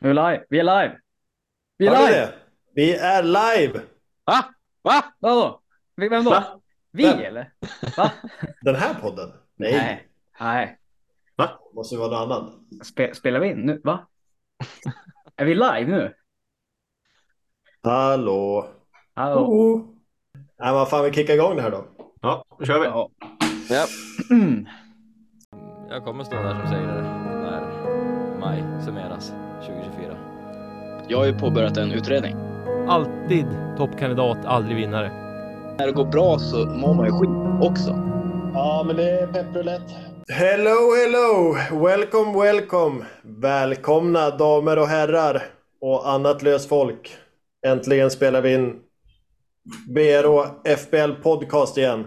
Nu 0.00 0.10
är 0.10 0.14
vi 0.14 0.14
live. 0.14 0.44
Vi 0.48 0.58
är 0.58 0.62
live. 0.64 0.98
Vi 1.78 1.86
är 1.86 1.94
Hör 1.94 2.06
live. 2.06 2.20
det? 2.20 2.34
Vi 2.74 2.96
är 2.96 3.22
live! 3.22 3.80
Va? 4.24 4.44
Va? 4.82 5.04
Vadå? 5.18 5.60
Vem 5.96 6.24
då? 6.24 6.30
Va? 6.30 6.60
Vi 6.92 7.02
Vem? 7.04 7.18
eller? 7.18 7.52
Va? 7.96 8.12
Den 8.62 8.74
här 8.74 8.94
podden? 8.94 9.32
Nej, 9.56 9.72
Nej. 10.40 10.78
Nej. 11.36 11.58
måste 11.74 11.94
ju 11.94 12.00
vara 12.00 12.10
någon 12.10 12.32
annan. 12.32 12.66
Spe, 12.84 13.14
spelar 13.14 13.40
vi 13.40 13.48
in 13.48 13.60
nu? 13.60 13.80
Va? 13.84 14.06
Är 15.36 15.44
vi 15.44 15.54
live 15.54 15.84
nu? 15.86 16.14
Hallå? 17.82 18.68
Hallå? 19.14 19.40
Oh. 19.40 19.86
Nej, 20.58 20.72
vad 20.72 20.90
fan, 20.90 21.04
vi 21.04 21.12
kickar 21.12 21.34
igång 21.34 21.56
det 21.56 21.62
här 21.62 21.70
då. 21.70 21.84
Ja, 22.20 22.44
nu 22.58 22.66
kör 22.66 22.80
vi. 22.80 22.86
Ja. 22.86 23.10
Ja. 23.70 23.86
Mm. 24.30 24.66
Jag 25.88 26.04
kommer 26.04 26.24
stå 26.24 26.36
där 26.36 26.54
som 26.54 26.68
segrare 26.68 27.02
när 27.42 27.60
maj 28.40 28.84
summeras 28.84 29.32
2024. 29.66 30.16
Jag 31.08 31.18
har 31.18 31.24
ju 31.24 31.38
påbörjat 31.38 31.76
en 31.76 31.92
utredning. 31.92 32.36
alltid 32.88 33.46
toppkandidat, 33.76 34.38
aldrig 34.44 34.76
vinnare. 34.76 35.10
När 35.78 35.86
det 35.86 35.92
går 35.92 36.04
bra 36.04 36.38
så 36.38 36.56
mår 36.56 36.94
man 36.94 37.06
ju 37.06 37.12
skit 37.12 37.70
också. 37.70 37.90
Ja, 38.54 38.84
men 38.86 38.96
det 38.96 39.10
är 39.10 39.26
pepprulett. 39.26 39.82
Hello, 40.28 40.94
hello! 40.96 41.56
Welcome, 41.86 42.42
welcome! 42.44 43.04
Välkomna 43.22 44.30
damer 44.30 44.78
och 44.78 44.86
herrar 44.86 45.42
och 45.80 46.10
annat 46.10 46.42
löst 46.42 46.68
folk. 46.68 47.16
Äntligen 47.66 48.10
spelar 48.10 48.40
vi 48.40 48.54
in 48.54 48.76
BRO 49.88 50.44
FBL 50.76 51.12
Podcast 51.22 51.78
igen. 51.78 52.04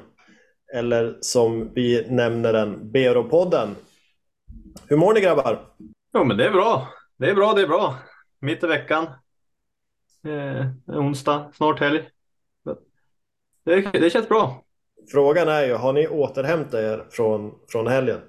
Eller 0.75 1.17
som 1.21 1.73
vi 1.73 2.05
nämner 2.09 2.53
den, 2.53 2.91
BRO-podden. 2.91 3.75
Hur 4.87 4.97
mår 4.97 5.13
ni 5.13 5.21
grabbar? 5.21 5.59
Jo, 6.13 6.23
men 6.23 6.37
det 6.37 6.45
är 6.45 6.51
bra. 6.51 6.87
Det 7.19 7.29
är 7.29 7.35
bra, 7.35 7.53
det 7.53 7.61
är 7.61 7.67
bra. 7.67 7.97
Mitt 8.39 8.63
i 8.63 8.67
veckan. 8.67 9.07
Eh, 10.27 10.67
onsdag, 10.87 11.51
snart 11.53 11.79
helg. 11.79 12.09
Det, 13.63 13.81
det 13.81 14.09
känns 14.09 14.29
bra. 14.29 14.63
Frågan 15.11 15.47
är 15.47 15.65
ju, 15.65 15.73
har 15.73 15.93
ni 15.93 16.07
återhämtat 16.07 16.73
er 16.73 17.05
från, 17.11 17.53
från 17.71 17.87
helgen? 17.87 18.19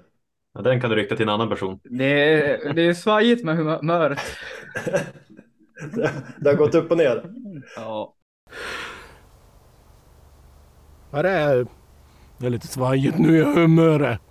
Ja, 0.53 0.61
den 0.61 0.81
kan 0.81 0.89
du 0.89 0.95
rikta 0.95 1.15
till 1.15 1.23
en 1.23 1.29
annan 1.29 1.49
person. 1.49 1.79
Det, 1.83 2.33
är, 2.33 2.73
det 2.73 2.81
är 2.81 2.93
svajigt 2.93 3.43
med 3.43 3.57
humöret. 3.57 4.19
Det 6.37 6.49
har 6.49 6.55
gått 6.55 6.75
upp 6.75 6.91
och 6.91 6.97
ner. 6.97 7.23
Ja. 7.75 8.15
Ja, 11.11 11.21
det 11.21 11.29
är, 11.29 11.67
det 12.37 12.45
är 12.45 12.49
lite 12.49 12.67
svajigt 12.67 13.19
nu 13.19 13.37
i 13.37 13.43
humöret. 13.43 14.21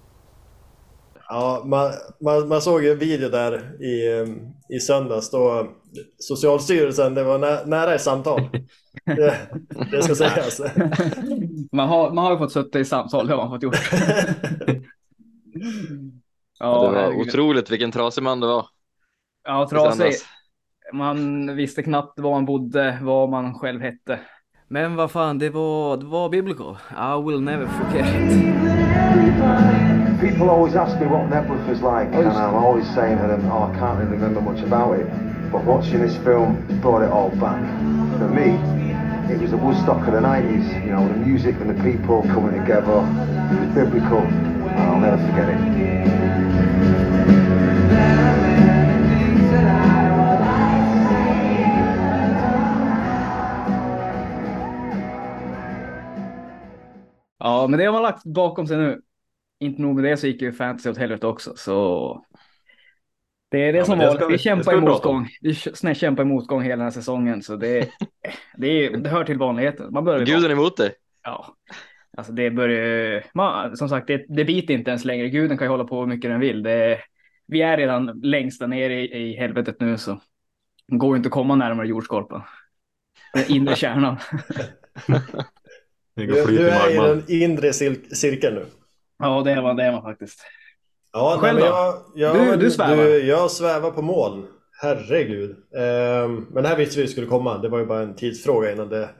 Ja, 1.32 1.62
man, 1.66 1.92
man, 2.20 2.48
man 2.48 2.62
såg 2.62 2.84
ju 2.84 2.92
en 2.92 2.98
video 2.98 3.28
där 3.28 3.82
i, 3.84 4.24
i 4.76 4.80
söndags 4.80 5.30
då 5.30 5.70
Socialstyrelsen, 6.18 7.14
det 7.14 7.24
var 7.24 7.38
nä, 7.38 7.64
nära 7.66 7.94
i 7.94 7.98
samtal. 7.98 8.50
Det, 9.04 9.36
det 9.90 10.02
ska 10.02 10.14
sägas. 10.14 10.60
Man 11.72 11.88
har, 11.88 12.10
man 12.10 12.24
har 12.24 12.32
ju 12.32 12.38
fått 12.38 12.52
suttit 12.52 12.76
i 12.76 12.84
samtal, 12.84 13.26
det 13.26 13.34
har 13.34 13.42
man 13.42 13.50
fått 13.50 13.62
gjort. 13.62 13.76
Ja, 16.62 16.82
det 16.82 16.88
var 16.88 16.94
herregud. 16.94 17.28
otroligt 17.28 17.70
vilken 17.70 17.92
trasig 17.92 18.22
man 18.22 18.40
det 18.40 18.46
var. 18.46 18.66
Ja, 19.44 19.68
trasig. 19.70 20.12
Man 20.92 21.56
visste 21.56 21.82
knappt 21.82 22.18
var 22.18 22.30
man 22.30 22.44
bodde, 22.44 22.98
vad 23.02 23.28
man 23.28 23.54
själv 23.54 23.80
hette. 23.80 24.20
Men 24.68 24.96
vad 24.96 25.10
fan, 25.10 25.38
det 25.38 25.50
var, 25.50 25.96
det 25.96 26.06
var 26.06 26.28
biblical. 26.28 26.76
I 26.90 27.22
will 27.26 27.40
never 27.40 27.66
forget 27.66 28.06
it. 29.74 29.76
People 30.20 30.50
always 30.50 30.74
ask 30.74 31.00
me 31.00 31.06
what 31.06 31.30
Nebworth 31.30 31.66
was 31.66 31.80
like, 31.80 32.08
oh, 32.12 32.20
and 32.20 32.28
I'm 32.28 32.54
always 32.54 32.86
saying 32.94 33.16
to 33.18 33.26
them, 33.26 33.50
oh, 33.50 33.72
I 33.72 33.78
can't 33.78 33.98
really 33.98 34.12
remember 34.12 34.42
much 34.42 34.60
about 34.62 34.98
it. 35.00 35.06
But 35.50 35.64
watching 35.64 36.00
this 36.00 36.14
film 36.18 36.60
brought 36.82 37.02
it 37.02 37.10
all 37.10 37.30
back. 37.30 37.64
For 38.18 38.28
me, 38.28 38.60
it 39.32 39.40
was 39.40 39.50
the 39.50 39.56
Woodstock 39.56 40.06
of 40.06 40.12
the 40.12 40.20
90s, 40.20 40.84
you 40.84 40.92
know, 40.92 41.08
the 41.08 41.14
music 41.14 41.56
and 41.60 41.70
the 41.70 41.82
people 41.82 42.22
coming 42.24 42.52
together. 42.52 43.00
It 43.50 43.60
was 43.60 43.74
biblical, 43.74 44.18
and 44.18 44.78
I'll 44.78 45.00
never 45.00 45.16
forget 45.16 45.48
it. 45.48 45.60
Ja, 57.38 57.66
men 57.66 57.78
det 57.78 57.84
har 57.84 57.92
man 57.92 58.02
lagt 58.02 58.24
bakom 58.24 58.66
sig 58.66 58.78
nu. 58.78 59.00
Inte 59.60 59.82
nog 59.82 59.94
med 59.94 60.04
det 60.04 60.16
så 60.16 60.26
gick 60.26 60.42
ju 60.42 60.52
fantasy 60.52 60.90
åt 60.90 60.98
helvete 60.98 61.26
också, 61.26 61.52
så. 61.56 62.24
Det 63.50 63.58
är 63.64 63.72
det 63.72 63.78
Ja, 63.78 63.84
som 63.84 63.98
det 63.98 64.06
vanligt. 64.06 64.22
vi- 64.28 64.32
Vi 64.32 64.38
kämpar 64.38 64.72
i 64.78 64.80
motgång. 64.80 65.28
Vi 65.40 65.52
snä- 65.52 65.94
kämpar 65.94 66.22
i 66.22 66.26
motgång 66.26 66.62
hela 66.62 66.76
den 66.76 66.84
här 66.84 66.90
säsongen, 66.90 67.42
så 67.42 67.56
det, 67.56 67.88
det, 68.56 68.66
är, 68.68 68.96
det 68.96 69.10
hör 69.10 69.24
till 69.24 69.38
vanligheten. 69.38 69.92
Man 69.92 70.04
börjar 70.04 70.26
Guden 70.26 70.50
emot 70.50 70.76
dig. 70.76 70.92
Ja, 71.24 71.56
alltså 72.16 72.32
det 72.32 72.50
börjar. 72.50 73.24
Man, 73.34 73.76
som 73.76 73.88
sagt, 73.88 74.06
det, 74.06 74.24
det 74.28 74.44
biter 74.44 74.74
inte 74.74 74.90
ens 74.90 75.04
längre. 75.04 75.28
Guden 75.28 75.58
kan 75.58 75.64
ju 75.66 75.70
hålla 75.70 75.84
på 75.84 76.00
hur 76.00 76.06
mycket 76.06 76.30
den 76.30 76.40
vill. 76.40 76.62
Det, 76.62 76.98
vi 77.46 77.62
är 77.62 77.76
redan 77.76 78.20
längst 78.22 78.60
där 78.60 78.66
nere 78.66 79.00
i, 79.00 79.22
i 79.22 79.36
helvetet 79.36 79.80
nu, 79.80 79.98
så 79.98 80.20
det 80.88 80.96
går 80.96 81.16
inte 81.16 81.26
att 81.26 81.32
komma 81.32 81.54
närmare 81.56 81.88
jordskorpan. 81.88 82.42
Den 83.34 83.44
inre 83.50 83.76
kärnan. 83.76 84.16
Du, 86.14 86.68
är 86.68 86.90
i 86.90 86.96
den 86.96 87.22
inre 87.28 87.70
cir- 87.70 88.14
cirkeln 88.14 88.54
nu. 88.54 88.64
Ja, 89.20 89.42
det 89.42 89.50
är 89.52 89.62
man, 89.62 89.76
det 89.76 89.82
är 89.84 89.92
man 89.92 90.02
faktiskt. 90.02 90.40
Ja, 91.12 91.36
Själv 91.40 91.58
nej, 91.58 91.68
jag, 91.68 92.02
jag, 92.14 92.36
Du- 92.36 92.56
du 92.56 92.70
svävar. 92.70 93.04
jag 93.04 93.50
svävar 93.50 93.90
på 93.90 94.02
moln. 94.02 94.46
Herregud. 94.82 95.50
Ehm, 95.76 96.46
men 96.50 96.64
här 96.64 96.76
visste 96.76 96.96
vi 96.96 97.02
det 97.02 97.08
skulle 97.12 97.26
komma. 97.26 97.58
Det 97.58 97.68
var 97.68 97.78
ju 97.78 97.86
bara 97.86 98.02
en 98.02 98.16
tidsfråga 98.16 98.72
innan 98.72 98.88
det 98.88 99.10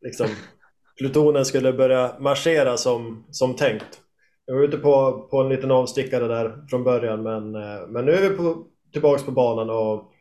liksom 0.00 0.26
plutonen 0.98 1.44
skulle 1.44 1.72
börja 1.72 2.12
marschera 2.20 2.76
som, 2.76 3.24
som 3.30 3.56
tänkt. 3.56 4.00
Jag 4.46 4.54
var 4.54 4.62
ute 4.62 4.76
på, 4.76 5.26
på 5.30 5.40
en 5.40 5.48
liten 5.48 5.70
avstickare 5.70 6.28
där 6.28 6.66
från 6.70 6.84
början 6.84 7.22
men, 7.22 7.54
eh, 7.54 7.86
men 7.88 8.04
nu 8.04 8.12
är 8.12 8.30
vi 8.30 8.36
på, 8.36 8.66
tillbaks 8.92 9.22
på 9.24 9.30
banan 9.30 9.70
och 9.70 10.12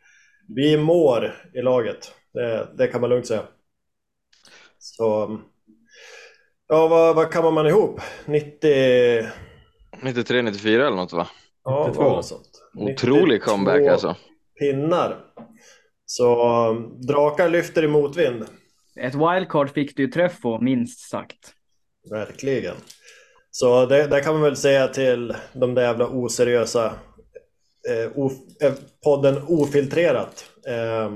vi 0.55 0.77
mår 0.77 1.33
i 1.53 1.61
laget. 1.61 2.11
Det, 2.33 2.67
det 2.77 2.87
kan 2.87 3.01
man 3.01 3.09
lugnt 3.09 3.27
säga. 3.27 3.41
Så 4.79 5.37
Ja, 6.67 6.88
vad, 6.88 7.16
vad 7.16 7.31
kammar 7.31 7.51
man 7.51 7.67
ihop? 7.67 8.01
90... 8.25 9.29
93, 10.01 10.41
94 10.41 10.88
eller 10.88 10.97
något 10.97 11.13
va? 11.13 11.28
Ja, 11.63 11.85
92. 11.88 12.01
vad 12.03 12.11
var 12.11 12.17
det 12.17 12.23
sånt? 12.23 12.50
Otrolig 12.75 13.39
92 13.39 13.51
comeback 13.51 13.88
alltså. 13.88 14.16
pinnar. 14.59 15.17
Så 16.06 16.50
um, 16.69 17.01
drakar 17.07 17.50
lyfter 17.50 17.83
i 17.83 17.88
motvind. 17.88 18.45
Ett 19.00 19.16
wildcard 19.16 19.69
fick 19.73 19.97
du 19.97 20.03
ju 20.03 20.09
träff 20.09 20.41
på, 20.41 20.59
minst 20.61 21.09
sagt. 21.09 21.53
Verkligen. 22.09 22.75
Så 23.51 23.85
det, 23.85 24.07
där 24.07 24.19
kan 24.23 24.33
man 24.33 24.41
väl 24.41 24.56
säga 24.56 24.88
till 24.88 25.35
de 25.53 25.73
där 25.75 25.81
jävla 25.81 26.07
oseriösa 26.07 26.85
eh, 27.89 28.11
of, 28.16 28.33
eh, 28.61 28.73
podden 29.03 29.41
Ofiltrerat. 29.47 30.45
Eh, 30.67 31.11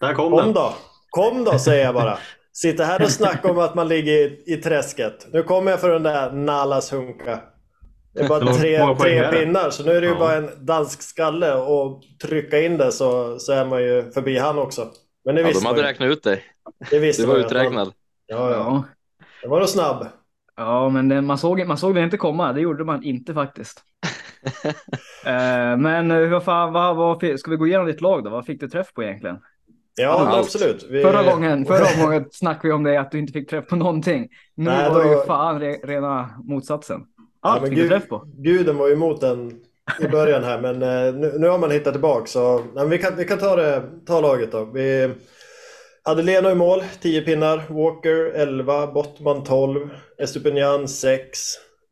Där 0.00 0.14
kom 0.14 0.30
kom 0.30 0.36
den. 0.36 0.52
då! 0.52 0.74
Kom 1.10 1.44
då 1.44 1.58
säger 1.58 1.84
jag 1.84 1.94
bara. 1.94 2.18
Sitter 2.62 2.84
här 2.84 3.02
och 3.02 3.10
snackar 3.10 3.50
om 3.50 3.58
att 3.58 3.74
man 3.74 3.88
ligger 3.88 4.12
i, 4.12 4.42
i 4.46 4.56
träsket. 4.56 5.26
Nu 5.32 5.42
kommer 5.42 5.70
jag 5.70 5.80
för 5.80 5.90
den 5.90 6.02
där 6.02 6.32
Nalas 6.32 6.92
hunka. 6.92 7.40
Det 8.14 8.20
är 8.20 8.28
bara 8.28 8.52
tre, 8.52 8.94
tre 8.98 9.30
pinnar 9.30 9.70
så 9.70 9.84
nu 9.84 9.92
är 9.92 10.00
det 10.00 10.06
ju 10.06 10.12
Ja. 10.12 10.18
bara 10.18 10.36
en 10.36 10.50
dansk 10.66 11.02
skalle 11.02 11.54
och 11.54 12.02
trycka 12.22 12.60
in 12.60 12.78
det 12.78 12.92
så, 12.92 13.38
så 13.38 13.52
är 13.52 13.64
man 13.64 13.82
ju 13.82 14.10
förbi 14.10 14.38
han 14.38 14.58
också. 14.58 14.88
Men 15.24 15.34
det 15.34 15.40
Ja, 15.40 15.46
visste 15.46 15.60
de 15.60 15.64
man 15.64 15.70
hade 15.76 15.80
ju. 15.86 15.92
räknat 15.92 16.08
ut 16.08 16.22
dig. 16.22 16.44
Det 16.90 16.98
visste 16.98 17.22
Du 17.22 17.26
var 17.26 17.34
man 17.34 17.44
uträknad. 17.44 17.92
Ja, 18.26 18.50
ja. 18.50 18.56
Ja, 18.56 18.84
Det 19.42 19.48
var 19.48 19.60
då 19.60 19.66
snabb. 19.66 20.06
ja 20.56 20.88
men 20.88 21.08
det, 21.08 21.20
man, 21.22 21.38
såg, 21.38 21.66
man 21.66 21.78
såg 21.78 21.94
den 21.94 22.04
inte 22.04 22.16
komma. 22.16 22.52
Det 22.52 22.60
gjorde 22.60 22.84
man 22.84 23.02
inte 23.02 23.34
faktiskt. 23.34 23.82
Eh, 25.24 25.76
men 25.76 26.10
eh, 26.10 26.28
vad 26.28 26.44
fan, 26.44 26.72
vad, 26.72 26.96
vad, 26.96 27.40
ska 27.40 27.50
vi 27.50 27.56
gå 27.56 27.66
igenom 27.66 27.86
ditt 27.86 28.00
lag 28.00 28.24
då? 28.24 28.30
Vad 28.30 28.46
fick 28.46 28.60
du 28.60 28.68
träff 28.68 28.92
på 28.94 29.02
egentligen? 29.02 29.38
Ja, 29.98 30.38
absolut. 30.38 30.86
Vi... 30.90 31.02
Förra 31.02 31.22
gången, 31.22 31.66
förra 31.66 32.04
gången 32.04 32.24
snackade 32.32 32.68
vi 32.68 32.74
om 32.74 32.84
det 32.84 33.00
att 33.00 33.10
du 33.10 33.18
inte 33.18 33.32
fick 33.32 33.50
träff 33.50 33.66
på 33.66 33.76
någonting. 33.76 34.28
Nu 34.54 34.64
Nej, 34.64 34.90
var 34.90 35.04
det 35.04 35.10
ju 35.10 35.22
fan 35.22 35.60
re, 35.60 35.72
rena 35.72 36.30
motsatsen. 36.44 37.00
Ja, 37.42 37.48
Allt 37.48 37.68
fick 37.68 37.78
du 37.78 37.88
träff 37.88 38.08
på. 38.08 38.24
Guden 38.36 38.76
var 38.76 38.88
ju 38.88 38.92
emot 38.92 39.20
den 39.20 39.52
i 40.00 40.08
början 40.08 40.44
här 40.44 40.60
men 40.60 40.82
eh, 40.82 41.14
nu, 41.14 41.38
nu 41.38 41.48
har 41.48 41.58
man 41.58 41.70
hittat 41.70 41.94
tillbaka 41.94 42.26
så 42.26 42.64
nej, 42.74 42.88
vi, 42.88 42.98
kan, 42.98 43.16
vi 43.16 43.24
kan 43.24 43.38
ta, 43.38 43.56
det, 43.56 43.82
ta 44.06 44.20
laget 44.20 44.52
då. 44.52 44.64
Vi 44.64 45.10
hade 46.02 46.22
Leno 46.22 46.50
i 46.50 46.54
mål, 46.54 46.82
10 47.00 47.22
pinnar. 47.22 47.62
Walker 47.68 48.32
11, 48.34 48.86
Bottman 48.86 49.44
12, 49.44 49.90
Estupinian 50.18 50.88
6. 50.88 51.38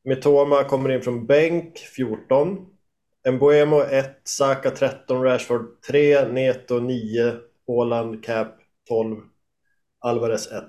Mitoma 0.04 0.64
kommer 0.64 0.92
in 0.92 1.02
från 1.02 1.26
bänk 1.26 1.78
14. 1.78 2.58
Mbuemo 3.32 3.82
1, 3.82 4.20
Saka 4.24 4.70
13, 4.70 5.22
Rashford 5.22 5.82
3, 5.88 6.24
Neto 6.24 6.78
9, 6.78 7.32
Haaland 7.68 8.24
Cap 8.24 8.48
12, 8.88 9.16
Alvarez 9.98 10.46
1. 10.52 10.64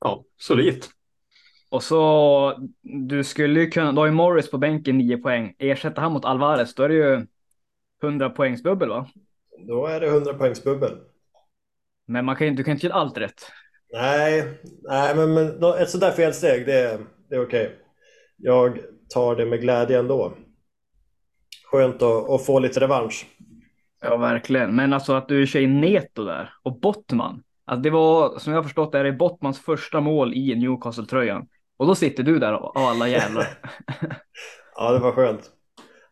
Ja, 0.00 0.24
solidt. 0.36 0.90
Och 1.70 1.82
så, 1.82 2.68
du 3.08 3.24
skulle 3.24 3.60
ju 3.60 3.70
kunna, 3.70 3.92
du 3.92 3.98
har 3.98 4.06
ju 4.06 4.12
Morris 4.12 4.50
på 4.50 4.58
bänken 4.58 4.98
9 4.98 5.16
poäng. 5.18 5.54
Ersätta 5.58 6.00
han 6.00 6.12
mot 6.12 6.24
Alvarez, 6.24 6.74
då 6.74 6.82
är 6.82 6.88
det 6.88 6.94
ju 6.94 7.26
100 8.02 8.30
poängs 8.30 8.62
bubbel 8.62 8.88
va? 8.88 9.08
Då 9.68 9.86
är 9.86 10.00
det 10.00 10.06
100 10.06 10.34
poängs 10.34 10.64
bubbel. 10.64 10.98
Men 12.06 12.24
man 12.24 12.36
kan, 12.36 12.46
ju- 12.46 12.54
du 12.54 12.64
kan 12.64 12.74
inte 12.74 12.86
göra 12.86 12.96
allt 12.96 13.18
rätt. 13.18 13.42
Nej, 13.92 14.58
nej 14.82 15.16
men, 15.16 15.34
men 15.34 15.62
ett 15.82 15.90
sådär 15.90 16.10
felsteg, 16.12 16.66
det, 16.66 16.72
är- 16.80 17.06
det 17.28 17.34
är 17.34 17.42
okej. 17.46 17.78
Jag 18.36 18.78
tar 19.08 19.36
det 19.36 19.46
med 19.46 19.60
glädje 19.60 19.98
ändå. 19.98 20.34
Skönt 21.70 22.02
att, 22.02 22.30
att 22.30 22.46
få 22.46 22.58
lite 22.58 22.80
revansch. 22.80 23.26
Ja, 24.04 24.16
verkligen. 24.16 24.76
Men 24.76 24.92
alltså 24.92 25.12
att 25.12 25.28
du 25.28 25.46
kör 25.46 25.60
in 25.60 25.80
Neto 25.80 26.24
där 26.24 26.52
och 26.62 26.80
Bottman. 26.80 27.42
Alltså 27.66 27.82
det 27.82 27.90
var, 27.90 28.38
som 28.38 28.52
jag 28.52 28.58
har 28.58 28.62
förstått 28.62 28.92
det, 28.92 28.98
är 28.98 29.04
det 29.04 29.12
Bottmans 29.12 29.60
första 29.60 30.00
mål 30.00 30.34
i 30.34 30.54
Newcastle-tröjan. 30.54 31.46
Och 31.76 31.86
då 31.86 31.94
sitter 31.94 32.22
du 32.22 32.38
där 32.38 32.52
av 32.52 32.72
alla 32.74 33.08
jävlar. 33.08 33.46
Ja, 34.76 34.92
det 34.92 34.98
var 34.98 35.12
skönt. 35.12 35.50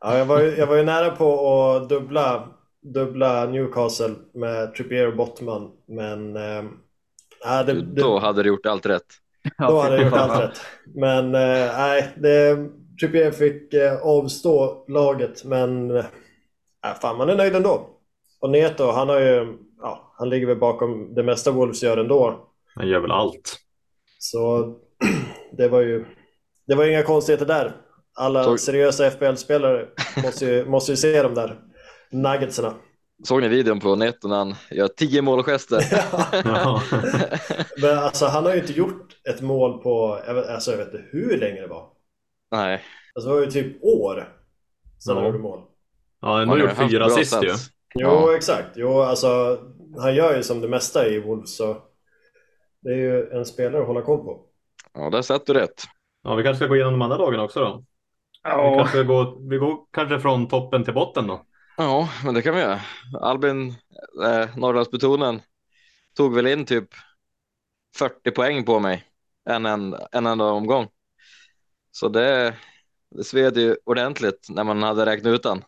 Ja, 0.01 0.19
jag, 0.19 0.27
var 0.27 0.41
ju, 0.41 0.57
jag 0.57 0.67
var 0.67 0.77
ju 0.77 0.83
nära 0.83 1.11
på 1.11 1.57
att 1.71 1.89
dubbla, 1.89 2.49
dubbla 2.95 3.47
Newcastle 3.47 4.15
med 4.35 4.75
Trippier 4.75 5.09
och 5.09 5.17
Bottman, 5.17 5.71
men 5.89 6.33
nej, 6.33 7.65
det, 7.67 7.73
det, 7.73 8.03
Då 8.03 8.19
hade 8.19 8.43
du 8.43 8.49
gjort 8.49 8.67
allt 8.67 8.87
rätt. 8.87 9.07
Då 9.59 9.81
hade 9.81 9.97
jag 9.97 10.05
gjort 10.05 10.19
allt 10.19 10.43
rätt. 10.43 10.61
Men 10.95 11.35
eh, 11.35 11.79
nej, 11.79 12.13
det, 12.17 12.69
Trippier 13.01 13.31
fick 13.31 13.75
eh, 13.75 14.01
avstå 14.03 14.85
laget 14.89 15.45
men 15.45 16.03
eh, 16.87 16.95
fan, 17.01 17.17
man 17.17 17.29
är 17.31 17.37
nöjd 17.37 17.57
ändå. 17.57 17.89
Och 18.41 18.51
Neto, 18.51 18.91
han 18.91 19.09
har 19.09 19.21
ju, 19.21 19.59
ja, 19.81 20.15
han 20.19 20.29
ligger 20.31 20.47
väl 20.47 20.59
bakom 20.59 21.15
det 21.15 21.23
mesta 21.23 21.51
Wolves 21.51 21.83
gör 21.83 21.97
ändå. 21.97 22.49
Han 22.75 22.89
gör 22.89 23.01
väl 23.01 23.11
allt. 23.11 23.57
Så 24.19 24.75
det 25.57 25.69
var 25.69 25.81
ju, 25.81 26.05
det 26.67 26.75
var 26.75 26.85
inga 26.85 27.03
konstigheter 27.03 27.47
där. 27.47 27.77
Alla 28.15 28.45
Så- 28.45 28.59
seriösa 28.59 29.07
FBL-spelare 29.11 29.87
måste 30.25 30.45
ju, 30.47 30.65
måste 30.65 30.93
ju 30.93 30.97
se 30.97 31.23
de 31.23 31.35
där 31.35 31.61
nuggetsarna. 32.11 32.75
Såg 33.25 33.41
ni 33.43 33.49
videon 33.49 33.81
på 33.81 33.97
nätet 33.97 34.23
när 34.25 34.37
han 34.37 34.55
gör 34.71 34.89
tio 34.89 35.23
målgester? 35.23 35.83
Ja. 36.45 36.83
Men 37.83 37.99
alltså 37.99 38.27
han 38.27 38.45
har 38.45 38.55
ju 38.55 38.61
inte 38.61 38.73
gjort 38.73 39.17
ett 39.29 39.41
mål 39.41 39.83
på, 39.83 40.21
jag 40.27 40.35
vet, 40.35 40.47
alltså 40.47 40.71
jag 40.71 40.79
vet 40.79 40.87
inte 40.87 41.05
hur 41.13 41.39
länge 41.39 41.61
det 41.61 41.67
var. 41.67 41.89
Nej. 42.51 42.83
Alltså 43.15 43.29
det 43.31 43.35
var 43.37 43.43
ju 43.45 43.51
typ 43.51 43.83
år 43.85 44.29
sedan 44.99 45.15
han 45.17 45.25
Ja. 45.25 45.31
gjorde 45.31 45.43
mål. 45.43 45.61
Ja, 46.23 46.39
han 46.39 46.49
har 46.49 46.59
gjort 46.59 46.77
fyra 46.91 47.05
assist 47.05 47.43
ju. 47.43 47.49
Jo, 47.95 48.09
Ja. 48.09 48.37
exakt. 48.37 48.69
Jo, 48.75 49.01
alltså 49.01 49.59
han 49.99 50.15
gör 50.15 50.37
ju 50.37 50.43
som 50.43 50.61
det 50.61 50.69
mesta 50.69 51.07
i 51.09 51.21
Wolves 51.21 51.57
så 51.57 51.77
det 52.83 52.91
är 52.91 52.97
ju 52.97 53.31
en 53.31 53.47
spelare 53.47 53.81
att 53.81 53.87
hålla 53.87 54.03
koll 54.03 54.19
på. 54.25 54.41
Ja, 54.93 55.11
där 55.11 55.23
satt 55.23 55.47
du 55.47 55.53
rätt. 55.55 55.85
Ja, 56.23 56.35
vi 56.35 56.43
kanske 56.43 56.59
ska 56.65 56.67
gå 56.69 56.77
igenom 56.77 56.93
de 56.93 57.03
andra 57.03 57.17
lagen 57.17 57.41
också 57.41 57.61
då. 57.61 57.77
Vi, 58.45 58.51
Ja, 58.51 58.75
kanske 58.79 59.03
går, 59.05 59.51
vi 59.51 59.57
går 59.59 59.79
kanske 59.93 60.21
från 60.21 60.49
toppen 60.49 60.85
till 60.85 60.95
botten 60.95 61.27
då. 61.27 61.43
Ja, 61.77 62.09
men 62.25 62.35
det 62.35 62.43
kan 62.43 62.55
vi 62.55 62.61
göra. 62.61 62.81
Albin, 63.21 63.69
eh, 64.25 64.57
Norrlandsbetonen, 64.57 65.41
tog 66.17 66.35
väl 66.35 66.47
in 66.47 66.65
typ 66.65 66.89
40 67.97 68.31
poäng 68.31 68.65
på 68.65 68.81
mig 68.81 69.05
en, 69.51 69.67
en, 69.67 69.97
en 70.13 70.27
enda 70.27 70.45
omgång. 70.45 70.89
Så 71.91 72.09
det, 72.09 72.55
det 73.11 73.25
sved 73.25 73.57
ju 73.57 73.77
ordentligt 73.85 74.47
när 74.51 74.65
man 74.65 74.83
hade 74.83 75.07
räknat 75.07 75.31
ut 75.35 75.43
den. 75.43 75.65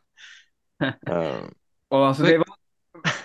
Och 1.88 2.06
alltså 2.06 2.22
det 2.22 2.38
var, 2.38 2.46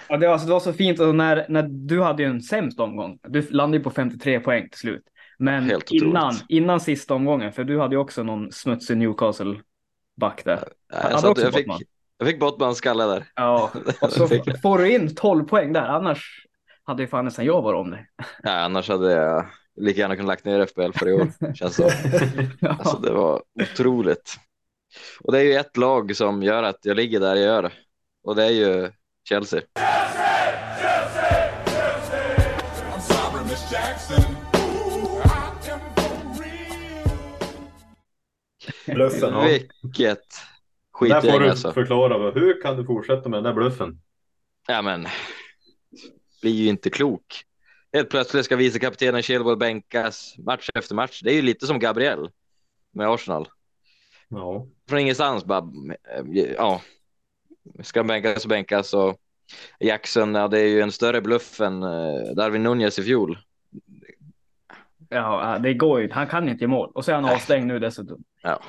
ja, 0.09 0.17
det, 0.17 0.25
var, 0.27 0.33
alltså 0.33 0.47
det 0.47 0.53
var 0.53 0.59
så 0.59 0.73
fint 0.73 0.99
och 0.99 1.15
när, 1.15 1.45
när 1.49 1.63
du 1.63 2.01
hade 2.01 2.23
ju 2.23 2.29
en 2.29 2.41
sämst 2.41 2.79
omgång. 2.79 3.19
Du 3.23 3.41
landade 3.49 3.77
ju 3.77 3.83
på 3.83 3.89
53 3.89 4.39
poäng 4.39 4.69
till 4.69 4.79
slut. 4.79 5.03
Men 5.39 5.81
innan, 5.89 6.33
innan 6.49 6.79
sista 6.79 7.13
omgången, 7.13 7.53
för 7.53 7.63
du 7.63 7.79
hade 7.79 7.95
ju 7.95 7.99
också 7.99 8.23
någon 8.23 8.51
smutsig 8.51 8.97
Newcastle-back 8.97 10.41
där. 10.45 10.63
nej, 10.93 11.01
hade 11.01 11.17
så 11.17 11.17
att 11.17 11.31
också 11.31 11.45
jag, 11.45 11.53
fick, 11.53 11.67
Bottman. 11.67 11.81
jag 12.17 12.27
fick 12.27 12.39
Bottmans 12.39 12.77
skalle 12.77 13.03
där. 13.03 13.25
Ja, 13.35 13.71
och 14.01 14.11
så 14.11 14.27
får 14.61 14.77
du 14.77 14.91
in 14.91 15.15
12 15.15 15.43
poäng 15.43 15.73
där. 15.73 15.87
Annars 15.87 16.45
hade 16.83 17.03
ju 17.03 17.07
fan 17.07 17.25
nästan 17.25 17.45
jag 17.45 17.61
varit 17.61 17.77
om 17.77 17.91
dig. 17.91 18.09
Ja, 18.43 18.51
annars 18.51 18.89
hade 18.89 19.11
jag 19.11 19.45
lika 19.75 20.01
gärna 20.01 20.15
kunnat 20.15 20.27
lagt 20.27 20.45
ner 20.45 20.65
FBL 20.65 20.91
för 20.91 21.07
i 21.09 21.13
år. 21.13 21.31
Känns. 21.53 21.79
Ja. 22.59 22.69
Alltså 22.69 22.97
det 22.97 23.11
var 23.11 23.41
otroligt. 23.61 24.35
Och 25.21 25.31
det 25.31 25.39
är 25.39 25.43
ju 25.43 25.53
ett 25.53 25.77
lag 25.77 26.15
som 26.15 26.43
gör 26.43 26.63
att 26.63 26.79
jag 26.81 26.97
ligger 26.97 27.19
där 27.19 27.35
jag 27.35 27.45
gör. 27.45 27.73
Och 28.23 28.35
det 28.35 28.43
är 28.43 28.49
ju 28.49 28.91
Chelsea. 29.29 29.61
Bluffen. 38.85 39.33
Ja. 39.33 39.41
Vilket 39.41 40.19
Där 40.99 41.07
får 41.07 41.21
skitgäng 41.21 41.39
du 41.39 41.49
alltså. 41.49 41.71
förklara. 41.71 42.31
Hur 42.31 42.61
kan 42.61 42.77
du 42.77 42.85
fortsätta 42.85 43.29
med 43.29 43.37
den 43.37 43.43
där 43.43 43.53
bluffen? 43.53 44.01
Ja 44.67 44.81
men, 44.81 45.07
blir 46.41 46.51
ju 46.51 46.67
inte 46.69 46.89
klok. 46.89 47.43
Helt 47.93 48.09
plötsligt 48.09 48.45
ska 48.45 48.55
vicekaptenen 48.55 49.21
Chilwell 49.21 49.57
bänkas 49.57 50.35
match 50.37 50.69
efter 50.75 50.95
match. 50.95 51.21
Det 51.23 51.31
är 51.31 51.35
ju 51.35 51.41
lite 51.41 51.67
som 51.67 51.79
Gabriel 51.79 52.29
med 52.91 53.07
Arsenal. 53.07 53.47
Ja. 54.29 54.67
Från 54.89 54.99
ingenstans 54.99 55.45
bara, 55.45 55.71
eh, 56.15 56.51
ja. 56.57 56.81
Ska 57.83 58.03
bänkas 58.03 58.43
och 58.43 58.49
bänkas 58.49 58.93
och 58.93 59.17
Jackson, 59.79 60.35
ja 60.35 60.47
det 60.47 60.59
är 60.59 60.67
ju 60.67 60.81
en 60.81 60.91
större 60.91 61.21
bluff 61.21 61.61
än 61.61 61.83
eh, 61.83 62.33
Darwin 62.35 62.63
Nunez 62.63 62.99
i 62.99 63.03
fjol. 63.03 63.37
Ja, 65.09 65.59
det 65.63 65.73
går 65.73 65.99
ju 65.99 66.03
inte. 66.03 66.15
Han 66.15 66.27
kan 66.27 66.45
ju 66.45 66.51
inte 66.51 66.63
göra 66.63 66.71
mål. 66.71 66.91
Och 66.93 67.05
så 67.05 67.11
är 67.11 67.15
han 67.15 67.25
avstängd 67.25 67.67
nu 67.67 67.79
dessutom. 67.79 68.23
Ja. 68.41 68.61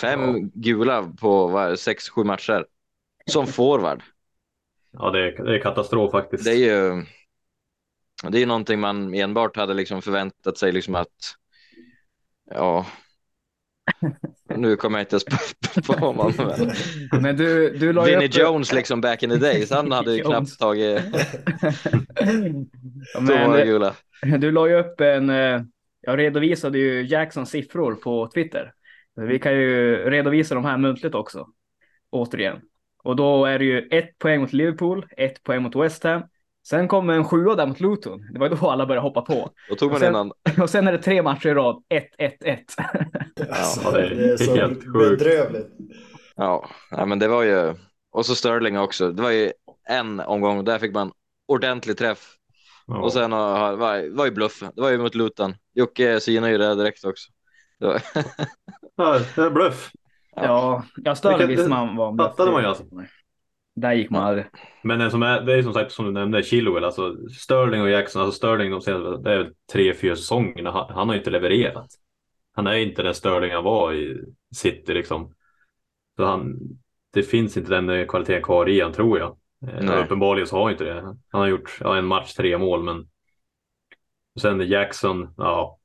Fem 0.00 0.50
gula 0.54 1.12
på 1.20 1.46
vad, 1.46 1.78
sex, 1.78 2.08
sju 2.08 2.24
matcher. 2.24 2.66
Som 3.26 3.46
forward. 3.56 4.02
Ja, 4.90 5.10
det 5.10 5.20
är, 5.20 5.44
det 5.44 5.54
är 5.54 5.62
katastrof 5.62 6.10
faktiskt. 6.10 6.44
Det 6.44 6.50
är 6.50 6.56
ju 6.56 7.04
det 8.22 8.42
är 8.42 8.46
någonting 8.46 8.80
man 8.80 9.14
enbart 9.14 9.56
hade 9.56 9.74
liksom 9.74 10.02
förväntat 10.02 10.58
sig 10.58 10.72
liksom 10.72 10.94
att 10.94 11.36
ja 12.50 12.86
nu 14.56 14.76
kommer 14.76 14.98
jag 14.98 15.02
inte 15.02 15.14
ens 15.14 15.24
på, 15.86 15.92
honom 15.92 16.32
men 16.38 16.72
Men 17.22 17.36
du, 17.36 17.70
du 17.78 17.92
la 17.92 18.04
Vinnie 18.04 18.26
upp... 18.28 18.34
Jones 18.34 18.72
liksom 18.72 19.00
back 19.00 19.22
in 19.22 19.30
the 19.30 19.36
days 19.36 19.70
han 19.70 19.92
hade 19.92 20.14
ju 20.16 20.22
knappt 20.24 20.58
tagit 20.58 21.00
Men, 23.20 23.66
gula 23.66 23.94
du 24.40 24.50
la 24.52 24.68
ju 24.68 24.74
upp 24.74 25.00
en... 25.00 25.30
eh, 25.30 25.60
Jag 26.00 26.18
redovisade 26.18 26.78
ju 26.78 27.06
Jacksons 27.06 27.50
siffror 27.50 27.94
på 27.94 28.30
Twitter. 28.34 28.72
Vi 29.16 29.38
kan 29.38 29.52
ju 29.52 29.96
redovisa 30.10 30.54
de 30.54 30.64
här 30.64 30.76
muntligt 30.78 31.14
också. 31.14 31.46
Återigen. 32.10 32.60
Och 33.04 33.16
då 33.16 33.44
är 33.44 33.58
det 33.58 33.64
ju 33.64 33.88
ett 33.90 34.18
poäng 34.18 34.40
mot 34.40 34.52
Liverpool, 34.52 35.06
ett 35.16 35.42
poäng 35.42 35.62
mot 35.62 35.76
West 35.76 36.04
Ham. 36.04 36.22
Sen 36.70 36.88
kommer 36.88 37.14
en 37.14 37.24
sjua 37.24 37.54
där 37.54 37.66
mot 37.66 37.80
Luton. 37.80 38.20
Det 38.32 38.38
var 38.38 38.48
då 38.48 38.70
alla 38.70 38.86
började 38.86 39.06
hoppa 39.08 39.22
på. 39.22 39.50
då 39.68 39.74
tog 39.74 39.88
man 39.90 39.94
Och 39.94 40.00
sen- 40.00 40.08
innan 40.14 40.32
Och 40.62 40.70
sen 40.70 40.88
är 40.88 40.92
det 40.92 40.98
tre 40.98 41.22
matcher 41.22 41.48
i 41.48 41.54
rad. 41.54 41.82
1-1-1. 42.18 42.58
Alltså, 43.50 43.80
Ja, 43.84 43.90
det 43.90 44.06
är 44.06 44.10
det 44.14 44.32
är 44.32 44.36
så 44.36 44.56
helt 44.56 44.92
bedrövligt. 44.92 45.68
ja, 46.36 46.68
men 47.06 47.18
det 47.18 47.28
var 47.28 47.42
ju 47.42 47.74
och 48.12 48.26
så 48.26 48.34
Sterling 48.34 48.78
också 48.78 49.10
det 49.12 49.22
var 49.22 49.30
ju 49.30 49.52
en 49.88 50.20
omgång 50.20 50.64
där 50.64 50.78
fick 50.78 50.94
man 50.94 51.12
ordentlig 51.48 51.98
träff 51.98 52.34
Ja. 52.86 52.98
och 52.98 53.12
sen 53.12 53.30
var, 53.30 53.76
var 54.16 54.24
ju 54.24 54.30
bluffen 54.30 54.72
det 54.74 54.80
var 54.82 54.90
ju 54.90 54.98
mot 54.98 55.14
Luton 55.14 55.54
Jocke 55.74 56.20
synade 56.20 56.52
ju 56.52 56.58
det 56.58 56.74
direkt 56.74 57.04
också 57.04 57.30
det 57.80 57.86
var, 57.86 58.02
Ja, 58.96 59.20
det 59.36 59.42
är 59.42 59.50
bluff. 59.50 59.90
Ja, 60.36 60.84
jag 61.04 61.28
Vilket- 61.38 61.48
visste 61.48 61.68
man 61.68 61.96
var 61.96 62.08
en 62.08 62.16
bluff. 62.16 62.28
fattade 62.28 62.52
man 62.52 62.62
ju 62.62 62.68
alltså. 62.68 62.84
Där 63.80 63.92
gick 63.92 64.10
man 64.10 64.22
aldrig. 64.24 64.46
Men 64.82 64.98
det 64.98 65.10
som 65.10 65.22
är, 65.22 65.40
det 65.40 65.54
är 65.54 65.62
som 65.62 65.72
sagt 65.72 65.92
som 65.92 66.04
du 66.04 66.12
nämnde, 66.12 66.42
Chilwell, 66.42 66.84
alltså 66.84 67.16
Sterling 67.28 67.82
och 67.82 67.90
Jackson, 67.90 68.22
alltså 68.22 68.36
Sterling 68.36 68.70
de 68.70 68.80
senaste, 68.80 69.22
det 69.30 69.32
är 69.34 69.52
tre, 69.72 69.94
fyra 69.94 70.16
säsongerna, 70.16 70.70
han, 70.70 70.90
han 70.94 71.08
har 71.08 71.16
inte 71.16 71.30
levererat. 71.30 71.86
Han 72.52 72.66
är 72.66 72.74
inte 72.74 73.02
den 73.02 73.14
Sterling 73.14 73.52
han 73.52 73.64
var 73.64 73.92
i 73.92 74.24
City 74.54 74.94
liksom. 74.94 75.34
Så 76.16 76.24
han, 76.24 76.56
det 77.12 77.22
finns 77.22 77.56
inte 77.56 77.80
den 77.80 78.08
kvaliteten 78.08 78.42
kvar 78.42 78.68
i 78.68 78.80
han 78.80 78.92
tror 78.92 79.18
jag. 79.18 79.28
Eh, 79.66 79.84
Nej. 79.84 80.04
Uppenbarligen 80.04 80.46
så 80.46 80.56
har 80.56 80.62
han 80.62 80.72
inte 80.72 80.84
det. 80.84 81.00
Han 81.02 81.40
har 81.40 81.46
gjort 81.46 81.78
ja, 81.80 81.96
en 81.96 82.06
match, 82.06 82.32
tre 82.34 82.58
mål, 82.58 82.82
men 82.82 83.08
sen 84.40 84.68
Jackson, 84.68 85.34
ja. 85.36 85.78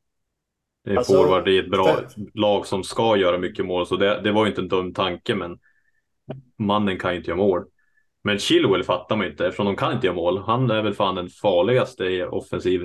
Det 0.85 0.91
är 0.91 0.97
Alltså, 0.97 1.13
forward 1.13 1.47
i 1.47 1.57
ett 1.57 1.69
bra 1.71 1.85
för- 1.85 2.39
lag 2.39 2.65
som 2.65 2.83
ska 2.83 3.17
göra 3.17 3.37
mycket 3.37 3.65
mål, 3.65 3.85
så 3.87 3.95
det, 3.95 4.21
det 4.21 4.31
var 4.31 4.45
ju 4.45 4.49
inte 4.49 4.61
en 4.61 4.67
dum 4.67 4.93
tanke, 4.93 5.35
men 5.35 5.59
mannen 6.57 6.99
kan 6.99 7.11
ju 7.11 7.17
inte 7.17 7.29
göra 7.29 7.37
mål. 7.37 7.63
Men 8.23 8.39
Chilwell 8.39 8.83
fattar 8.83 9.15
man 9.15 9.27
inte 9.27 9.45
eftersom 9.47 9.65
de 9.65 9.75
kan 9.75 9.93
inte 9.93 10.07
göra 10.07 10.15
mål. 10.15 10.37
Han 10.37 10.71
är 10.71 10.81
väl 10.81 10.93
fan 10.93 11.15
den 11.15 11.29
farligaste 11.29 12.03
i 12.05 12.23
offensiv 12.23 12.81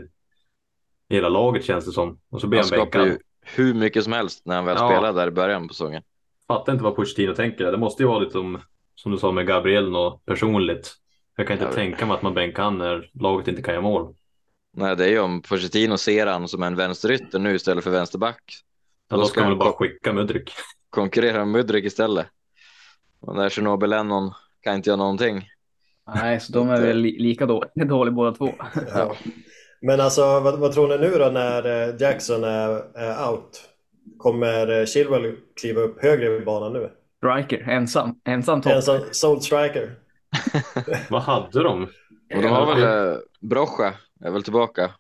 i 1.09 1.15
hela 1.15 1.29
laget 1.29 1.65
känns 1.65 1.87
det 1.87 1.93
som. 1.93 2.21
Och 2.31 2.41
så 2.41 2.47
blir 2.47 2.61
han 2.61 2.69
han 2.71 2.79
bänkad. 2.79 3.07
ju 3.07 3.19
hur 3.43 3.75
mycket 3.75 4.05
som 4.05 4.13
helst 4.13 4.43
när 4.47 4.57
han 4.57 4.65
väl 4.65 4.77
Ja. 4.81 4.89
spelade 4.89 5.21
där 5.21 5.29
i 5.29 5.31
början 5.31 5.69
på 5.69 5.75
säsongen 5.75 6.03
Fattar 6.49 6.73
inte 6.73 6.85
vad 6.85 6.97
Pochettino 6.97 7.35
tänker. 7.35 7.65
där. 7.65 7.73
Det 7.73 7.79
måste 7.79 8.03
ju 8.03 8.09
vara 8.09 8.19
lite 8.19 8.33
som, 8.33 8.61
som 8.95 9.13
du 9.13 9.19
sa 9.19 9.33
med 9.33 9.47
Gabriel 9.47 9.97
och 9.97 10.25
personligt. 10.25 10.95
Jag 11.37 11.47
kan 11.47 11.55
inte 11.55 11.65
Jag 11.67 11.75
tänka 11.75 12.07
mig 12.07 12.15
att 12.15 12.23
man 12.23 12.35
bänkar 12.35 12.63
han 12.63 12.79
när 12.79 13.11
laget 13.15 13.49
inte 13.49 13.63
kan 13.63 13.75
göra 13.75 13.83
mål. 13.83 14.15
Nej, 14.73 14.97
det 14.97 15.05
är 15.05 15.09
ju 15.09 15.19
om 15.21 15.43
Pochettino 15.43 15.97
ser 15.99 16.27
han 16.27 16.49
som 16.49 16.63
en 16.63 16.77
vänsterytter 16.77 17.39
nu 17.39 17.55
istället 17.55 17.85
för 17.85 17.91
vänsterback. 17.91 18.43
Ja, 19.09 19.17
Då 19.17 19.23
då 19.23 19.29
ska 19.29 19.45
man 19.45 19.59
bara 19.59 19.73
skicka 19.73 20.13
Mudryk. 20.13 20.51
konkurrera 20.91 21.39
med 21.39 21.49
Mudryk 21.49 21.85
istället. 21.85 22.27
Och 23.21 23.35
där 23.37 23.51
Chernobyl 23.51 23.91
Lennon 23.91 24.33
kan 24.61 24.75
inte 24.75 24.91
göra 24.91 24.97
någonting. 24.97 25.49
Nej, 26.15 26.41
så 26.41 26.53
de 26.53 26.71
är 26.71 26.81
väl 26.81 26.97
li- 26.99 27.19
lika 27.19 27.47
då, 27.47 27.65
dåliga 27.75 28.13
båda 28.13 28.33
två. 28.33 28.55
Ja. 28.95 29.15
Men 29.83 30.01
alltså, 30.01 30.41
vad, 30.41 30.59
vad 30.59 30.73
tror 30.73 30.89
ni 30.89 30.99
nu 30.99 31.11
då 31.19 31.25
när 31.29 31.89
eh, 31.89 31.95
Jackson 32.01 32.45
är, 32.45 32.99
är 32.99 33.31
out? 33.31 33.61
Kommer 34.19 34.81
eh, 34.81 34.87
Chilwell 34.87 35.37
kliva 35.61 35.81
upp 35.81 36.03
högre 36.03 36.37
i 36.37 36.41
banan 36.41 36.73
nu? 36.73 36.91
Striker, 37.17 37.69
ensam. 37.71 38.21
Ensam 38.25 38.63
topp. 38.63 38.73
En 38.73 38.83
sån 38.83 39.01
Soul 39.13 39.41
Striker. 39.41 39.95
Vad 41.11 41.23
hade 41.23 41.63
de? 41.63 41.83
Och 42.35 42.43
de 42.43 42.49
har 42.49 42.75
väl 42.75 43.09
eh, 43.13 43.17
Brocha 43.41 43.95
är 44.25 44.31
väl 44.31 44.43
tillbaka. 44.43 44.91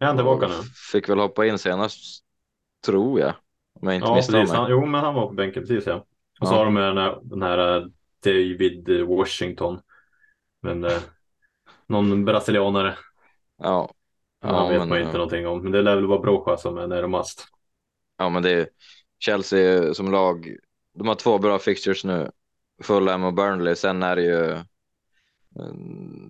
Är 0.00 0.06
han 0.06 0.16
tillbaka 0.16 0.48
nu? 0.48 0.54
Fick 0.92 1.08
väl 1.08 1.18
hoppa 1.18 1.46
in 1.46 1.58
senast, 1.58 2.24
tror 2.86 3.20
jag. 3.20 3.32
Om 3.80 3.88
jag 3.88 3.94
inte 3.96 4.08
Ja, 4.08 4.14
misstar 4.14 4.32
precis. 4.32 4.52
mig. 4.52 4.60
Han, 4.60 4.70
jo, 4.70 4.86
men 4.86 5.00
han 5.00 5.14
var 5.14 5.26
på 5.26 5.32
bänken 5.34 5.62
precis 5.62 5.86
ja. 5.86 6.04
Och 6.40 6.48
så 6.48 6.54
Ja. 6.54 6.58
har 6.58 6.64
de 6.64 6.74
den 6.74 6.96
här, 6.98 7.18
den 7.22 7.42
här 7.42 7.86
David 8.24 9.06
Washington. 9.06 9.80
Men 10.62 10.84
eh, 10.84 11.02
någon 11.86 12.24
brasilianare. 12.24 12.96
Ja. 13.58 13.94
Han 14.40 14.68
vet 14.68 14.78
men, 14.78 14.88
man 14.88 14.98
inte 14.98 15.10
eh, 15.10 15.14
någonting 15.14 15.46
om. 15.46 15.62
Men 15.62 15.72
det 15.72 15.82
lär 15.82 15.94
väl 15.96 16.06
vara 16.06 16.20
Brocha 16.20 16.56
som 16.56 16.78
är 16.78 16.86
närmast. 16.86 17.48
Ja, 18.16 18.28
men 18.28 18.42
det 18.42 18.50
är 18.50 18.68
Chelsea 19.18 19.94
som 19.94 20.10
lag. 20.10 20.56
De 20.94 21.08
har 21.08 21.14
två 21.14 21.38
bra 21.38 21.58
fixtures 21.58 22.04
nu. 22.04 22.30
Fulham 22.82 23.24
och 23.24 23.34
Burnley. 23.34 23.74
Sen 23.74 24.02
är 24.02 24.16
det 24.16 24.22
ju 24.22 24.50
eh, 24.52 24.62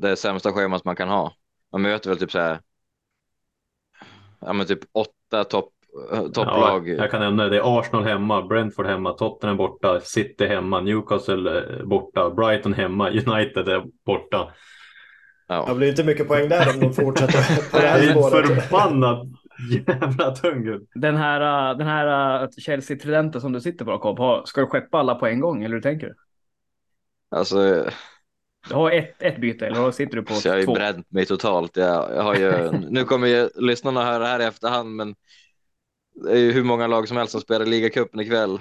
det 0.00 0.16
sämsta 0.16 0.52
schemat 0.52 0.84
man 0.84 0.96
kan 0.96 1.08
ha. 1.08 1.34
Man 1.72 1.82
möter 1.82 2.10
väl 2.10 2.18
typ 2.18 2.30
så 2.30 2.38
här. 2.38 2.60
Ja, 4.40 4.52
men 4.52 4.66
typ 4.66 4.80
åtta 4.92 5.44
topp 5.44 5.72
eh, 5.81 5.81
topplag. 6.34 6.88
Ja, 6.88 6.94
jag 6.94 7.10
kan 7.10 7.20
nämna 7.20 7.42
det. 7.44 7.50
Det 7.50 7.56
är 7.56 7.78
Arsenal 7.80 8.04
hemma, 8.04 8.42
Brentford 8.42 8.86
hemma, 8.86 9.12
Tottenham 9.12 9.56
borta, 9.56 10.00
City 10.00 10.46
hemma, 10.46 10.80
Newcastle 10.80 11.58
eh, 11.58 11.84
borta, 11.84 12.30
Brighton 12.30 12.74
hemma, 12.74 13.10
United 13.26 13.68
är 13.68 13.82
borta. 14.06 14.52
Ja. 15.48 15.66
Det 15.68 15.74
blir 15.74 15.88
inte 15.88 16.04
mycket 16.04 16.28
poäng 16.28 16.48
där 16.48 16.74
om 16.74 16.80
de 16.80 16.92
fortsätter 16.92 17.70
på 17.72 17.78
det 17.78 17.86
här 17.86 18.10
spåret. 18.10 18.62
förbannat 18.62 19.22
jävla 19.86 20.30
tung. 20.30 20.80
Den 20.94 21.16
här, 21.16 21.70
äh, 21.70 21.78
den 21.78 21.86
här 21.86 22.48
Chelsea-tridenten 22.60 23.40
som 23.40 23.52
du 23.52 23.60
sitter 23.60 23.84
på, 23.84 23.90
har- 23.92 24.44
ska 24.44 24.60
du 24.60 24.66
skeppa 24.66 24.98
alla 24.98 25.14
på 25.14 25.26
en 25.26 25.40
gång, 25.40 25.64
eller 25.64 25.74
hur 25.74 25.82
tänker 25.82 26.06
du? 26.06 26.14
Alltså, 27.36 27.84
Du 28.68 28.74
har 28.74 28.90
ett, 28.90 29.22
ett 29.22 29.40
byte, 29.40 29.66
eller 29.66 29.90
sitter 29.90 30.16
du 30.16 30.22
på 30.22 30.34
så 30.34 30.48
jag 30.48 30.52
har 30.54 30.58
ju 30.60 30.64
två? 30.64 30.74
bränt 30.74 31.10
mig 31.10 31.26
totalt. 31.26 31.76
Jag, 31.76 32.16
jag 32.16 32.22
har 32.22 32.34
ju, 32.34 32.70
nu 32.90 33.04
kommer 33.04 33.26
ju 33.26 33.48
lyssnarna 33.54 34.04
höra 34.04 34.18
det 34.18 34.26
här 34.26 34.40
i 34.40 34.44
efterhand, 34.44 34.96
men 34.96 35.14
det 36.14 36.30
är 36.32 36.36
ju 36.36 36.52
hur 36.52 36.64
många 36.64 36.86
lag 36.86 37.08
som 37.08 37.16
helst 37.16 37.32
som 37.32 37.40
spelar 37.40 37.66
ligacupen 37.66 38.20
ikväll. 38.20 38.58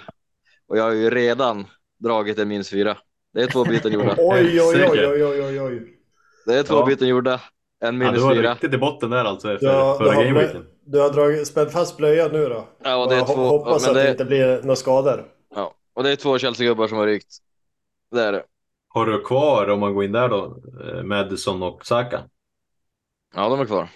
Och 0.68 0.78
jag 0.78 0.84
har 0.84 0.92
ju 0.92 1.10
redan 1.10 1.66
dragit 2.00 2.40
en 2.40 2.48
minus 2.48 2.70
fyra. 2.70 2.98
Det 3.34 3.42
är 3.42 3.48
två 3.48 3.66
byten 3.66 3.92
gjorda. 3.92 4.16
Oj, 4.18 4.62
oj, 4.62 4.86
oj, 4.92 5.08
oj, 5.08 5.24
oj, 5.26 5.42
oj, 5.44 5.62
oj. 5.62 5.98
Det 6.46 6.56
är 6.56 6.64
två 6.64 6.76
Ja. 6.76 6.86
byten 6.86 7.08
gjorda. 7.08 7.34
En 7.34 7.40
Ja, 7.86 7.92
minus 7.92 8.16
du 8.16 8.22
var 8.22 8.36
fyra. 8.36 8.52
riktigt 8.54 8.74
i 8.74 8.78
botten 8.78 9.10
där 9.10 9.26
alltså 9.26 9.54
efter 9.54 9.68
Ja, 9.68 9.98
du, 10.00 10.06
förra 10.06 10.24
gameweeken. 10.24 10.66
du 10.86 11.00
har 11.00 11.10
dragit, 11.10 11.48
spänt 11.48 11.72
fast 11.72 11.98
blöjan 11.98 12.32
nu 12.32 12.50
då? 12.50 12.68
Ja, 12.84 12.96
och 13.04 13.10
det 13.10 13.16
är 13.16 13.26
två, 13.26 13.34
ho- 13.34 13.48
Hoppas 13.48 13.82
men 13.82 13.90
att 13.92 13.96
det 13.96 14.04
det, 14.04 14.12
inte 14.12 14.26
blir 14.26 14.62
några 14.62 14.76
skador. 14.76 15.26
ja, 15.56 15.74
och 15.94 16.04
det 16.04 16.12
är 16.12 16.16
två 16.16 16.38
Chelsea-gubbar 16.38 16.88
som 16.88 16.98
har 16.98 17.06
rykt. 17.08 17.38
Det 18.12 18.22
är 18.24 18.32
det. 18.32 18.44
Har 18.88 19.06
du 19.06 19.22
kvar, 19.24 19.70
om 19.70 19.80
man 19.80 19.94
går 19.94 20.04
in 20.04 20.12
där 20.12 20.30
då, 20.30 20.62
eh, 20.84 21.04
Madison 21.04 21.64
och 21.64 21.86
Saka? 21.86 22.22
Ja, 23.36 23.50
de 23.50 23.60
är 23.60 23.66
kvar. 23.66 23.90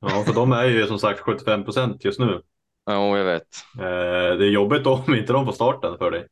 Ja, 0.00 0.08
för 0.26 0.34
de 0.34 0.52
är 0.52 0.64
ju 0.64 0.86
som 0.86 0.98
sagt 0.98 1.20
75 1.20 1.64
procent 1.64 2.04
just 2.04 2.18
nu. 2.20 2.42
Ja, 2.86 3.18
jag 3.18 3.24
vet. 3.24 3.46
Eh, 3.78 4.36
Det 4.38 4.44
är 4.46 4.50
jobbigt 4.50 4.86
om 4.86 5.14
inte 5.14 5.32
de 5.32 5.44
får 5.46 5.52
starten 5.52 5.98
för 5.98 6.10
dig. 6.10 6.26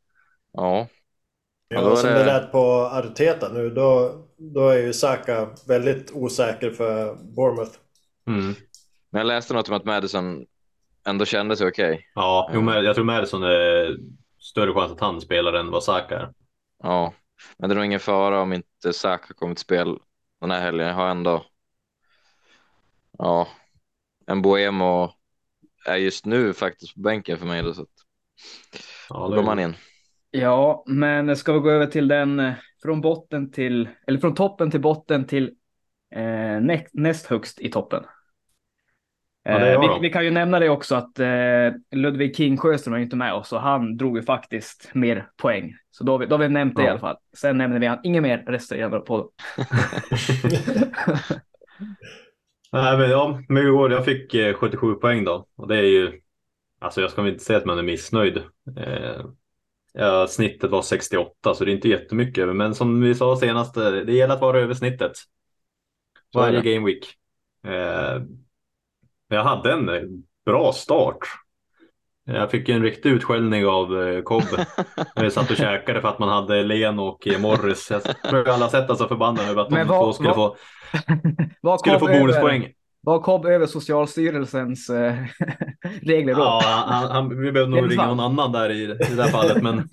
Ja, 0.52 0.86
Ja, 1.68 1.80
Ja, 1.80 1.96
som 1.96 2.10
det- 2.10 2.18
det 2.18 2.24
lät 2.24 2.52
på 2.52 2.58
Arteta 2.92 3.48
nu, 3.52 3.70
då, 3.70 4.12
då 4.36 4.68
är 4.68 4.78
ju 4.78 4.92
Saka 4.92 5.48
väldigt 5.68 6.12
osäker 6.14 6.70
för 6.70 7.14
Bournemouth. 7.14 7.78
Mm. 8.26 8.54
men 9.10 9.18
jag 9.20 9.26
läste 9.26 9.54
något 9.54 9.68
om 9.68 9.74
att 9.76 9.84
Madison 9.84 10.46
ändå 11.06 11.24
kände 11.24 11.56
sig 11.56 11.66
okej. 11.68 12.06
Ja, 12.14 12.50
jo, 12.54 12.70
jag 12.72 12.94
tror 12.94 13.04
Madison 13.04 13.42
är 13.42 13.96
större 14.40 14.72
chans 14.74 14.92
att 14.92 15.00
han 15.00 15.20
spelar 15.20 15.52
än 15.52 15.70
vad 15.70 15.84
Saka 15.84 16.18
är. 16.18 16.32
Ja, 16.82 17.12
men 17.58 17.68
det 17.68 17.72
är 17.72 17.76
nog 17.76 17.84
ingen 17.84 18.00
fara 18.00 18.40
om 18.42 18.52
inte 18.52 18.92
Saka 18.92 19.34
kommer 19.34 19.54
till 19.54 19.62
spel 19.62 19.98
den 20.40 20.50
här 20.50 20.60
helgen. 20.60 20.86
Jag 20.86 20.94
har 20.94 21.08
ändå. 21.08 21.44
Ja, 23.18 23.48
en 24.26 24.42
Boemo 24.42 25.12
är 25.86 25.96
just 25.96 26.26
nu 26.26 26.54
faktiskt 26.54 26.94
på 26.94 27.00
bänken 27.00 27.38
för 27.38 27.46
mig. 27.46 27.62
Då, 27.62 27.74
så 27.74 27.82
att 27.82 27.88
Ja, 29.08 29.28
då 29.28 29.36
går 29.36 29.42
man 29.42 29.58
in. 29.58 29.74
Ja, 30.30 30.84
men 30.86 31.36
ska 31.36 31.52
vi 31.52 31.58
gå 31.58 31.70
över 31.70 31.86
till 31.86 32.08
den 32.08 32.40
eh, 32.40 32.52
från 32.82 33.00
botten 33.00 33.50
till, 33.50 33.88
eller 34.06 34.18
från 34.18 34.34
toppen 34.34 34.70
till 34.70 34.80
botten 34.80 35.26
till 35.26 35.50
eh, 36.14 36.60
näst, 36.60 36.86
näst 36.92 37.26
högst 37.26 37.60
i 37.60 37.70
toppen. 37.70 38.04
Ja, 39.42 39.60
Eh, 39.60 39.80
vi, 39.80 40.08
vi 40.08 40.10
kan 40.12 40.24
ju 40.24 40.30
nämna 40.30 40.58
det 40.58 40.68
också 40.68 40.94
att 40.94 41.18
eh, 41.18 41.72
Ludvig 41.90 42.36
King 42.36 42.56
Sjöström 42.56 42.94
är 42.94 42.98
inte 42.98 43.16
med 43.16 43.34
oss 43.34 43.52
och 43.52 43.60
han 43.60 43.96
drog 43.96 44.16
ju 44.16 44.22
faktiskt 44.22 44.90
mer 44.94 45.28
poäng. 45.36 45.72
Så 45.90 46.04
då 46.04 46.12
har 46.12 46.18
vi, 46.18 46.26
då 46.26 46.34
har 46.34 46.38
vi 46.38 46.48
nämnt 46.48 46.76
det 46.76 46.82
i 46.82 46.84
Ja. 46.84 46.90
alla 46.90 47.00
fall. 47.00 47.16
Sen 47.36 47.58
nämner 47.58 47.78
vi 47.78 47.86
han 47.86 47.98
inget 48.02 48.22
mer 48.22 48.38
resten 48.46 48.84
av 48.94 48.98
podden. 49.00 49.28
Nej, 52.74 52.98
men 52.98 53.10
ja, 53.10 53.40
igår, 53.48 53.92
jag 53.92 54.04
fick 54.04 54.34
eh, 54.34 54.54
77 54.54 54.94
poäng 54.94 55.24
då. 55.24 55.46
Och 55.56 55.68
det 55.68 55.76
är 55.76 55.82
ju, 55.82 56.20
alltså 56.78 57.00
jag 57.00 57.10
ska 57.10 57.22
väl 57.22 57.32
inte 57.32 57.44
säga 57.44 57.58
att 57.58 57.64
man 57.64 57.78
är 57.78 57.82
missnöjd. 57.82 58.36
Eh, 58.76 59.26
ja, 59.92 60.26
snittet 60.26 60.70
var 60.70 60.82
68, 60.82 61.54
så 61.54 61.64
det 61.64 61.70
är 61.70 61.74
inte 61.74 61.88
jättemycket. 61.88 62.56
Men 62.56 62.74
som 62.74 63.00
vi 63.00 63.14
sa 63.14 63.36
senast, 63.36 63.76
eh, 63.76 63.90
det 63.90 64.12
gäller 64.12 64.34
att 64.34 64.40
vara 64.40 64.60
över 64.60 64.74
snittet. 64.74 65.12
Varje 66.34 66.74
game 66.74 66.86
week. 66.86 67.14
Eh, 67.64 68.22
jag 69.28 69.44
hade 69.44 69.72
en 69.72 69.88
eh, 69.88 70.02
bra 70.44 70.72
start. 70.72 71.18
Jag 72.26 72.50
fick 72.50 72.68
en 72.68 72.82
riktig 72.82 73.10
utskällning 73.10 73.66
av 73.66 74.02
eh, 74.02 74.22
Cobb. 74.22 74.42
När 75.16 75.24
vi 75.24 75.30
satt 75.30 75.50
och 75.50 75.56
käkade 75.56 76.00
för 76.00 76.08
att 76.08 76.18
man 76.18 76.28
hade 76.28 76.62
Len 76.62 76.98
och 76.98 77.28
eh, 77.28 77.40
Morris. 77.40 77.90
Jag 77.90 78.02
tror 78.30 78.48
alla 78.48 78.68
sett 78.68 78.90
alltså 78.90 79.08
förbannade 79.08 79.48
över 79.50 79.62
att 79.62 79.70
de 79.70 79.84
vad- 79.84 80.00
två 80.00 80.12
skulle 80.12 80.28
vad- 80.28 80.36
få, 80.36 80.56
Vad 81.60 81.80
skulle 81.80 81.98
få 81.98 82.06
bonuspoäng. 82.06 82.62
Över, 82.62 82.72
vad 83.00 83.22
kom 83.22 83.46
över 83.46 83.66
Socialstyrelsens 83.66 84.90
eh, 84.90 85.14
regler 86.02 86.34
då? 86.34 86.40
Ja, 86.40 86.62
han, 86.86 87.10
han, 87.10 87.40
vi 87.40 87.52
behöver 87.52 87.70
nog 87.70 87.90
ringa 87.92 88.06
någon 88.06 88.20
annan 88.20 88.52
där 88.52 88.70
i, 88.70 88.82
i 88.82 88.86
det 89.16 89.22
här 89.22 89.30
fallet. 89.30 89.62
Men 89.62 89.88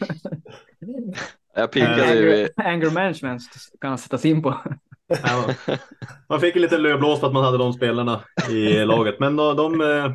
Jag 1.56 1.72
pinkade 1.72 2.14
ju 2.14 2.48
anger, 2.56 2.92
management 2.92 3.42
kan 3.82 3.90
han 3.90 3.98
sättas 3.98 4.26
in 4.26 4.42
på. 4.44 4.58
man 6.30 6.40
fick 6.40 6.56
en 6.56 6.62
liten 6.62 6.82
lövblås 6.84 7.20
för 7.20 7.28
att 7.28 7.34
man 7.34 7.44
hade 7.44 7.58
de 7.58 7.74
spelarna 7.74 8.22
i 8.50 8.86
laget. 8.86 9.20
Men 9.20 9.36
de, 9.36 9.56
de, 9.56 9.82
eh, 9.82 10.12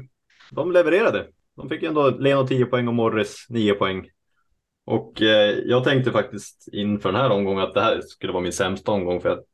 de 0.50 0.72
levererade. 0.72 1.26
De 1.56 1.68
fick 1.68 1.82
ändå 1.82 2.10
Leno 2.10 2.46
10 2.46 2.66
poäng 2.66 2.88
och 2.88 2.94
Morris 2.94 3.46
9 3.48 3.74
poäng. 3.74 4.08
Och 4.86 5.22
eh, 5.22 5.58
jag 5.64 5.84
tänkte 5.84 6.12
faktiskt 6.12 6.68
inför 6.72 7.12
den 7.12 7.20
här 7.20 7.30
omgången 7.30 7.64
att 7.64 7.74
det 7.74 7.80
här 7.80 8.00
skulle 8.00 8.32
vara 8.32 8.42
min 8.42 8.52
sämsta 8.52 8.92
omgång 8.92 9.20
för 9.20 9.28
att 9.28 9.46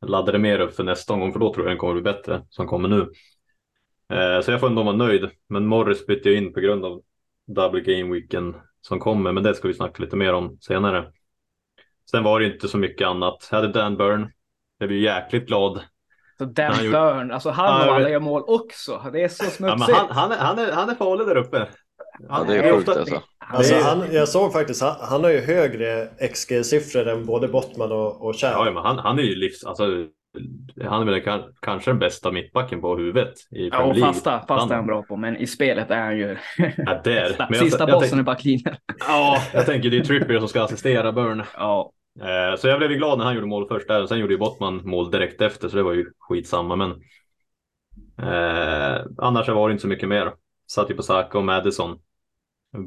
jag 0.00 0.10
laddade 0.10 0.38
mer 0.38 0.58
upp 0.58 0.74
för 0.74 0.84
nästa 0.84 1.12
omgång 1.12 1.32
för 1.32 1.40
då 1.40 1.54
tror 1.54 1.66
jag 1.66 1.70
den 1.70 1.78
kommer 1.78 1.94
bli 1.94 2.02
bättre 2.02 2.46
som 2.48 2.66
kommer 2.66 2.88
nu. 2.88 3.00
Eh, 4.12 4.40
så 4.40 4.50
jag 4.50 4.60
får 4.60 4.66
ändå 4.66 4.82
vara 4.82 4.96
nöjd. 4.96 5.30
Men 5.48 5.66
Morris 5.66 6.06
bytte 6.06 6.28
jag 6.28 6.38
in 6.38 6.52
på 6.52 6.60
grund 6.60 6.84
av 6.84 7.02
double 7.46 7.80
game 7.80 8.14
weeken 8.14 8.56
som 8.80 8.98
kommer, 8.98 9.32
men 9.32 9.42
det 9.42 9.54
ska 9.54 9.68
vi 9.68 9.74
snacka 9.74 10.02
lite 10.02 10.16
mer 10.16 10.32
om 10.32 10.58
senare. 10.60 11.12
Sen 12.10 12.24
var 12.24 12.40
det 12.40 12.46
inte 12.46 12.68
så 12.68 12.78
mycket 12.78 13.08
annat. 13.08 13.48
Jag 13.50 13.60
hade 13.60 13.72
Dan 13.72 13.96
Burn. 13.96 14.30
Jag 14.78 14.88
blev 14.88 15.00
jäkligt 15.00 15.46
glad. 15.46 15.80
Så 16.44 16.52
Dan 16.52 16.72
Han 16.72 16.84
gjorde- 16.84 16.98
Burn, 16.98 17.30
alltså 17.32 17.50
han 17.50 17.66
Ja, 17.66 17.80
och 17.80 17.86
jag 17.88 17.96
alla 17.96 18.10
gör 18.10 18.20
mål 18.20 18.42
också. 18.46 19.00
Det 19.12 19.22
är 19.24 19.28
så 19.28 19.44
Ja, 19.44 19.50
smutsigt. 19.50 19.88
men 19.88 19.96
han, 19.96 20.08
han, 20.10 20.32
är, 20.32 20.36
han, 20.36 20.58
är, 20.58 20.72
han 20.72 20.90
är 20.90 20.94
farlig 20.94 21.26
där 21.26 21.36
uppe. 21.36 21.66
ja, 22.28 22.44
det 22.48 22.56
är 22.56 22.72
sjukt 22.76 22.88
alltså. 22.88 23.22
Alltså, 23.48 23.74
är- 23.74 23.82
han, 23.82 24.04
jag 24.12 24.28
såg 24.28 24.52
faktiskt, 24.52 24.82
han, 24.82 24.94
han 25.00 25.24
har 25.24 25.30
ju 25.30 25.40
högre 25.40 26.08
XG-siffror 26.32 27.08
än 27.08 27.26
både 27.26 27.48
Bottman 27.48 27.92
och, 27.92 28.26
och 28.26 28.36
Chad. 28.36 28.52
Ja, 28.52 28.64
men 28.74 28.82
han, 28.82 28.98
han 28.98 29.18
är 29.18 29.22
ju 29.22 29.34
livs... 29.34 29.64
Alltså, 29.64 29.84
han 30.84 31.02
är 31.08 31.12
väl 31.12 31.22
kan, 31.22 31.42
kanske 31.60 31.90
den 31.90 31.98
bästa 31.98 32.30
mittbacken 32.30 32.80
på 32.80 32.96
huvudet 32.96 33.32
i 33.50 33.68
Ja, 33.68 33.82
och 33.82 33.98
fasta, 33.98 34.44
fasta 34.48 34.74
är 34.74 34.76
han 34.76 34.86
bra 34.86 35.02
på, 35.02 35.16
men 35.16 35.36
i 35.36 35.46
spelet 35.46 35.90
är 35.90 36.00
han 36.00 36.16
ju 36.18 36.36
Ja, 36.76 37.00
där. 37.04 37.26
sista, 37.26 37.46
Men 37.50 37.58
jag- 37.58 37.64
sista 37.66 37.88
jag 37.88 37.90
bossen 37.98 38.10
tänk- 38.10 38.20
i 38.20 38.24
backlinjen. 38.24 38.74
Ja, 39.08 39.38
jag 39.52 39.66
tänker 39.66 39.90
det 39.90 39.96
är 39.98 40.04
Trippier 40.04 40.38
som 40.38 40.48
ska 40.48 40.62
assistera 40.62 41.12
Burn. 41.12 41.42
Ja, 41.56 41.92
så 42.58 42.68
jag 42.68 42.78
blev 42.78 42.90
ju 42.90 42.96
glad 42.96 43.18
när 43.18 43.24
han 43.24 43.34
gjorde 43.34 43.46
mål 43.46 43.68
först 43.68 43.88
där. 43.88 44.06
Sen 44.06 44.18
gjorde 44.18 44.32
ju 44.32 44.38
Bottman 44.38 44.80
mål 44.84 45.10
direkt 45.10 45.40
efter, 45.40 45.68
så 45.68 45.76
det 45.76 45.82
var 45.82 45.92
ju 45.92 46.06
skitsamma. 46.18 46.76
Men 46.76 46.90
eh, 48.18 49.04
annars 49.18 49.48
var 49.48 49.68
det 49.68 49.72
inte 49.72 49.82
så 49.82 49.88
mycket 49.88 50.08
mer. 50.08 50.32
Satt 50.70 50.90
ju 50.90 50.94
på 50.94 51.02
Saka 51.02 51.38
och 51.38 51.44
Madison. 51.44 51.98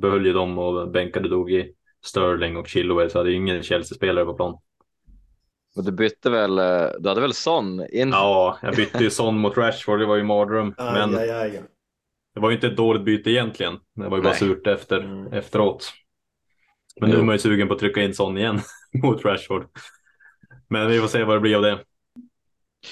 Behöll 0.01 0.25
ju 0.25 0.33
dem 0.33 0.57
och 0.59 0.91
bänkade 0.91 1.29
dog 1.29 1.51
i 1.51 1.73
Sterling 2.03 2.57
och 2.57 2.67
Chilwell, 2.67 3.09
så 3.09 3.17
hade 3.17 3.29
ju 3.29 3.35
ingen 3.35 3.63
Chelsea-spelare 3.63 4.25
på 4.25 4.33
plan. 4.33 4.57
Och 5.75 5.83
du 5.83 5.91
bytte 5.91 6.29
väl, 6.29 6.59
eh, 6.59 6.87
du 6.99 7.09
hade 7.09 7.21
väl 7.21 7.33
Son 7.33 7.85
in? 7.89 8.09
Ja, 8.09 8.57
jag 8.61 8.75
bytte 8.75 9.03
ju 9.03 9.09
Son 9.09 9.37
mot 9.39 9.57
Rashford, 9.57 9.99
det 9.99 10.05
var 10.05 10.15
ju 10.15 10.23
mardröm. 10.23 10.73
Men 10.77 11.15
Aj, 11.15 11.29
aj, 11.29 11.31
aj. 11.31 11.61
det 12.33 12.39
var 12.39 12.49
ju 12.49 12.55
inte 12.55 12.67
ett 12.67 12.77
dåligt 12.77 13.03
byte 13.03 13.31
egentligen. 13.31 13.73
Det 13.95 14.09
var 14.09 14.17
ju 14.17 14.23
bara 14.23 14.29
Nej. 14.29 14.39
surt 14.39 14.67
efter, 14.67 14.99
Mm. 14.99 15.33
efteråt. 15.33 15.93
Men 17.01 17.09
nu 17.09 17.17
är 17.17 17.23
man 17.23 17.35
ju 17.35 17.39
sugen 17.39 17.67
på 17.67 17.73
att 17.73 17.79
trycka 17.79 18.01
in 18.03 18.13
Son 18.13 18.37
igen 18.37 18.59
mot 19.03 19.25
Rashford. 19.25 19.65
Men 20.69 20.87
vi 20.89 20.99
får 20.99 21.07
se 21.07 21.23
vad 21.23 21.35
det 21.35 21.39
blir 21.41 21.55
av 21.55 21.61
det. 21.61 21.83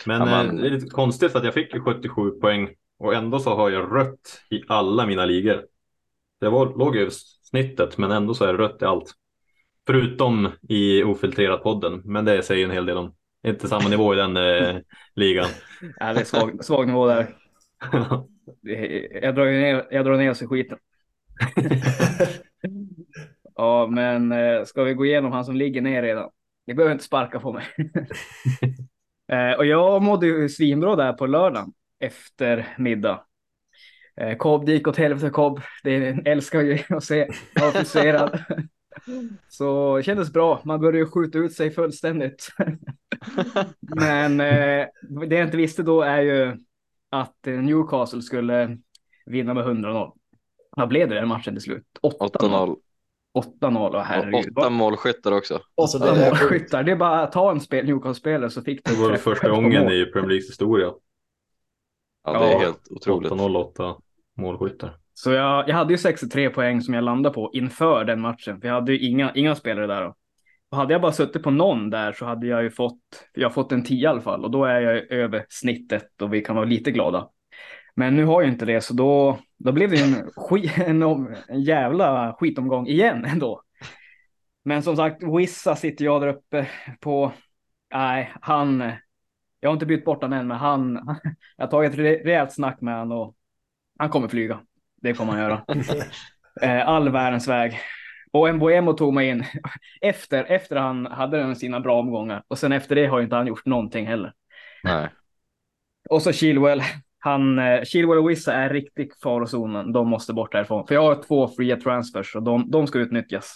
Men 0.05 0.19
Ja, 0.19 0.25
man- 0.25 0.49
eh, 0.57 0.61
det 0.61 0.67
är 0.67 0.71
lite 0.71 0.89
konstigt 0.89 1.35
att 1.35 1.43
jag 1.43 1.53
fick 1.53 1.73
ju 1.73 1.79
77 1.81 2.31
poäng 2.31 2.69
och 2.99 3.13
ändå 3.13 3.39
så 3.39 3.55
har 3.55 3.69
jag 3.69 3.95
rött 3.95 4.41
i 4.49 4.61
alla 4.67 5.05
mina 5.05 5.25
ligor. 5.25 5.65
Det 6.39 6.49
var, 6.49 6.77
låg 6.77 6.97
över 6.97 7.11
snittet 7.43 7.97
men 7.97 8.11
ändå 8.11 8.33
så 8.33 8.45
är 8.45 8.53
det 8.53 8.59
rött 8.59 8.81
i 8.81 8.85
allt. 8.85 9.13
Förutom 9.87 10.49
i 10.69 11.03
ofiltrerat 11.03 11.63
podden, 11.63 12.01
men 12.05 12.25
det 12.25 12.43
säger 12.43 12.65
en 12.65 12.71
hel 12.71 12.85
del 12.85 12.97
om. 12.97 13.15
Inte 13.47 13.67
samma 13.67 13.89
nivå 13.89 14.13
i 14.13 14.17
den 14.17 14.37
eh, 14.37 14.75
ligan. 15.15 15.49
Ja, 15.99 16.13
det 16.13 16.19
är 16.19 16.25
svag, 16.25 16.65
svag 16.65 16.87
nivå 16.87 17.07
där. 17.07 17.35
Jag 19.21 19.35
drar, 19.35 19.45
ner, 19.45 19.87
jag 19.91 20.05
drar 20.05 20.17
ner 20.17 20.31
oss 20.31 20.41
i 20.41 20.47
skiten. 20.47 20.77
Ja, 23.55 23.87
men 23.91 24.31
eh, 24.31 24.63
ska 24.63 24.83
vi 24.83 24.93
gå 24.93 25.05
igenom 25.05 25.31
han 25.31 25.45
som 25.45 25.55
ligger 25.55 25.81
ner 25.81 26.01
redan? 26.01 26.29
Ni 26.67 26.73
behöver 26.73 26.91
inte 26.93 27.03
sparka 27.05 27.39
på 27.39 27.53
mig. 27.53 27.65
Eh, 29.31 29.57
Och 29.57 29.65
jag 29.65 30.01
mådde 30.01 30.27
ju 30.27 30.49
svinbra 30.49 30.95
där 30.95 31.13
på 31.13 31.25
lördagen 31.25 31.73
efter 31.99 32.75
middag. 32.77 33.23
Eh, 34.21 34.37
Cobb 34.37 34.65
det 34.65 34.71
gick 34.71 34.87
åt 34.87 34.97
helvete 34.97 35.29
Cobb. 35.29 35.61
Det 35.83 35.95
älskar 36.25 36.61
ju 36.61 36.79
att 36.89 37.03
se. 37.03 37.27
Jag 37.53 37.61
var 37.65 37.71
frustrerad. 37.71 38.43
Så 39.49 39.97
det 39.97 40.03
kändes 40.03 40.33
bra. 40.33 40.61
Man 40.65 40.79
började 40.79 40.97
ju 40.97 41.05
skjuta 41.05 41.37
ut 41.37 41.53
sig 41.53 41.71
fullständigt. 41.71 42.47
Men 43.79 44.39
eh, 44.39 44.87
det 45.27 45.35
jag 45.35 45.47
inte 45.47 45.57
visste 45.57 45.83
då 45.83 46.01
är 46.01 46.21
ju 46.21 46.57
att 47.09 47.45
Newcastle 47.45 48.21
skulle 48.21 48.77
vinna 49.25 49.53
med 49.53 49.65
100-0. 49.65 50.11
Vad 50.69 50.87
blev 50.89 51.09
det 51.09 51.15
den 51.15 51.27
matchen 51.27 51.53
till 51.53 51.63
slut? 51.63 51.83
8-0. 52.03 52.75
8-0. 53.33 53.43
8-0, 53.61 53.95
och 53.95 54.01
herregud. 54.01 54.57
Åtta 54.57 54.69
målskyttar 54.69 55.31
också. 55.31 55.59
Alltså, 55.81 55.97
det 55.99 56.11
Åtta 56.11 56.25
är 56.25 56.29
målskyttar. 56.29 56.83
Det 56.83 56.91
är 56.91 56.95
bara 56.95 57.21
att 57.21 57.31
ta 57.31 57.51
en 57.51 57.59
spel, 57.59 57.85
Newcastle-spelare 57.85 58.49
så 58.49 58.61
fick 58.61 58.83
Det 58.85 58.91
du 58.95 59.01
var 59.01 59.11
det 59.11 59.17
första 59.17 59.49
gången 59.49 59.83
mål. 59.83 59.93
i 59.93 60.05
Premier 60.05 60.29
Leagues 60.29 60.49
historia. 60.49 60.91
Ja, 62.25 62.39
det 62.39 62.45
är 62.45 62.51
Ja. 62.51 62.59
helt 62.59 62.87
otroligt. 62.89 63.31
8-0-8 63.31 63.95
målskyttar. 64.37 64.95
Så 65.13 65.31
jag, 65.31 65.69
jag 65.69 65.75
hade 65.75 65.93
ju 65.93 65.97
63 65.97 66.49
poäng 66.49 66.81
som 66.81 66.93
jag 66.93 67.03
landade 67.03 67.33
på 67.35 67.49
inför 67.53 68.05
den 68.05 68.21
matchen. 68.21 68.61
För 68.61 68.67
jag 68.67 68.75
hade 68.75 68.91
ju 68.93 68.99
inga, 68.99 69.31
inga 69.35 69.55
spelare 69.55 69.87
där. 69.87 70.01
Då. 70.03 70.15
Och 70.71 70.77
hade 70.77 70.93
jag 70.93 71.01
bara 71.01 71.11
suttit 71.11 71.43
på 71.43 71.51
någon 71.51 71.89
där 71.89 72.13
så 72.13 72.25
hade 72.25 72.47
jag 72.47 72.63
ju 72.63 72.69
fått, 72.69 72.99
jag 73.33 73.53
fått 73.53 73.71
en 73.71 73.83
10 73.83 74.03
i 74.03 74.05
alla 74.07 74.21
fall. 74.21 74.43
Och 74.45 74.51
då 74.51 74.65
är 74.65 74.81
jag 74.81 75.11
över 75.11 75.45
snittet 75.49 76.21
och 76.21 76.33
vi 76.33 76.41
kan 76.41 76.55
vara 76.55 76.65
lite 76.65 76.91
glada. 76.91 77.29
Men 77.95 78.15
nu 78.15 78.25
har 78.25 78.41
jag 78.41 78.51
inte 78.51 78.65
det, 78.65 78.81
så 78.81 78.93
då, 78.93 79.39
då 79.57 79.71
blev 79.71 79.89
det 79.89 80.01
en, 80.01 80.29
en, 81.03 81.35
en 81.47 81.61
jävla 81.61 82.33
skitomgång 82.39 82.87
igen 82.87 83.25
ändå. 83.25 83.61
Men 84.65 84.83
som 84.83 84.95
sagt, 84.95 85.23
Wissa 85.39 85.75
sitter 85.75 86.05
jag 86.05 86.21
där 86.21 86.27
uppe 86.27 86.67
på. 86.99 87.31
Nej, 87.93 88.33
han. 88.41 88.91
Jag 89.59 89.69
har 89.69 89.73
inte 89.73 89.85
bytt 89.85 90.05
bort 90.05 90.21
honom 90.21 90.39
än, 90.39 90.47
men 90.47 90.57
han. 90.57 90.93
Jag 91.57 91.65
har 91.65 91.71
tagit 91.71 91.93
ett 91.93 91.99
re- 91.99 92.23
rejält 92.23 92.53
snack 92.53 92.81
med 92.81 92.97
honom 92.99 93.17
och 93.17 93.35
han 93.99 94.09
kommer 94.09 94.27
flyga. 94.27 94.59
Det 95.01 95.13
kommer 95.13 95.33
han 95.33 95.41
göra. 95.41 95.65
Eh, 96.61 96.87
All 96.87 97.09
världens 97.09 97.47
väg. 97.47 97.79
Och 98.31 98.55
Mbuemo 98.55 98.93
tog 98.93 99.13
mig 99.13 99.29
in 99.29 99.45
efter, 100.01 100.43
efter 100.43 100.75
han 100.75 101.05
hade 101.05 101.55
sina 101.55 101.79
bra 101.79 101.99
omgångar. 101.99 102.43
Och 102.47 102.57
sen 102.59 102.71
efter 102.71 102.95
det 102.95 103.05
har 103.05 103.21
inte 103.21 103.35
han 103.35 103.47
gjort 103.47 103.65
någonting 103.65 104.07
heller. 104.07 104.33
Nej. 104.83 105.09
Och 106.09 106.21
så 106.21 106.31
Chilwell. 106.31 106.81
Han, 107.25 107.59
eh, 107.59 107.83
Chilwell 107.83 108.17
och 108.17 108.29
Wissa 108.29 108.53
är 108.53 108.69
riktigt 108.69 109.21
farozonen. 109.23 109.91
De 109.91 110.09
måste 110.09 110.33
bort 110.33 110.51
därifrån. 110.51 110.87
För 110.87 110.95
jag 110.95 111.01
har 111.01 111.23
två 111.23 111.47
fria 111.47 111.77
transfers 111.77 112.35
och 112.35 112.43
de, 112.43 112.71
de 112.71 112.87
ska 112.87 112.99
utnyttjas. 112.99 113.55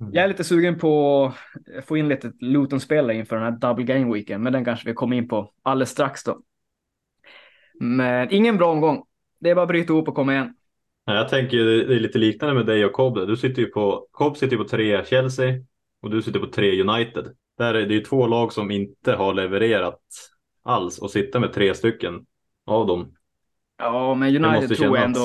Mm. 0.00 0.12
Jag 0.14 0.24
är 0.24 0.28
lite 0.28 0.44
sugen 0.44 0.78
på 0.78 1.24
att 1.78 1.84
få 1.84 1.96
in 1.96 2.08
lite 2.08 2.32
Luton-spelare 2.40 3.16
inför 3.16 3.36
den 3.36 3.44
här 3.44 3.60
double 3.60 3.84
game 3.84 4.14
weeken. 4.14 4.42
Men 4.42 4.52
den 4.52 4.64
kanske 4.64 4.88
vi 4.88 4.94
kommer 4.94 5.16
in 5.16 5.28
på 5.28 5.52
alldeles 5.62 5.90
strax 5.90 6.24
då. 6.24 6.40
Men 7.80 8.30
ingen 8.30 8.56
bra 8.56 8.72
omgång. 8.72 9.04
Det 9.38 9.50
är 9.50 9.54
bara 9.54 9.62
att 9.62 9.68
bryta 9.68 9.92
ihop 9.92 10.08
och 10.08 10.14
komma 10.14 10.32
igen. 10.32 10.54
Ja, 11.04 11.14
Jag 11.14 11.28
tänker 11.28 11.56
ju 11.56 11.84
det 11.86 11.94
är 11.94 12.00
lite 12.00 12.18
liknande 12.18 12.54
med 12.54 12.66
dig 12.66 12.84
och 12.84 12.92
Cobb. 12.92 13.26
Du 13.26 13.36
sitter 13.36 13.62
ju 13.62 13.68
på, 13.68 14.06
Cobb 14.10 14.36
sitter 14.36 14.56
ju 14.56 14.62
på 14.62 14.68
tre 14.68 15.04
Chelsea 15.04 15.54
och 16.02 16.10
du 16.10 16.22
sitter 16.22 16.40
på 16.40 16.46
tre 16.46 16.82
United. 16.82 17.24
Där 17.58 17.74
är 17.74 17.86
det 17.86 17.94
ju 17.94 18.00
två 18.00 18.26
lag 18.26 18.52
som 18.52 18.70
inte 18.70 19.12
har 19.12 19.34
levererat 19.34 20.00
alls 20.62 20.98
och 20.98 21.10
sitta 21.10 21.40
med 21.40 21.52
tre 21.52 21.74
stycken 21.74 22.26
av 22.66 22.86
dem. 22.86 23.14
Ja, 23.78 24.14
men 24.14 24.44
United 24.44 24.76
tror 24.76 24.96
jag 24.96 25.04
ändå 25.06 25.20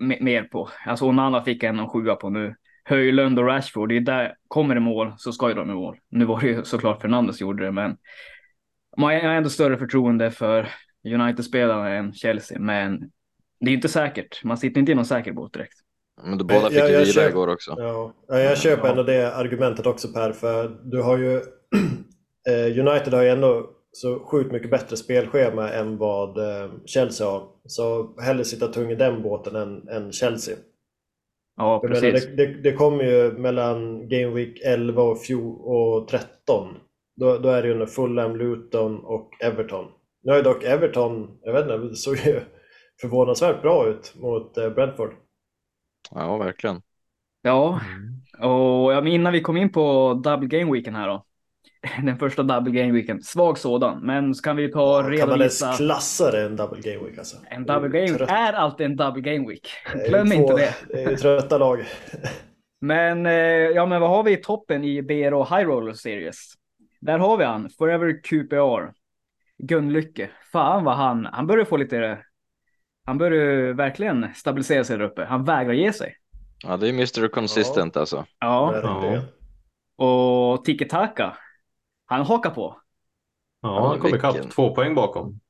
me- 0.00 0.22
mer 0.22 0.42
på. 0.42 0.68
Alltså 0.86 1.04
Onana 1.04 1.44
fick 1.44 1.62
en 1.62 1.80
och 1.80 1.92
sjua 1.92 2.14
på 2.16 2.30
nu. 2.30 2.54
Höjlund 2.84 3.38
och 3.38 3.46
Rashford, 3.46 3.88
det 3.88 3.96
är 3.96 4.00
där 4.00 4.34
kommer 4.48 4.74
det 4.74 4.80
mål 4.80 5.12
så 5.16 5.32
ska 5.32 5.48
ju 5.48 5.54
de 5.54 5.70
i 5.70 5.74
mål. 5.74 5.96
Nu 6.10 6.24
var 6.24 6.40
det 6.40 6.46
ju 6.46 6.64
såklart 6.64 7.02
Fernandes 7.02 7.40
gjorde 7.40 7.64
det, 7.64 7.72
men 7.72 7.96
man 8.96 9.10
har 9.14 9.20
ändå 9.20 9.48
större 9.50 9.78
förtroende 9.78 10.30
för 10.30 10.68
United-spelarna 11.06 11.88
än 11.88 12.12
Chelsea, 12.12 12.58
men 12.58 12.98
det 13.60 13.70
är 13.70 13.74
inte 13.74 13.88
säkert. 13.88 14.44
Man 14.44 14.56
sitter 14.56 14.80
inte 14.80 14.92
i 14.92 14.94
någon 14.94 15.04
säker 15.04 15.32
båt 15.32 15.52
direkt. 15.52 15.74
Men 16.24 16.38
de 16.38 16.44
båda 16.46 16.68
fick 16.68 16.78
jag 16.78 16.90
ju 16.90 16.96
vila 16.98 17.12
köper- 17.12 17.28
igår 17.30 17.48
också. 17.48 17.74
Ja, 17.78 18.14
ja, 18.28 18.38
jag 18.38 18.58
köper 18.58 18.84
Ja. 18.84 18.90
ändå 18.90 19.02
det 19.02 19.34
argumentet 19.36 19.86
också 19.86 20.08
Per, 20.12 20.32
för 20.32 20.68
du 20.84 21.02
har 21.02 21.18
ju 21.18 21.32
eh, 22.48 22.86
United 22.86 23.14
har 23.14 23.22
ju 23.22 23.28
ändå 23.28 23.70
så 23.92 24.20
sjukt 24.20 24.52
mycket 24.52 24.70
bättre 24.70 24.96
spelschema 24.96 25.70
än 25.70 25.98
vad 25.98 26.38
eh, 26.38 26.70
Chelsea 26.86 27.26
har. 27.26 27.48
Så 27.66 28.14
hellre 28.20 28.44
sitta 28.44 28.68
tung 28.68 28.90
i 28.90 28.94
den 28.94 29.22
båten 29.22 29.56
än, 29.56 29.88
än 29.88 30.12
Chelsea. 30.12 30.56
Ja, 31.56 31.80
Jag 31.82 31.90
menar, 31.90 32.00
precis. 32.00 32.26
det, 32.26 32.36
det, 32.36 32.62
det 32.62 32.72
kommer 32.72 33.04
ju 33.04 33.32
mellan 33.32 34.08
Game 34.08 34.34
Week 34.34 34.60
11 34.64 35.02
och, 35.02 35.22
fjol, 35.22 35.60
och 35.60 36.08
13. 36.08 36.74
Då, 37.16 37.38
då 37.38 37.48
är 37.48 37.62
det 37.62 37.68
ju 37.68 37.74
under 37.74 37.86
Fulham, 37.86 38.36
Luton 38.36 38.98
och 39.04 39.30
Everton. 39.42 39.86
Nu 40.22 40.30
har 40.30 40.36
ju 40.36 40.42
dock 40.42 40.64
Everton, 40.64 41.38
jag 41.42 41.52
vet 41.52 41.62
inte, 41.62 41.76
det 41.76 41.96
såg 41.96 42.16
ju 42.16 42.40
förvånansvärt 43.00 43.62
bra 43.62 43.86
ut 43.86 44.14
mot 44.16 44.58
eh, 44.58 44.70
Brentford. 44.70 45.14
Ja, 46.10 46.36
verkligen. 46.38 46.82
Ja, 47.42 47.80
och 48.38 48.92
ja, 48.92 49.00
men 49.00 49.06
innan 49.06 49.32
vi 49.32 49.40
kom 49.40 49.56
in 49.56 49.72
på 49.72 50.14
double 50.24 50.58
game 50.58 50.72
weeken 50.72 50.94
här 50.94 51.08
då. 51.08 51.24
Den 52.02 52.18
första 52.18 52.42
double 52.42 52.72
game 52.72 52.92
weeken, 52.92 53.22
svag 53.22 53.58
sådan, 53.58 54.00
men 54.00 54.34
så 54.34 54.42
kan 54.42 54.56
vi 54.56 54.62
ju 54.62 54.68
ta 54.68 55.02
kan 55.02 55.04
man 55.04 55.12
ens 55.12 55.62
redovisa. 55.62 55.72
klassa 55.72 56.30
det 56.30 56.42
en 56.42 56.56
double 56.56 56.80
game 56.80 57.06
week 57.08 57.18
alltså? 57.18 57.36
En 57.50 57.64
double 57.66 57.88
game 57.88 58.18
week 58.18 58.30
är 58.30 58.52
alltid 58.52 58.86
en 58.86 58.96
double 58.96 59.22
game 59.22 59.48
week. 59.48 59.68
Glöm 60.08 60.26
två- 60.30 60.34
inte 60.34 60.54
det. 60.54 60.74
Det 60.88 61.02
är 61.04 61.10
ju 61.10 61.16
trötta 61.16 61.58
lag. 61.58 61.84
Men, 62.80 63.26
eh, 63.26 63.32
ja, 63.32 63.86
men 63.86 64.00
vad 64.00 64.10
har 64.10 64.22
vi 64.22 64.32
i 64.32 64.36
toppen 64.36 64.84
i 64.84 65.02
BRO 65.02 65.44
High 65.44 65.66
Roller 65.68 65.92
Series? 65.92 66.52
Där 67.00 67.18
har 67.18 67.36
vi 67.36 67.44
han, 67.44 67.70
Forever 67.70 68.22
QPR. 68.22 68.92
Gunlycke. 69.58 70.30
Fan 70.52 70.84
vad 70.84 70.96
han, 70.96 71.26
han 71.32 71.46
börjar 71.46 71.64
få 71.64 71.76
lite, 71.76 72.18
han 73.06 73.18
börjar 73.18 73.72
verkligen 73.72 74.26
stabilisera 74.34 74.84
sig 74.84 74.98
där 74.98 75.04
uppe. 75.04 75.24
Han 75.24 75.44
vägrar 75.44 75.72
ge 75.72 75.92
sig. 75.92 76.16
Ja, 76.64 76.76
det 76.76 76.88
är 76.88 76.90
Mr 76.92 77.28
Consistent 77.28 77.96
alltså. 77.96 78.24
Ja, 78.38 78.70
Verkligen. 78.70 79.22
och 79.98 80.64
Tiki 80.64 80.84
Taka. 80.88 81.36
Han 82.12 82.26
hakar 82.26 82.50
på. 82.50 82.76
Ja, 83.60 83.88
han 83.88 83.98
kom 83.98 84.14
ikapp 84.14 84.50
två 84.50 84.74
poäng 84.74 84.94
bakom. 84.94 85.40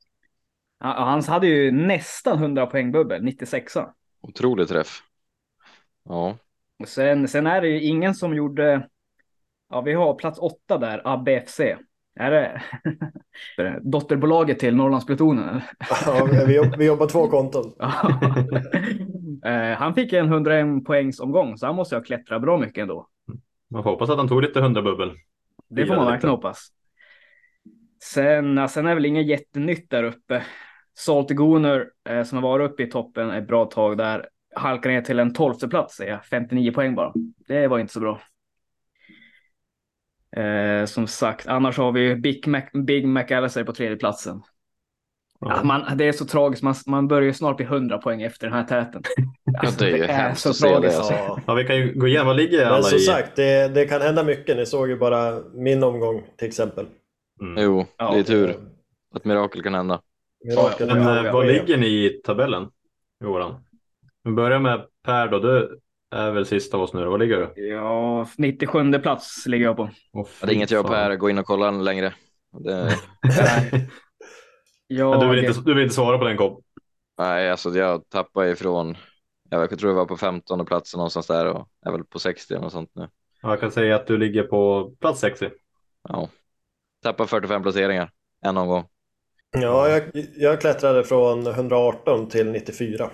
Han, 0.79 1.09
han 1.09 1.23
hade 1.23 1.47
ju 1.47 1.71
nästan 1.73 2.39
100 2.39 2.67
poäng 2.67 2.93
bubbel, 2.93 3.23
96 3.23 3.73
Otrolig 4.21 4.69
träff. 4.69 5.03
Ja, 6.05 6.37
Och 6.79 6.89
sen, 6.89 7.29
sen 7.29 7.47
är 7.47 7.61
det 7.61 7.69
ju 7.69 7.81
ingen 7.81 8.15
som 8.15 8.35
gjorde, 8.35 8.89
ja 9.71 9.81
vi 9.81 9.93
har 9.93 10.15
plats 10.15 10.39
åtta 10.39 10.79
där, 10.79 11.03
ABFC. 11.05 11.61
Är 12.15 12.31
det 12.31 12.63
dotterbolaget 13.83 14.59
till 14.59 14.77
Norrlandsplutonen? 14.77 15.61
Ja, 16.07 16.29
vi, 16.47 16.57
jobb, 16.57 16.75
vi 16.79 16.87
jobbar 16.87 17.07
två 17.07 17.29
konton. 17.29 17.73
Ja. 17.79 19.51
Eh, 19.51 19.79
han 19.79 19.95
fick 19.95 20.13
en 20.13 20.27
101 20.27 20.85
poängs 20.85 21.21
omgång 21.21 21.59
så 21.59 21.67
han 21.67 21.77
måste 21.77 21.97
ha 21.97 22.03
klättrat 22.03 22.43
bra 22.43 22.59
mycket 22.59 22.83
ändå. 22.83 23.09
Man 23.71 23.83
får 23.83 23.91
hoppas 23.91 24.11
att 24.11 24.19
han 24.19 24.29
tog 24.29 24.43
lite 24.43 24.61
hundrabubbel. 24.61 25.13
Det 25.75 25.87
får 25.87 25.97
man 25.97 26.07
verkligen 26.07 26.31
hoppas. 26.31 26.69
Sen, 28.03 28.57
ja, 28.57 28.69
sen 28.69 28.87
är 28.87 28.95
väl 28.95 29.07
inget 29.07 29.27
jättenytt 29.27 29.91
där 29.91 30.05
uppe. 30.05 30.43
Salty 30.99 31.35
Gooner 31.35 31.91
eh, 32.09 32.23
som 32.23 32.39
har 32.39 32.43
varit 32.43 32.71
uppe 32.71 32.83
i 32.83 32.91
toppen 32.91 33.31
ett 33.31 33.47
bra 33.47 33.65
tag 33.65 33.99
där 33.99 34.29
halkar 34.55 34.91
ner 34.91 35.01
till 35.01 35.19
en 35.19 35.33
tolfte 35.33 35.69
plats, 35.69 35.97
säger 35.97 36.13
jag. 36.13 36.25
59 36.25 36.73
poäng 36.73 36.95
bara. 36.95 37.13
Det 37.49 37.69
var 37.69 37.79
inte 37.79 37.93
så 37.93 38.01
bra. 38.01 38.21
Eh, 40.37 40.85
som 40.85 41.07
sagt, 41.07 41.47
annars 41.47 41.79
har 41.79 41.93
vi 41.93 42.17
Big, 42.17 42.47
Mac, 42.47 42.63
Big 42.87 43.07
McAllister 43.07 43.65
på 43.65 43.73
tredje 43.73 43.97
platsen. 43.97 44.43
Ja, 45.45 45.63
man, 45.63 45.97
det 45.97 46.09
är 46.09 46.13
så 46.13 46.25
tragiskt, 46.25 46.63
man, 46.63 46.75
man 46.87 47.09
börjar 47.09 47.23
ju 47.27 47.33
snart 47.33 47.57
bli 47.57 47.67
100 47.67 47.99
poäng 47.99 48.23
efter 48.23 48.47
den 48.47 48.57
här 48.57 48.65
täten. 48.65 49.03
Alltså, 49.59 49.85
det 49.85 49.91
är 49.91 49.97
ju 49.97 50.05
hemskt 50.05 50.47
att 50.47 50.57
se 50.57 50.69
det, 50.69 50.75
alltså. 50.97 51.15
Ja. 51.47 51.55
Vi 51.55 51.65
kan 51.65 51.77
ju 51.77 51.95
gå 51.95 52.07
igenom. 52.07 52.27
Vad 52.27 52.37
ligger 52.37 52.67
alla 52.67 52.75
Men 52.77 52.83
som 52.83 52.97
i? 52.99 53.01
sagt, 53.01 53.37
det, 53.37 53.69
det 53.75 53.85
kan 53.87 54.01
hända 54.01 54.25
mycket. 54.25 54.57
Ni 54.57 54.67
såg 54.67 54.89
ju 54.89 54.97
bara 54.99 55.41
min 55.55 55.83
omgång 55.83 56.23
till 56.39 56.49
exempel. 56.49 56.87
Mm. 57.41 57.63
Jo, 57.65 57.87
Ja. 57.97 58.13
det 58.13 58.19
är 58.19 58.23
tur. 58.23 58.57
Ett 59.17 59.25
mirakel 59.25 59.63
kan 59.63 59.75
hända. 59.75 60.01
Mirakel 60.45 60.87
Men 60.87 61.27
eh, 61.27 61.33
var 61.33 61.43
ske. 61.47 61.53
ligger 61.53 61.77
ni 61.77 61.87
i 61.87 62.09
tabellen? 62.25 62.69
Johan? 63.25 63.55
Vi 64.25 64.31
börjar 64.33 64.59
med 64.59 64.81
Per 65.05 65.29
då. 65.29 65.39
Du, 65.39 65.79
är 66.15 66.31
väl 66.31 66.47
sist 66.47 66.75
av 66.75 66.81
oss 66.83 66.95
nu. 66.95 67.05
Vad 67.05 67.21
ligger 67.21 67.37
du? 67.55 67.67
Ja, 67.69 68.27
97 68.39 68.93
plats 68.99 69.47
ligger 69.47 69.65
jag 69.65 69.77
på. 69.77 69.83
Oh, 70.13 70.27
Det 70.41 70.47
är 70.47 70.55
inget 70.55 70.71
jag 70.71 70.85
och 70.85 70.91
Per 70.91 71.17
går 71.17 71.31
in 71.31 71.39
och 71.39 71.47
kollar 71.47 71.73
längre. 71.73 72.13
Det, 72.59 72.89
Jag, 74.97 75.21
du, 75.21 75.29
vill 75.29 75.45
inte, 75.45 75.61
du 75.61 75.75
vill 75.75 75.83
inte 75.83 75.95
svara 75.95 76.19
på 76.19 76.25
den 76.25 76.37
Kopp? 76.37 76.61
nej, 77.19 77.51
alltså 77.51 77.71
jag 77.71 78.09
tappar 78.09 78.45
ifrån, 78.47 78.97
jag 79.51 79.79
tror 79.79 79.91
jag 79.91 79.97
var 79.97 80.07
på 80.07 80.17
15 80.17 80.67
plats 80.67 80.97
någonstans 80.97 81.27
där 81.27 81.47
och 81.47 81.69
är 81.87 81.93
väl 81.93 82.05
på 82.05 82.19
60 82.19 82.55
eller 82.55 82.63
något 82.63 82.73
sånt 82.73 82.91
nu. 82.95 83.09
Ja, 83.43 83.49
Jag 83.51 83.61
kan 83.61 83.71
säga 83.71 83.97
att 83.97 84.07
du 84.07 84.19
ligger 84.19 84.43
på 84.43 84.91
plats 85.01 85.21
60. 85.21 85.51
Ja. 86.09 86.29
Tappar 87.03 87.27
45 87.27 87.63
placeringar 87.63 88.11
en 88.45 88.57
omgång. 88.57 88.85
Ja, 89.51 89.89
jag, 89.89 90.03
jag 90.37 90.61
klättrade 90.61 91.05
från 91.05 91.47
118 91.47 92.29
till 92.29 92.51
94. 92.51 93.11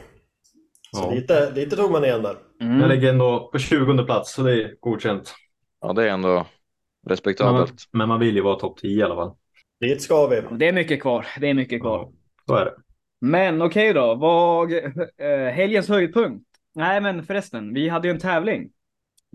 Så 0.93 1.03
Ja. 1.03 1.11
lite, 1.11 1.51
lite 1.51 1.77
tog 1.77 1.91
man 1.91 2.05
igen 2.05 2.23
där. 2.23 2.37
Mm. 2.61 2.81
Jag 2.81 2.89
ligger 2.89 3.09
ändå 3.09 3.49
på 3.53 3.59
20 3.59 4.05
plats 4.05 4.33
så 4.35 4.43
det 4.43 4.53
är 4.53 4.75
godkänt. 4.81 5.35
Ja, 5.81 5.93
det 5.93 6.05
är 6.05 6.09
ändå 6.13 6.29
Men 6.29 6.37
man, 6.37 6.45
respektabelt. 7.11 7.75
men 7.93 8.09
man 8.09 8.21
vill 8.21 8.35
ju 8.35 8.43
vara 8.43 8.59
topp 8.59 8.79
10 8.79 8.99
i 9.01 9.03
alla 9.03 9.15
fall. 9.15 9.33
Dit 9.81 10.03
ska 10.03 10.27
vi. 10.27 10.43
Det 10.51 10.69
är 10.69 10.73
mycket 10.73 11.03
kvar. 11.03 11.27
Det 11.41 11.51
är 11.51 11.55
mycket 11.55 11.81
kvar. 11.81 12.09
Så 12.47 12.55
är 12.55 12.65
det. 12.65 12.75
Men 13.21 13.63
okej 13.63 13.93
då. 13.93 14.15
Vad, 14.15 14.73
eh, 14.73 15.53
helgens 15.53 15.89
höjdpunkt? 15.89 16.45
Nej, 16.75 17.01
men 17.01 17.23
förresten. 17.23 17.75
Vi 17.75 17.89
hade 17.89 18.09
ju 18.09 18.15
en 18.15 18.21
tävling. 18.21 18.71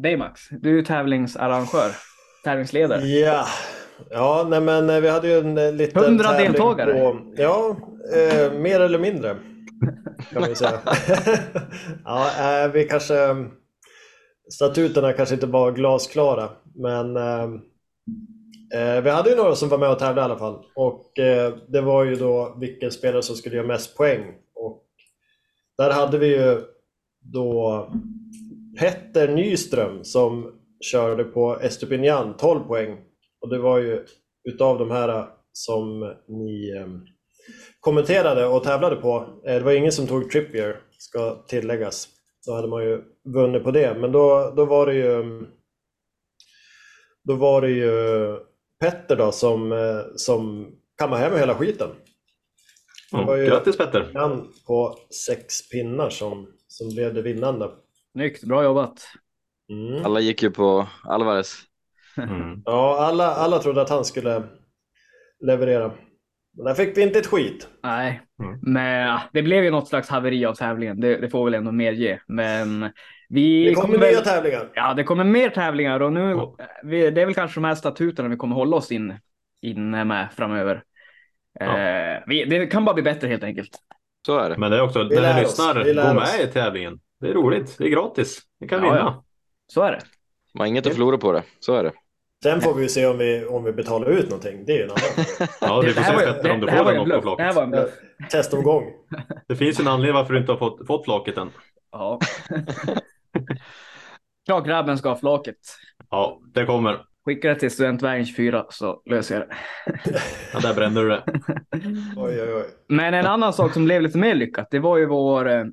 Baymax, 0.01 0.41
du 0.49 0.69
är 0.69 0.73
ju 0.73 0.81
tävlingsarrangör. 0.81 1.91
Tävlingsledare. 2.43 3.01
Ja, 3.01 3.45
ja 4.09 4.47
nej 4.49 4.61
men 4.61 4.89
eh, 4.89 4.99
vi 4.99 5.09
hade 5.09 5.27
ju 5.27 5.37
en 5.37 5.57
eh, 5.57 5.73
liten 5.73 6.03
100 6.03 6.23
tävling 6.23 6.51
deltagare. 6.51 6.93
På, 6.93 7.33
ja, 7.35 7.77
eh, 8.15 8.53
mer 8.53 8.79
eller 8.79 8.99
mindre. 8.99 9.35
Kan 10.33 10.43
vi 10.49 10.55
säga. 10.55 10.79
ja, 12.05 12.29
eh, 12.39 12.71
vi 12.71 12.83
kanske... 12.83 13.15
Statuterna 14.53 15.13
kanske 15.13 15.35
inte 15.35 15.47
var 15.47 15.71
glasklara, 15.71 16.49
men 16.75 17.17
eh, 17.17 17.47
Eh, 18.73 19.01
vi 19.01 19.09
hade 19.09 19.29
ju 19.29 19.35
några 19.35 19.55
som 19.55 19.69
var 19.69 19.77
med 19.77 19.91
och 19.91 19.99
tävlade 19.99 20.21
i 20.21 20.23
alla 20.23 20.39
fall. 20.39 20.65
Och 20.75 21.19
eh, 21.19 21.53
det 21.67 21.81
var 21.81 22.03
ju 22.03 22.15
då 22.15 22.57
vilken 22.59 22.91
spelare 22.91 23.21
som 23.21 23.35
skulle 23.35 23.55
göra 23.55 23.67
mest 23.67 23.97
poäng. 23.97 24.33
Och 24.55 24.85
där 25.77 25.91
hade 25.91 26.17
vi 26.17 26.27
ju 26.27 26.61
då 27.19 27.87
Petter 28.79 29.27
Nyström 29.27 30.03
som 30.03 30.51
körde 30.91 31.23
på 31.23 31.59
Estupinian 31.61 32.37
12 32.37 32.59
poäng. 32.59 32.97
Och 33.41 33.49
det 33.49 33.59
var 33.59 33.79
ju 33.79 34.05
utav 34.43 34.79
de 34.79 34.91
här 34.91 35.27
som 35.53 36.13
ni 36.27 36.75
eh, 36.77 36.87
kommenterade 37.79 38.45
och 38.47 38.63
tävlade 38.63 38.95
på. 38.95 39.41
Eh, 39.45 39.53
det 39.53 39.63
var 39.63 39.71
ingen 39.71 39.91
som 39.91 40.07
tog 40.07 40.31
Trippier, 40.31 40.79
ska 40.97 41.35
tilläggas. 41.47 42.07
Då 42.45 42.53
hade 42.53 42.67
man 42.67 42.83
ju 42.83 43.01
vunnit 43.33 43.63
på 43.63 43.71
det. 43.71 43.97
Men 43.99 44.11
då, 44.11 44.53
då 44.55 44.65
var 44.65 44.85
det 44.85 44.93
ju 44.93 45.45
då 47.23 47.35
var 47.35 47.61
det 47.61 47.69
ju 47.69 48.37
Petter 48.83 49.15
då 49.15 49.31
som, 49.31 49.71
eh, 49.71 49.99
som 50.15 50.71
kammade 50.97 51.21
hem 51.21 51.37
hela 51.37 51.55
skiten. 51.55 51.89
Det 53.11 53.23
var 53.23 53.35
ju 53.35 53.45
grattis 53.45 53.77
Petter! 53.77 54.11
han 54.13 54.53
på 54.67 54.97
sex 55.27 55.69
pinnar 55.69 56.09
som, 56.09 56.47
som 56.67 56.89
blev 56.89 57.13
det 57.13 57.21
vinnande. 57.21 57.69
Snyggt, 58.11 58.43
bra 58.43 58.63
jobbat. 58.63 59.07
Mm. 59.69 60.05
Alla 60.05 60.19
gick 60.19 60.43
ju 60.43 60.51
på 60.51 60.87
Alvarez. 61.03 61.59
Mm. 62.17 62.61
Ja, 62.65 62.97
alla, 62.99 63.35
alla 63.35 63.59
trodde 63.59 63.81
att 63.81 63.89
han 63.89 64.05
skulle 64.05 64.43
leverera. 65.39 65.91
Men 66.57 66.65
där 66.65 66.73
fick 66.73 66.97
vi 66.97 67.01
inte 67.01 67.19
ett 67.19 67.27
skit. 67.27 67.67
Nej, 67.83 68.21
Mm. 68.43 68.59
men 68.61 69.19
det 69.33 69.41
blev 69.41 69.63
ju 69.63 69.71
något 69.71 69.87
slags 69.87 70.09
haveri 70.09 70.45
av 70.45 70.53
tävlingen. 70.53 70.99
Det, 70.99 71.17
det 71.17 71.29
får 71.29 71.45
väl 71.45 71.53
ändå 71.53 71.71
medge. 71.71 72.21
Men 72.27 72.89
vi 73.29 73.65
Det 73.69 73.73
kommer 73.75 73.97
väl... 73.97 74.11
nya 74.11 74.21
tävlingar. 74.21 74.71
Ja, 74.73 74.93
det 74.93 75.03
kommer 75.03 75.23
mer 75.23 75.49
tävlingar 75.49 75.99
och 75.99 76.13
nu, 76.13 76.29
Ja. 76.29 76.57
vi, 76.83 77.11
det 77.11 77.21
är 77.21 77.25
väl 77.25 77.35
kanske 77.35 77.59
de 77.59 77.63
här 77.65 77.75
statuterna 77.75 78.29
vi 78.29 78.35
kommer 78.35 78.55
hålla 78.55 78.75
oss 78.77 78.91
in, 78.91 79.13
inne 79.61 80.05
med 80.05 80.27
framöver. 80.35 80.83
Ja. 81.59 81.77
Eh, 81.79 82.21
vi, 82.27 82.45
det 82.45 82.67
kan 82.67 82.85
bara 82.85 82.93
bli 82.93 83.03
bättre 83.03 83.27
helt 83.27 83.43
enkelt. 83.43 83.69
Så 84.25 84.37
är 84.39 84.49
det. 84.49 84.57
Men 84.57 84.71
det 84.71 84.77
är 84.77 84.81
också, 84.81 85.03
Vi 85.03 85.15
när 85.21 85.33
ni 85.35 85.41
lyssnar, 85.41 85.73
gå 85.73 86.13
med 86.13 86.49
i 86.49 86.51
tävlingen. 86.51 86.99
Det 87.19 87.29
är 87.29 87.33
roligt, 87.33 87.75
det 87.77 87.83
är 87.85 87.89
gratis. 87.89 88.41
Ni 88.59 88.67
kan 88.67 88.77
Ja, 88.79 88.83
vinna. 88.85 88.97
ja. 88.99 89.23
Så 89.67 89.81
är 89.81 89.91
det. 89.91 89.99
Man 90.53 90.61
har 90.61 90.67
inget 90.67 90.87
att 90.87 90.93
förlora 90.93 91.17
på 91.17 91.31
det. 91.31 91.43
Så 91.59 91.75
är 91.75 91.83
det. 91.83 91.91
Sen 92.43 92.61
får 92.61 92.73
vi 92.73 92.81
ju 92.83 92.89
se 92.89 93.05
om 93.05 93.17
vi, 93.17 93.45
om 93.45 93.63
vi 93.63 93.71
betalar 93.73 94.09
ut 94.09 94.29
någonting. 94.29 94.65
Det 94.65 94.71
är 94.73 94.77
ju 94.77 94.83
en 94.83 94.89
annan 94.89 95.25
Ja, 95.61 95.81
du 95.81 95.87
det, 95.87 95.93
får 95.93 96.03
se 96.03 96.25
Petter 96.25 96.51
om 96.51 96.59
du 96.59 96.67
får 96.67 96.85
den 96.85 96.97
på 96.97 97.03
bluff. 97.05 97.23
Det 97.37 97.43
här 97.43 97.51
flaket. 97.51 97.55
var 97.55 97.63
en 97.63 97.69
bluff. 97.69 97.89
testomgång. 98.31 98.83
Det 99.47 99.55
finns 99.55 99.79
en 99.79 99.87
anledning 99.87 100.15
varför 100.15 100.33
du 100.33 100.39
inte 100.39 100.51
har 100.51 100.59
fått, 100.59 100.87
fått 100.87 101.05
flaket 101.05 101.37
än. 101.37 101.49
Ja. 101.91 102.19
Klart 104.45 104.65
grabben 104.65 104.97
ska 104.97 105.09
ha 105.09 105.15
flaket. 105.15 105.57
Ja, 106.09 106.39
det 106.53 106.65
kommer. 106.65 107.01
Skicka 107.25 107.49
det 107.49 107.55
till 107.55 107.71
Studentvägen 107.71 108.25
24 108.25 108.65
så 108.69 109.01
löser 109.05 109.35
jag 109.35 109.49
det. 109.49 109.55
Ja, 110.53 110.59
där 110.59 110.73
brände 110.73 111.01
du 111.01 111.09
det. 111.09 111.23
Oj, 112.17 112.41
oj, 112.41 112.53
oj. 112.53 112.65
Men 112.87 113.13
en 113.13 113.25
annan 113.25 113.53
sak 113.53 113.73
som 113.73 113.85
blev 113.85 114.01
lite 114.01 114.17
mer 114.17 114.35
lyckat, 114.35 114.67
det 114.71 114.79
var 114.79 114.97
ju 114.97 115.05
vår, 115.05 115.49
eh, 115.49 115.65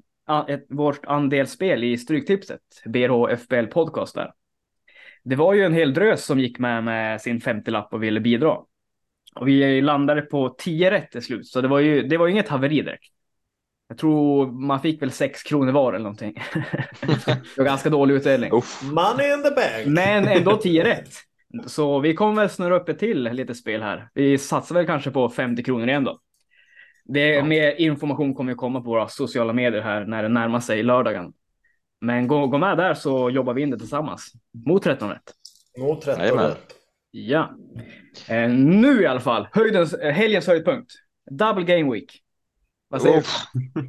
ett, 0.49 0.67
vårt 0.69 1.07
andelsspel 1.07 1.85
i 1.85 1.99
Stryktipset, 1.99 2.61
BRH 2.87 3.37
FBL 3.37 3.67
Podcast 3.67 4.15
där. 4.15 4.33
Det 5.23 5.37
var 5.37 5.55
ju 5.55 5.65
en 5.65 5.75
hel 5.75 5.95
drös 5.95 6.25
som 6.25 6.41
gick 6.41 6.59
med 6.59 6.85
med 6.85 7.21
sin 7.21 7.41
50-lapp 7.41 7.93
och 7.93 8.03
ville 8.03 8.21
bidra. 8.21 8.57
Och 9.35 9.49
vi 9.49 9.81
landade 9.81 10.23
på 10.23 10.49
10 10.49 10.91
rätt 10.91 11.11
till 11.11 11.23
slut, 11.23 11.47
så 11.47 11.61
det 11.61 11.69
var 11.69 11.79
ju 11.79 12.03
det 12.03 12.17
var 12.17 12.27
ju 12.27 12.33
inget 12.33 12.49
haveri 12.49 12.81
direkt. 12.83 13.05
Jag 13.89 13.99
tror 13.99 14.53
man 14.53 14.81
fick 14.81 15.03
väl 15.03 15.11
6 15.11 15.43
kronor 15.43 15.73
var 15.73 15.93
eller 15.93 16.03
någonting. 16.03 16.35
det 17.01 17.57
var 17.57 17.65
ganska 17.65 17.91
dålig 17.91 18.15
utdelning. 18.15 18.53
Uff. 18.53 18.83
Money 18.83 19.33
in 19.33 19.43
the 19.43 19.51
bank! 19.51 19.87
Men 19.87 20.29
ändå 20.29 20.57
10 20.63 20.85
rätt. 20.85 21.09
Så 21.67 21.99
vi 21.99 22.15
kommer 22.15 22.43
väl 22.43 22.51
snurra 22.51 22.77
upp 22.77 22.89
ett 22.89 22.99
till 22.99 23.23
lite 23.23 23.55
spel 23.55 23.83
här. 23.83 24.09
Vi 24.15 24.39
satsar 24.39 24.75
väl 24.75 24.87
kanske 24.87 25.11
på 25.11 25.29
50 25.29 25.63
kronor 25.63 25.89
igen 25.89 26.05
då. 26.05 26.21
Det, 27.05 27.29
Ja. 27.29 27.45
Mer 27.45 27.81
information 27.81 28.35
kommer 28.35 28.53
ju 28.53 28.57
komma 28.57 28.81
på 28.81 28.91
våra 28.91 29.09
sociala 29.09 29.53
medier 29.53 29.83
här 29.83 30.05
när 30.05 30.23
det 30.23 30.29
närmar 30.29 30.61
sig 30.61 30.83
lördagen. 30.83 31.33
Men 32.01 32.27
gå, 32.29 32.47
gå 32.47 32.59
med 32.59 32.77
där 32.79 32.95
så 32.95 33.31
jobbar 33.31 33.55
vi 33.55 33.63
in 33.63 33.71
det 33.71 33.79
tillsammans. 33.79 34.33
Mot 34.67 34.83
13 34.83 35.09
rätt. 35.11 35.33
Mot 35.79 36.03
13 36.03 36.21
Jajamän. 36.23 36.47
rätt. 36.49 36.75
Ja. 37.11 37.51
Eh, 38.29 38.51
nu 38.51 39.03
i 39.03 39.07
alla 39.07 39.21
fall, 39.21 39.49
höjdens, 39.53 39.95
eh, 39.95 40.13
helgens 40.13 40.47
höjdpunkt. 40.47 40.93
Double 41.31 41.65
game 41.65 41.93
week. 41.93 42.21
Vad 42.89 43.03
säger 43.03 43.19
Uff. 43.19 43.37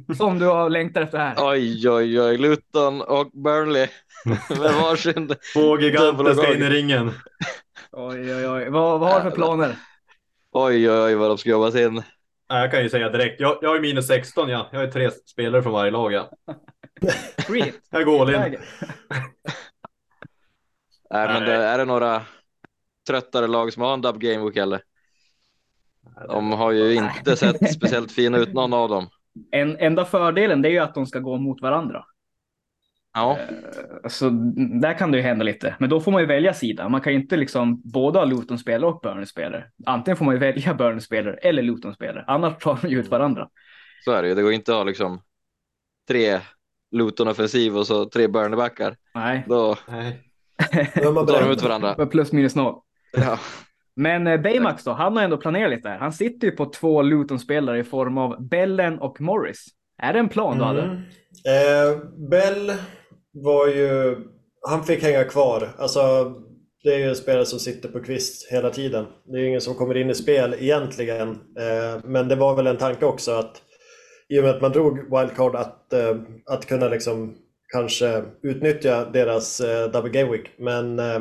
du? 0.08 0.14
Som 0.14 0.38
du 0.38 0.46
har 0.46 0.70
längtat 0.70 1.02
efter 1.02 1.18
här. 1.18 1.34
Oj, 1.38 1.88
oj, 1.90 2.20
oj. 2.20 2.38
Luton 2.38 3.00
och 3.00 3.30
Burnley. 3.32 3.88
Med 4.50 4.74
varsin. 4.74 5.34
Två 5.54 5.78
giganter 5.80 6.34
ska 6.34 6.54
in 6.54 6.62
i 6.62 6.68
ringen. 6.68 7.10
Oj, 7.92 8.34
oj, 8.34 8.48
oj. 8.48 8.68
Vad, 8.70 9.00
vad 9.00 9.12
har 9.12 9.20
du 9.20 9.30
för 9.30 9.36
planer? 9.36 9.76
Oj, 10.52 10.90
oj, 10.90 11.02
oj 11.02 11.14
vad 11.14 11.30
de 11.30 11.38
ska 11.38 11.50
jobba 11.50 11.78
in. 11.78 12.02
Ja, 12.48 12.58
Jag 12.60 12.70
kan 12.70 12.82
ju 12.82 12.88
säga 12.90 13.08
direkt, 13.08 13.40
jag, 13.40 13.58
jag 13.62 13.76
är 13.76 13.80
minus 13.80 14.06
16 14.06 14.48
ja. 14.48 14.68
Jag 14.72 14.80
har 14.80 14.86
tre 14.86 15.10
spelare 15.10 15.62
från 15.62 15.72
varje 15.72 15.90
lag 15.90 16.12
ja. 16.12 16.30
Free. 17.46 17.72
Jag 17.90 18.04
går 18.04 18.34
all 18.34 18.46
in. 18.54 18.60
Nej, 21.10 21.28
men 21.28 21.42
det, 21.42 21.54
är 21.54 21.78
det 21.78 21.84
några 21.84 22.22
tröttare 23.06 23.46
lag 23.46 23.72
som 23.72 23.82
har 23.82 23.94
en 23.94 24.00
dub 24.00 24.20
game 24.20 24.44
week 24.44 24.56
eller? 24.56 24.82
De 26.28 26.52
har 26.52 26.72
ju 26.72 26.94
inte 26.94 27.36
sett 27.36 27.72
speciellt 27.74 28.12
fina 28.12 28.38
ut 28.38 28.52
någon 28.52 28.72
av 28.72 28.88
dem. 28.88 29.08
En, 29.50 29.76
enda 29.78 30.04
fördelen 30.04 30.62
det 30.62 30.68
är 30.68 30.72
ju 30.72 30.78
att 30.78 30.94
de 30.94 31.06
ska 31.06 31.18
gå 31.18 31.36
mot 31.36 31.60
varandra. 31.62 32.04
Ja, 33.14 33.38
Eh, 33.38 34.08
Så 34.08 34.30
där 34.80 34.98
kan 34.98 35.10
det 35.12 35.18
ju 35.18 35.22
hända 35.24 35.44
lite. 35.44 35.76
Men 35.80 35.90
då 35.90 36.00
får 36.00 36.12
man 36.12 36.20
ju 36.20 36.26
välja 36.26 36.54
sida. 36.54 36.88
Man 36.88 37.00
kan 37.00 37.12
ju 37.12 37.18
inte 37.20 37.36
liksom 37.36 37.80
både 37.92 38.18
ha 38.18 38.24
Luton-spelare 38.24 38.90
och 38.90 39.00
Burnley-spelare. 39.00 39.64
Antingen 39.86 40.16
får 40.16 40.24
man 40.24 40.34
ju 40.34 40.38
välja 40.38 40.74
Burnley-spelare 40.78 41.34
eller 41.34 41.62
Luton-spelare. 41.62 42.24
Annars 42.26 42.62
tar 42.62 42.78
de 42.82 42.88
ju 42.88 43.00
ut 43.00 43.08
varandra. 43.08 43.48
så 44.04 44.12
är 44.12 44.22
det 44.22 44.28
ju. 44.28 44.34
Det 44.34 44.42
går 44.42 44.52
inte 44.52 44.72
att 44.72 44.76
ha 44.78 44.84
liksom 44.84 45.22
tre 46.08 46.40
Luton 46.92 47.28
offensiv 47.28 47.76
och 47.76 47.86
så 47.86 48.04
tre 48.04 48.26
Burnley-backar. 48.26 48.96
Nej, 49.14 49.44
Då 49.48 49.76
Nej. 49.88 50.20
Då 50.94 51.26
tar 51.26 51.42
de 51.42 51.50
ut 51.50 51.62
varandra. 51.62 52.06
plus 52.06 52.32
minus 52.32 52.54
noll. 52.56 52.74
Ja. 53.12 53.38
Men 53.96 54.26
eh, 54.26 54.40
Baymax 54.40 54.84
då, 54.84 54.92
han 54.92 55.16
har 55.16 55.24
ändå 55.24 55.36
planerat 55.36 55.70
lite 55.70 55.88
där. 55.88 55.98
Han 55.98 56.12
sitter 56.12 56.46
ju 56.46 56.50
på 56.56 56.66
två 56.66 57.02
Luton-spelare 57.02 57.78
i 57.78 57.84
form 57.84 58.18
av 58.18 58.48
Bellen 58.48 58.98
och 58.98 59.20
Morris. 59.20 59.66
Är 60.02 60.12
det 60.12 60.18
en 60.18 60.28
plan 60.28 60.58
du 60.58 60.64
hade? 60.64 60.82
Mm. 60.82 60.96
Eh, 60.96 61.98
Bell 62.30 62.72
var 63.32 63.66
ju... 63.68 64.16
Han 64.68 64.84
fick 64.84 65.02
hänga 65.02 65.24
kvar. 65.24 65.68
Alltså, 65.78 66.00
det 66.84 66.94
är 66.94 66.98
ju 66.98 67.08
en 67.08 67.16
spelare 67.16 67.46
som 67.46 67.58
sitter 67.58 67.88
på 67.88 68.00
kvist 68.00 68.52
hela 68.52 68.70
tiden. 68.70 69.06
Det 69.24 69.36
är 69.36 69.40
ju 69.40 69.48
ingen 69.48 69.60
som 69.60 69.74
kommer 69.74 69.96
in 69.96 70.10
i 70.10 70.14
spel 70.14 70.54
egentligen. 70.58 71.30
Eh, 71.30 72.00
men 72.04 72.28
det 72.28 72.36
var 72.36 72.56
väl 72.56 72.66
en 72.66 72.76
tanke 72.76 73.04
också 73.06 73.32
att 73.32 73.62
i 74.32 74.38
och 74.38 74.42
med 74.44 74.50
att 74.54 74.62
man 74.62 74.72
drog 74.72 74.98
wildcard 74.98 75.56
att, 75.56 75.92
eh, 75.92 76.16
att 76.46 76.66
kunna 76.66 76.88
liksom 76.88 77.36
kanske 77.72 78.24
utnyttja 78.42 79.04
deras 79.04 79.60
eh, 79.60 79.90
double 79.90 80.10
game 80.10 80.32
week. 80.32 80.50
Men 80.58 80.98
eh, 80.98 81.20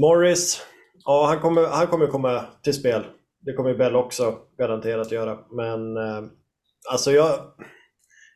Morris, 0.00 0.62
ja 1.04 1.26
han 1.26 1.40
kommer, 1.40 1.66
han 1.66 1.86
kommer 1.86 2.06
komma 2.06 2.44
till 2.62 2.74
spel. 2.74 3.04
Det 3.40 3.52
kommer 3.52 3.74
Bell 3.74 3.96
också 3.96 4.38
garanterat 4.58 5.12
göra. 5.12 5.38
Men 5.50 5.96
eh, 5.96 6.22
alltså 6.90 7.10
jag, 7.12 7.38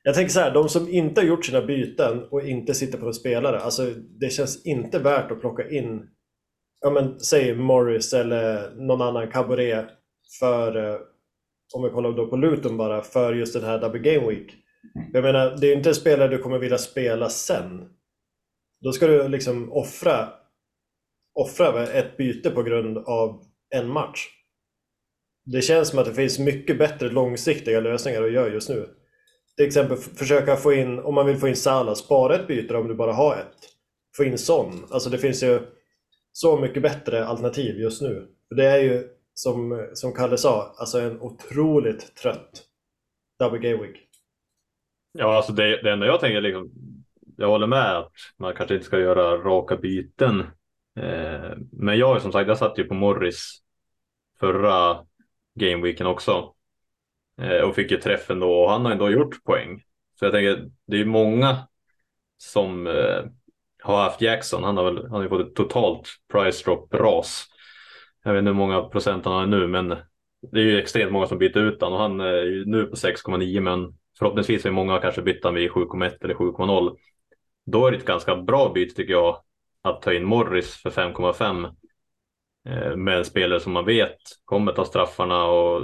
Jag 0.02 0.14
tänker 0.14 0.32
så 0.32 0.40
här, 0.40 0.54
de 0.54 0.68
som 0.68 0.88
inte 0.88 1.20
har 1.20 1.26
gjort 1.26 1.44
sina 1.44 1.62
byten 1.62 2.24
och 2.30 2.42
inte 2.42 2.74
sitter 2.74 2.98
på 2.98 3.06
en 3.06 3.14
spelare, 3.14 3.60
alltså 3.60 3.82
det 4.20 4.30
känns 4.30 4.66
inte 4.66 4.98
värt 4.98 5.30
att 5.30 5.40
plocka 5.40 5.68
in, 5.70 6.08
ja 6.80 6.90
men 6.90 7.20
säg 7.20 7.54
Morris 7.54 8.12
eller 8.12 8.70
någon 8.70 9.02
annan 9.02 9.30
Cabaret 9.30 9.86
för, 10.40 10.76
eh, 10.76 10.98
om 11.74 11.82
vi 11.82 11.90
kollar 11.90 12.12
då 12.12 12.26
på 12.26 12.36
Luton 12.36 12.76
bara, 12.76 13.02
för 13.02 13.34
just 13.34 13.54
den 13.54 13.64
här 13.64 13.80
Double 13.80 14.00
Game 14.00 14.28
Week. 14.28 14.54
Jag 15.12 15.22
menar, 15.22 15.56
det 15.60 15.66
är 15.66 15.76
inte 15.76 15.88
en 15.88 15.94
spelare 15.94 16.28
du 16.28 16.38
kommer 16.38 16.58
vilja 16.58 16.78
spela 16.78 17.28
sen. 17.28 17.88
Då 18.80 18.92
ska 18.92 19.06
du 19.06 19.28
liksom 19.28 19.72
offra, 19.72 20.28
offra 21.34 21.86
ett 21.86 22.16
byte 22.16 22.50
på 22.50 22.62
grund 22.62 22.98
av 22.98 23.42
en 23.74 23.88
match. 23.88 24.26
Det 25.44 25.62
känns 25.62 25.88
som 25.88 25.98
att 25.98 26.06
det 26.06 26.14
finns 26.14 26.38
mycket 26.38 26.78
bättre 26.78 27.08
långsiktiga 27.08 27.80
lösningar 27.80 28.22
att 28.22 28.32
göra 28.32 28.48
just 28.48 28.68
nu. 28.68 28.88
Till 29.56 29.66
exempel 29.66 29.96
försöka 29.96 30.56
få 30.56 30.72
in, 30.72 30.98
om 30.98 31.14
man 31.14 31.26
vill 31.26 31.36
få 31.36 31.48
in 31.48 31.56
Salah, 31.56 31.94
spara 31.94 32.34
ett 32.34 32.46
byte 32.46 32.76
om 32.76 32.88
du 32.88 32.94
bara 32.94 33.12
har 33.12 33.36
ett. 33.36 33.56
Få 34.16 34.24
in 34.24 34.38
Son. 34.38 34.86
Alltså 34.90 35.10
det 35.10 35.18
finns 35.18 35.42
ju 35.42 35.60
så 36.32 36.60
mycket 36.60 36.82
bättre 36.82 37.26
alternativ 37.26 37.80
just 37.80 38.02
nu. 38.02 38.26
För 38.48 38.54
det 38.54 38.66
är 38.66 38.78
ju 38.78 39.08
som, 39.42 39.88
som 39.94 40.12
Kalle 40.12 40.38
sa, 40.38 40.74
alltså 40.78 41.00
en 41.00 41.20
otroligt 41.20 42.16
trött 42.16 42.64
Double 43.38 43.58
Game 43.58 43.82
Week. 43.82 44.08
Ja, 45.12 45.36
alltså 45.36 45.52
det, 45.52 45.82
det 45.82 45.92
enda 45.92 46.06
jag 46.06 46.20
tänker 46.20 46.40
liksom, 46.40 46.70
jag 47.36 47.48
håller 47.48 47.66
med 47.66 47.98
att 47.98 48.12
man 48.36 48.54
kanske 48.54 48.74
inte 48.74 48.86
ska 48.86 48.98
göra 48.98 49.36
raka 49.36 49.76
byten. 49.76 50.40
Eh, 50.96 51.50
men 51.72 51.98
jag 51.98 52.22
som 52.22 52.32
sagt, 52.32 52.48
jag 52.48 52.58
satt 52.58 52.78
ju 52.78 52.84
på 52.84 52.94
Morris 52.94 53.58
förra 54.40 55.06
gameweeken 55.54 56.06
också. 56.06 56.54
Eh, 57.42 57.60
och 57.60 57.74
fick 57.74 57.90
ju 57.90 57.96
träffen 57.96 58.40
då 58.40 58.52
och 58.52 58.70
han 58.70 58.84
har 58.84 58.92
ändå 58.92 59.10
gjort 59.10 59.44
poäng. 59.44 59.82
Så 60.18 60.24
jag 60.24 60.32
tänker, 60.32 60.70
det 60.86 61.00
är 61.00 61.04
många 61.04 61.56
som 62.38 62.86
eh, 62.86 63.24
har 63.82 64.02
haft 64.02 64.20
Jackson. 64.20 64.64
Han 64.64 64.76
har 64.76 64.84
väl 64.84 65.02
han 65.02 65.12
har 65.12 65.22
ju 65.22 65.28
fått 65.28 65.48
ett 65.48 65.54
totalt 65.54 66.08
price 66.32 66.64
drop 66.64 66.94
ras. 66.94 67.49
Jag 68.24 68.32
vet 68.32 68.38
inte 68.38 68.48
hur 68.48 68.56
många 68.56 68.82
procent 68.82 69.24
han 69.24 69.34
har 69.34 69.46
nu, 69.46 69.66
men 69.66 69.88
det 70.52 70.60
är 70.60 70.64
ju 70.64 70.78
extremt 70.78 71.12
många 71.12 71.26
som 71.26 71.38
byter 71.38 71.58
ut 71.58 71.80
honom 71.80 71.94
och 71.94 72.00
han 72.00 72.20
är 72.20 72.42
ju 72.42 72.64
nu 72.64 72.86
på 72.86 72.96
6,9 72.96 73.60
men 73.60 73.94
förhoppningsvis 74.18 74.66
är 74.66 74.70
många 74.70 74.98
kanske 74.98 75.22
bytt 75.22 75.44
han 75.44 75.54
vid 75.54 75.70
7,1 75.70 76.24
eller 76.24 76.34
7,0. 76.34 76.96
Då 77.66 77.86
är 77.86 77.90
det 77.90 77.96
ett 77.96 78.06
ganska 78.06 78.36
bra 78.36 78.72
byte 78.74 78.94
tycker 78.94 79.12
jag 79.12 79.42
att 79.82 80.02
ta 80.02 80.12
in 80.12 80.24
Morris 80.24 80.74
för 80.74 80.90
5,5 80.90 81.74
eh, 82.68 82.96
med 82.96 83.18
en 83.18 83.24
spelare 83.24 83.60
som 83.60 83.72
man 83.72 83.84
vet 83.84 84.18
kommer 84.44 84.72
ta 84.72 84.84
straffarna 84.84 85.44
och 85.44 85.82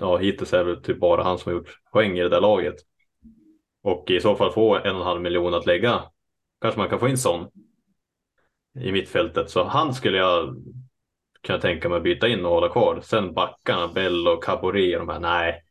ja, 0.00 0.16
hittills 0.16 0.52
är 0.52 0.64
det 0.64 0.80
typ 0.80 1.00
bara 1.00 1.22
han 1.22 1.38
som 1.38 1.52
har 1.52 1.58
gjort 1.58 1.78
poäng 1.92 2.18
i 2.18 2.22
det 2.22 2.28
där 2.28 2.40
laget. 2.40 2.74
Och 3.82 4.10
i 4.10 4.20
så 4.20 4.34
fall 4.34 4.52
få 4.52 4.74
en 4.74 4.80
och 4.94 5.00
en 5.00 5.06
halv 5.06 5.20
miljon 5.20 5.54
att 5.54 5.66
lägga. 5.66 6.02
Kanske 6.60 6.80
man 6.80 6.88
kan 6.88 6.98
få 6.98 7.08
in 7.08 7.18
sån 7.18 7.50
i 8.80 8.92
mittfältet. 8.92 9.50
Så 9.50 9.64
han 9.64 9.94
skulle 9.94 10.18
jag 10.18 10.56
kan 11.42 11.54
jag 11.54 11.60
tänka 11.62 11.88
mig 11.88 11.96
att 11.96 12.02
byta 12.02 12.28
in 12.28 12.44
och 12.44 12.52
hålla 12.52 12.68
kvar. 12.68 13.00
Sen 13.02 13.34
backarna, 13.34 13.88
Bell 13.88 14.28
och 14.28 14.44
Caboret 14.44 15.00
och 15.00 15.06
de 15.06 15.12
här, 15.12 15.20
nej. 15.20 15.62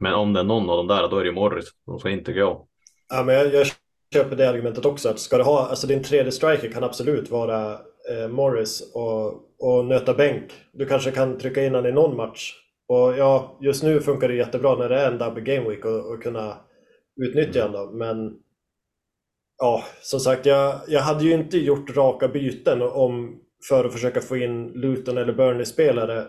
Men 0.00 0.14
om 0.14 0.32
det 0.32 0.40
är 0.40 0.44
någon 0.44 0.70
av 0.70 0.76
de 0.76 0.86
där, 0.86 1.08
då 1.08 1.16
är 1.16 1.20
det 1.20 1.28
ju 1.28 1.34
Morris. 1.34 1.68
De 1.86 1.98
ska 1.98 2.10
inte 2.10 2.32
gå. 2.32 2.66
Ja, 3.08 3.22
men 3.22 3.34
jag, 3.34 3.54
jag 3.54 3.66
köper 4.14 4.36
det 4.36 4.48
argumentet 4.48 4.84
också. 4.84 5.08
Att 5.08 5.18
ska 5.18 5.36
du 5.36 5.42
ha, 5.42 5.66
alltså 5.66 5.86
din 5.86 6.02
tredje 6.02 6.32
striker 6.32 6.72
kan 6.72 6.84
absolut 6.84 7.30
vara 7.30 7.72
eh, 8.10 8.28
Morris 8.28 8.92
och, 8.94 9.26
och 9.58 9.84
nöta 9.84 10.14
bänk. 10.14 10.52
Du 10.72 10.86
kanske 10.86 11.10
kan 11.10 11.38
trycka 11.38 11.64
in 11.64 11.74
honom 11.74 11.90
i 11.90 11.92
någon 11.92 12.16
match. 12.16 12.54
Och 12.88 13.18
ja, 13.18 13.58
just 13.60 13.82
nu 13.82 14.00
funkar 14.00 14.28
det 14.28 14.34
jättebra 14.34 14.76
när 14.76 14.88
det 14.88 15.00
är 15.00 15.10
en 15.10 15.18
double 15.18 15.42
game 15.42 15.68
week 15.68 15.84
och, 15.84 16.12
och 16.12 16.22
kunna 16.22 16.56
utnyttja 17.16 17.62
honom. 17.62 17.98
Men 17.98 18.36
ja, 19.58 19.84
som 20.02 20.20
sagt, 20.20 20.46
jag, 20.46 20.80
jag 20.88 21.00
hade 21.00 21.24
ju 21.24 21.32
inte 21.32 21.58
gjort 21.58 21.96
raka 21.96 22.28
byten 22.28 22.82
om, 22.82 23.40
för 23.68 23.84
att 23.84 23.92
försöka 23.92 24.20
få 24.20 24.36
in 24.36 24.66
Luton 24.68 25.18
eller 25.18 25.32
Burnley-spelare 25.32 26.24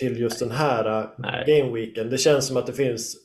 till 0.00 0.20
just 0.20 0.40
den 0.40 0.50
här 0.50 1.00
eh, 1.00 1.08
Nej. 1.18 1.44
gameweeken. 1.46 2.10
Det 2.10 2.18
känns 2.18 2.46
som 2.48 2.56
att 2.56 2.66
det 2.66 2.72
finns 2.72 3.16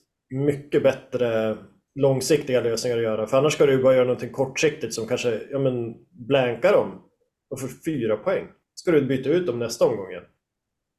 mycket 0.46 0.84
bättre 0.84 1.58
långsiktiga 1.96 2.62
lösningar 2.62 2.98
att 2.98 3.04
göra. 3.04 3.28
För 3.28 3.38
annars 3.38 3.54
ska 3.54 3.66
du 3.66 3.72
ju 3.72 3.84
bara 3.84 3.94
göra 3.94 4.06
någonting 4.06 4.32
kortsiktigt 4.32 4.94
som 4.94 5.08
kanske 5.08 5.40
ja, 5.52 5.60
men, 5.60 5.94
blankar 6.28 6.74
dem 6.74 7.02
och 7.50 7.60
får 7.62 7.68
fyra 7.86 8.18
poäng. 8.18 8.48
Ska 8.76 8.92
du 8.92 9.02
byta 9.02 9.30
ut 9.30 9.48
dem 9.48 9.60
nästa 9.60 9.86
omgång 9.86 10.12
igen? 10.12 10.24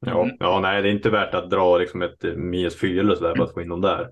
Ja, 0.06 0.22
Mm. 0.24 0.36
ja, 0.40 0.60
nej, 0.60 0.82
det 0.82 0.88
är 0.88 0.92
inte 0.92 1.10
värt 1.10 1.34
att 1.34 1.50
dra 1.50 1.78
liksom 1.78 2.02
ett 2.02 2.24
eh, 2.24 2.34
minus 2.34 2.80
fyra 2.80 3.00
eller 3.00 3.14
sådär 3.14 3.34
för 3.34 3.44
att 3.44 3.54
få 3.54 3.62
in 3.62 3.68
dem 3.68 3.80
där. 3.80 4.08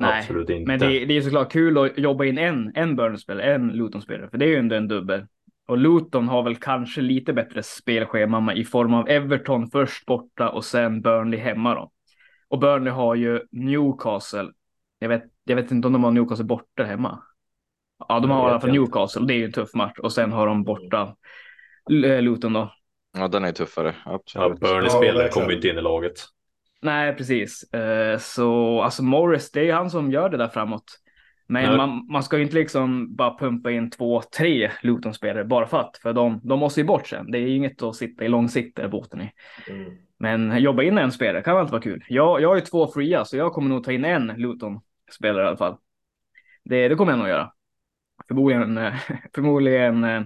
Nej, 0.00 0.18
Absolut 0.20 0.50
inte. 0.50 0.66
Men 0.68 0.78
det, 0.80 1.04
det 1.04 1.16
är 1.16 1.20
såklart 1.20 1.52
kul 1.52 1.78
att 1.78 1.98
jobba 1.98 2.24
in 2.24 2.38
en, 2.38 2.72
en 2.74 2.96
Burnley-spelare, 2.96 3.54
en 3.54 3.68
Luton-spelare, 3.68 4.30
för 4.30 4.38
det 4.38 4.44
är 4.44 4.48
ju 4.48 4.56
ändå 4.56 4.74
en 4.76 4.88
dubbel. 4.88 5.26
Och 5.66 5.78
Luton 5.78 6.28
har 6.28 6.42
väl 6.42 6.56
kanske 6.56 7.00
lite 7.00 7.32
bättre 7.32 7.62
spelschema 7.62 8.54
i 8.54 8.64
form 8.64 8.94
av 8.94 9.08
Everton 9.08 9.70
först 9.70 10.06
borta 10.06 10.48
och 10.48 10.64
sen 10.64 11.02
Burnley 11.02 11.40
hemma 11.40 11.74
då. 11.74 11.90
Och 12.48 12.58
Burnley 12.58 12.92
har 12.92 13.14
ju 13.14 13.40
Newcastle. 13.50 14.50
Jag 14.98 15.08
vet, 15.08 15.22
jag 15.44 15.56
vet 15.56 15.70
inte 15.70 15.86
om 15.86 15.92
de 15.92 16.04
har 16.04 16.10
Newcastle 16.10 16.44
borta 16.44 16.84
hemma. 16.84 17.22
Ja, 18.08 18.20
de 18.20 18.30
har 18.30 18.48
i 18.48 18.50
alla 18.50 18.60
fall 18.60 18.70
inte. 18.70 18.80
Newcastle. 18.80 19.26
Det 19.26 19.34
är 19.34 19.38
ju 19.38 19.44
en 19.44 19.52
tuff 19.52 19.74
match 19.74 19.98
och 19.98 20.12
sen 20.12 20.32
har 20.32 20.46
de 20.46 20.64
borta 20.64 21.16
L- 21.90 22.24
Luton 22.24 22.52
då. 22.52 22.72
Ja, 23.18 23.28
den 23.28 23.44
är 23.44 23.52
tuffare. 23.52 23.94
Ja. 24.04 24.20
Burnley-spelare 24.60 25.28
kommer 25.28 25.48
ju 25.50 25.56
inte 25.56 25.68
in 25.68 25.78
i 25.78 25.80
laget. 25.80 26.14
Nej, 26.82 27.14
precis. 27.16 27.72
Eh, 27.74 28.18
Så 28.18 28.80
alltså 28.82 29.02
Morris, 29.02 29.50
det 29.50 29.60
är 29.60 29.64
ju 29.64 29.72
han 29.72 29.90
som 29.90 30.10
gör 30.10 30.28
det 30.28 30.36
där 30.36 30.48
framåt. 30.48 30.84
Men 31.46 31.76
man, 31.76 32.06
man 32.10 32.22
ska 32.22 32.36
ju 32.36 32.42
inte 32.42 32.54
liksom 32.54 33.16
bara 33.16 33.38
pumpa 33.38 33.70
in 33.70 33.90
två, 33.90 34.22
tre 34.22 34.70
Luton-spelare 34.82 35.44
bara 35.44 35.66
för 35.66 35.80
att. 35.80 35.96
För 36.02 36.12
de, 36.12 36.40
de 36.42 36.58
måste 36.58 36.80
ju 36.80 36.86
bort 36.86 37.06
sen. 37.06 37.30
Det 37.30 37.38
är 37.38 37.42
ju 37.42 37.56
inget 37.56 37.82
att 37.82 37.96
sitta 37.96 38.24
i 38.24 38.28
långsikt 38.28 38.76
där 38.76 38.88
båten 38.88 39.20
i. 39.20 39.32
Mm. 39.68 39.92
Men 40.18 40.62
jobba 40.62 40.82
in 40.82 40.98
en 40.98 41.12
spelare 41.12 41.42
kan 41.42 41.54
väl 41.54 41.62
inte 41.62 41.72
vara 41.72 41.82
kul. 41.82 42.04
Jag, 42.08 42.40
jag 42.40 42.48
har 42.48 42.56
ju 42.56 42.60
två 42.60 42.92
fria, 42.92 43.24
så 43.24 43.36
jag 43.36 43.52
kommer 43.52 43.68
nog 43.68 43.84
ta 43.84 43.92
in 43.92 44.04
en 44.04 44.26
Luton-spelare 44.26 45.44
i 45.44 45.46
alla 45.46 45.56
fall. 45.56 45.76
Det, 46.64 46.88
det 46.88 46.94
kommer 46.94 47.12
jag 47.12 47.18
nog 47.18 47.28
göra. 47.28 47.52
Förmodligen, 48.28 48.78
eh, 48.78 48.94
förmodligen 49.34 50.04
eh, 50.04 50.22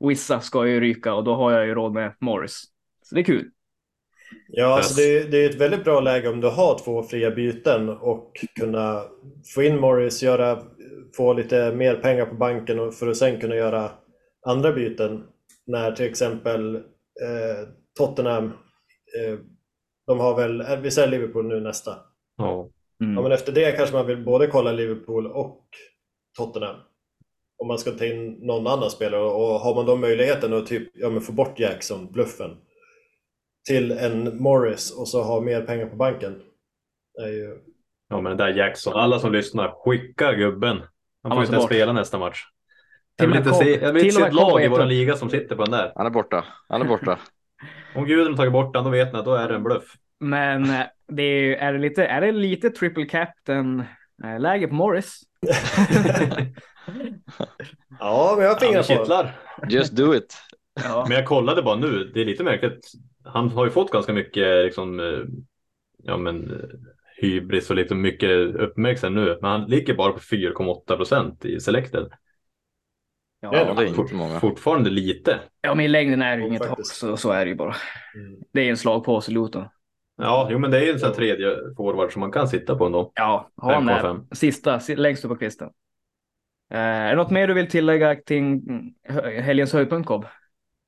Wissa 0.00 0.40
ska 0.40 0.66
ju 0.66 0.80
ryka 0.80 1.14
och 1.14 1.24
då 1.24 1.34
har 1.34 1.52
jag 1.52 1.66
ju 1.66 1.74
råd 1.74 1.92
med 1.92 2.14
Morris. 2.20 2.64
Så 3.02 3.14
det 3.14 3.20
är 3.20 3.24
kul. 3.24 3.50
Ja, 4.48 4.76
alltså 4.76 4.94
det, 5.00 5.18
är- 5.18 5.24
det 5.24 5.38
är 5.44 5.48
ett 5.50 5.54
väldigt 5.60 5.84
bra 5.84 6.00
läge 6.00 6.28
om 6.28 6.40
du 6.40 6.48
har 6.48 6.78
två 6.78 7.02
fria 7.02 7.30
byten 7.30 7.88
och 7.88 8.32
kunna 8.60 9.02
få 9.54 9.62
in 9.62 9.80
Morris, 9.80 10.22
göra, 10.22 10.62
få 11.16 11.32
lite 11.32 11.72
mer 11.72 11.94
pengar 11.94 12.26
på 12.26 12.34
banken 12.34 12.80
och 12.80 12.94
för 12.94 13.08
att 13.08 13.16
sen 13.16 13.40
kunna 13.40 13.56
göra 13.56 13.90
andra 14.46 14.72
byten. 14.72 15.24
När 15.66 15.92
till 15.92 16.06
exempel 16.06 16.74
eh, 16.76 17.68
Tottenham, 17.98 18.44
eh, 18.44 19.38
de 20.06 20.20
har 20.20 20.36
väl, 20.36 20.60
eh, 20.60 20.76
vi 20.80 20.90
säger 20.90 21.08
Liverpool 21.08 21.46
nu 21.46 21.60
nästa. 21.60 21.96
Ja. 22.36 22.68
Mm. 23.02 23.14
Ja, 23.14 23.22
men 23.22 23.32
efter 23.32 23.52
det 23.52 23.72
kanske 23.72 23.94
man 23.96 24.06
vill 24.06 24.24
både 24.24 24.46
kolla 24.46 24.72
Liverpool 24.72 25.26
och 25.26 25.64
Tottenham. 26.38 26.76
Om 27.58 27.68
man 27.68 27.78
ska 27.78 27.90
ta 27.90 28.04
in 28.04 28.32
någon 28.32 28.66
annan 28.66 28.90
spelare 28.90 29.22
och 29.22 29.60
har 29.60 29.74
man 29.74 29.86
då 29.86 29.96
möjligheten 29.96 30.52
att 30.52 30.66
typ, 30.66 30.88
ja, 30.94 31.10
men 31.10 31.20
få 31.20 31.32
bort 31.32 31.58
Jackson, 31.58 32.12
bluffen, 32.12 32.50
till 33.68 33.92
en 33.92 34.42
Morris 34.42 34.98
och 34.98 35.08
så 35.08 35.22
ha 35.22 35.40
mer 35.40 35.62
pengar 35.62 35.86
på 35.86 35.96
banken. 35.96 36.42
Det 37.14 37.22
är 37.22 37.28
ju... 37.28 37.58
ja, 38.08 38.20
men 38.20 38.36
den 38.36 38.36
där 38.36 38.54
Jackson. 38.54 38.92
Alla 38.96 39.18
som 39.18 39.32
lyssnar, 39.32 39.74
skicka 39.84 40.32
gubben. 40.32 40.76
Han 40.76 40.86
Han 41.22 41.32
får 41.32 41.42
inte 41.42 41.54
ens 41.54 41.66
spela 41.66 41.92
nästa 41.92 42.18
match. 42.18 42.44
Jag 43.16 43.26
vill 43.26 43.36
inte 43.36 43.52
se, 43.52 43.80
jag 43.80 43.92
vill 43.92 44.04
inte 44.04 44.16
se 44.16 44.22
ett 44.22 44.34
lag 44.34 44.64
i 44.64 44.68
vår 44.68 44.86
liga 44.86 45.16
som 45.16 45.30
sitter 45.30 45.56
på 45.56 45.62
den 45.62 45.70
där. 45.70 45.92
Han 45.96 46.06
är 46.06 46.10
borta. 46.10 46.44
Han 46.68 46.82
är 46.82 46.86
borta. 46.86 47.18
Om 47.94 48.04
Gudrun 48.04 48.36
tagit 48.36 48.52
bort 48.52 48.74
den, 48.74 48.84
då 48.84 48.90
vet 48.90 49.12
ni 49.12 49.18
att 49.18 49.24
då 49.24 49.34
är 49.34 49.48
det 49.48 49.54
en 49.54 49.62
bluff. 49.62 49.94
Men 50.20 50.70
eh, 50.70 50.86
det 51.08 51.22
är, 51.22 51.56
är, 51.56 51.72
det 51.72 51.78
lite, 51.78 52.06
är 52.06 52.20
det 52.20 52.32
lite 52.32 52.70
triple 52.70 53.04
captain 53.04 53.84
eh, 54.24 54.40
läge 54.40 54.68
på 54.68 54.74
Morris? 54.74 55.20
Ja, 58.00 58.34
men 58.36 58.44
jag 58.44 58.54
har 58.54 58.60
fingrar 58.60 59.22
på. 59.22 59.66
Just 59.68 59.92
do 59.92 60.14
it. 60.14 60.36
Ja. 60.84 61.04
Men 61.08 61.16
jag 61.16 61.26
kollade 61.26 61.62
bara 61.62 61.76
nu, 61.76 62.10
det 62.14 62.20
är 62.20 62.24
lite 62.24 62.44
märkligt. 62.44 62.92
Han 63.28 63.50
har 63.50 63.64
ju 63.64 63.70
fått 63.70 63.90
ganska 63.90 64.12
mycket 64.12 64.64
liksom, 64.64 65.00
eh, 65.00 65.20
ja 66.02 66.16
men 66.16 66.50
eh, 66.50 66.68
hybris 67.16 67.70
och 67.70 67.76
lite 67.76 67.94
mycket 67.94 68.30
uppmärksamhet 68.54 69.24
nu. 69.24 69.38
Men 69.42 69.50
han 69.50 69.64
ligger 69.70 69.94
bara 69.94 70.12
på 70.12 70.18
4,8 70.18 70.96
procent 70.96 71.44
i 71.44 71.60
selected. 71.60 72.12
Ja, 73.40 73.50
det 73.50 73.82
är 73.82 73.86
inte 73.86 74.14
många. 74.14 74.40
Fortfarande 74.40 74.90
lite. 74.90 75.40
ja, 75.60 75.74
men 75.74 75.84
i 75.84 75.88
längden 75.88 76.22
är 76.22 76.36
det 76.36 76.42
ju 76.42 76.48
inget 76.48 76.66
hopp, 76.66 76.86
så, 76.86 77.16
så 77.16 77.30
är 77.30 77.44
det 77.44 77.48
ju 77.48 77.54
bara. 77.54 77.74
Mm. 78.14 78.40
Det 78.52 78.60
är 78.60 78.70
en 78.70 78.76
slagpåse 78.76 79.32
Luton. 79.32 79.64
Ja, 80.16 80.48
jo 80.50 80.58
men 80.58 80.70
det 80.70 80.78
är 80.78 80.82
ju 80.84 80.90
en 80.92 80.98
sån 80.98 81.08
här 81.08 81.14
tredje 81.16 81.56
forward 81.76 82.12
som 82.12 82.20
man 82.20 82.32
kan 82.32 82.48
sitta 82.48 82.76
på 82.76 82.86
ändå. 82.86 83.12
Ja, 83.14 83.50
ha 83.56 83.74
han 83.74 83.86
där 83.86 84.02
5,5. 84.02 84.34
sista, 84.34 84.80
si- 84.80 84.96
längst 84.96 85.24
upp 85.24 85.30
på 85.30 85.36
kvisten. 85.36 85.70
Eh, 86.70 86.78
är 86.78 87.10
det 87.10 87.16
något 87.16 87.30
mer 87.30 87.48
du 87.48 87.54
vill 87.54 87.68
tillägga 87.68 88.16
kring 88.16 88.52
mm, 88.52 88.94
helgens 89.42 89.72
höjdpunkt 89.72 90.06
Cobb? 90.08 90.26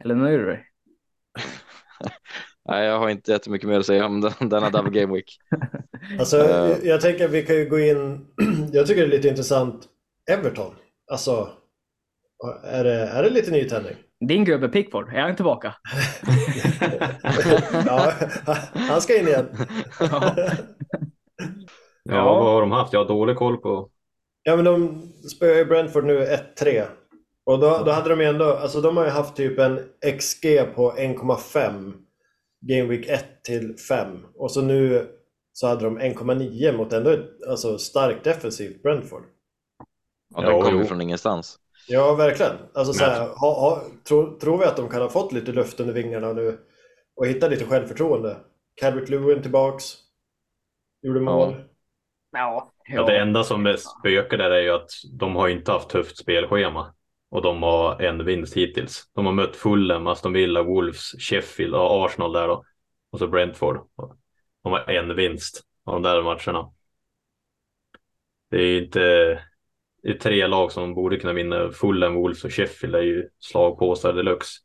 Eller 0.04 0.14
nöjer 0.14 0.38
du 0.38 0.46
dig? 0.46 0.66
Nej, 2.70 2.86
jag 2.86 2.98
har 2.98 3.08
inte 3.08 3.32
jättemycket 3.32 3.68
mer 3.68 3.78
att 3.80 3.86
säga 3.86 4.06
om 4.06 4.20
den, 4.20 4.32
denna 4.48 4.70
double 4.70 5.00
game 5.00 5.14
week. 5.14 5.38
Alltså, 6.18 6.38
Eh. 6.38 6.76
jag, 6.82 7.00
tänker 7.00 7.24
att 7.24 7.30
vi 7.30 7.42
kan 7.42 7.56
ju 7.56 7.68
gå 7.68 7.78
in... 7.80 8.26
jag 8.72 8.86
tycker 8.86 9.00
det 9.00 9.06
är 9.06 9.10
lite 9.16 9.28
intressant. 9.28 9.84
Everton. 10.30 10.74
Alltså, 11.10 11.48
är 12.64 12.84
det, 12.84 12.94
är 12.94 13.22
det 13.22 13.30
lite 13.30 13.50
nytändning? 13.50 13.94
Din 14.28 14.44
gubbe 14.44 14.68
Pickford, 14.68 15.08
är 15.14 15.20
han 15.20 15.36
tillbaka? 15.36 15.74
ja, 17.86 18.12
han 18.74 19.00
ska 19.00 19.18
in 19.20 19.28
igen. 19.28 19.46
Ja. 20.00 20.34
Ja, 20.36 20.50
Ja. 22.04 22.24
vad 22.24 22.44
har 22.52 22.60
de 22.60 22.70
haft? 22.72 22.92
Jag 22.92 23.00
har 23.00 23.08
dålig 23.08 23.36
koll 23.36 23.56
på. 23.56 23.88
Ja, 24.42 24.56
men 24.56 24.64
de 24.64 25.02
spöar 25.36 25.56
ju 25.56 25.64
Brentford 25.64 26.04
nu 26.04 26.26
1-3. 26.58 26.84
Och 27.46 27.58
då, 27.58 27.82
då 27.86 27.90
hade 27.92 28.08
de 28.08 28.20
ju 28.20 28.26
ändå, 28.26 28.44
alltså 28.44 28.80
de 28.80 28.96
har 28.96 29.04
ju 29.04 29.10
haft 29.10 29.36
typ 29.36 29.58
en 29.58 29.80
XG 30.18 30.44
på 30.74 30.92
1,5 30.92 31.92
Game 32.60 32.88
Week 32.88 33.08
1 33.08 33.44
till 33.44 33.76
5. 33.88 34.26
Och 34.34 34.50
så 34.50 34.62
nu 34.62 35.08
så 35.52 35.66
hade 35.66 35.84
de 35.84 35.98
1,9 35.98 36.76
mot 36.76 36.92
ändå 36.92 37.10
ett 37.10 37.46
alltså, 37.48 37.78
starkt 37.78 38.24
defensivt 38.24 38.82
Brentford. 38.82 39.22
Ja, 40.34 40.42
Ja, 40.42 40.62
kom 40.62 40.78
ju 40.78 40.84
från 40.84 41.00
ingenstans. 41.00 41.58
Ja, 41.88 42.14
verkligen. 42.14 42.52
Alltså, 42.74 42.92
så 42.92 43.04
här, 43.04 43.20
ha, 43.20 43.60
ha, 43.60 43.82
tror, 44.04 44.38
tror 44.38 44.58
vi 44.58 44.64
att 44.64 44.76
de 44.76 44.88
kan 44.88 45.02
ha 45.02 45.08
fått 45.08 45.32
lite 45.32 45.52
luft 45.52 45.80
under 45.80 45.94
vingarna 45.94 46.32
nu 46.32 46.58
och 47.16 47.26
hitta 47.26 47.48
lite 47.48 47.64
självförtroende? 47.64 48.36
Calvert 48.74 49.08
Lewin 49.08 49.42
tillbaks. 49.42 49.84
Gjorde 51.02 51.20
mål. 51.20 51.54
Ja. 52.32 52.72
Ja. 52.88 53.06
det 53.06 53.18
enda 53.18 53.44
som 53.44 53.76
spökar 53.78 54.38
där 54.38 54.50
är 54.50 54.60
ju 54.60 54.70
att 54.70 54.90
de 55.12 55.36
har 55.36 55.48
inte 55.48 55.72
haft 55.72 55.88
tufft 55.88 56.18
spelschema. 56.18 56.94
Och 57.30 57.42
de 57.42 57.62
har 57.62 58.00
en 58.02 58.24
vinst 58.24 58.56
hittills. 58.56 59.10
De 59.14 59.26
har 59.26 59.32
mött 59.32 59.56
Fulham, 59.56 60.06
Aston 60.06 60.32
Villa, 60.32 60.62
Wolves, 60.62 61.12
Sheffield 61.18 61.74
och 61.74 62.04
Arsenal 62.04 62.32
där 62.32 62.48
då. 62.48 62.64
Och 63.10 63.18
så 63.18 63.28
Brentford. 63.28 63.80
De 64.62 64.72
har 64.72 64.90
en 64.90 65.16
vinst 65.16 65.62
av 65.84 65.94
de 65.94 66.02
där 66.02 66.22
matcherna. 66.22 66.72
Det 68.50 68.56
är 68.62 68.82
inte 68.82 69.00
det 70.02 70.08
är 70.10 70.18
tre 70.18 70.46
lag 70.46 70.72
som 70.72 70.94
borde 70.94 71.16
kunna 71.16 71.32
vinna. 71.32 71.70
Fulham, 71.72 72.14
Wolves 72.14 72.44
och 72.44 72.52
Sheffield 72.52 72.94
är 72.94 73.02
ju 73.02 73.28
slagpåsar 73.38 74.12
deluxe. 74.12 74.60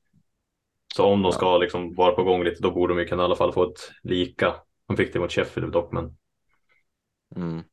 Så 0.95 1.05
om 1.05 1.21
de 1.21 1.31
ska 1.31 1.57
liksom 1.57 1.95
vara 1.95 2.11
på 2.15 2.23
gång 2.23 2.43
lite, 2.43 2.61
då 2.61 2.71
borde 2.71 2.93
de 2.93 2.99
ju 2.99 3.05
kunna 3.07 3.23
i 3.23 3.25
alla 3.25 3.35
fall 3.35 3.53
få 3.53 3.63
ett 3.71 3.91
lika. 4.03 4.55
De 4.87 4.97
fick 4.97 5.13
det 5.13 5.19
mot 5.19 5.31
Sheffield 5.31 5.71
dock, 5.71 5.91
men 5.93 6.17
Mm. 7.35 7.63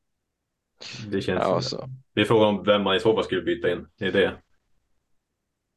det 1.11 1.21
känns 1.21 1.43
Ja, 1.43 1.61
så. 1.61 1.89
det 2.15 2.21
är 2.21 2.25
frågan 2.25 2.49
om 2.49 2.65
vem 2.65 2.83
man 2.83 2.97
i 2.97 3.01
så 3.01 3.15
fall 3.15 3.25
skulle 3.25 3.43
byta 3.43 3.73
in. 3.73 3.87
Det 3.99 4.07
är 4.07 4.13
det. 4.13 4.42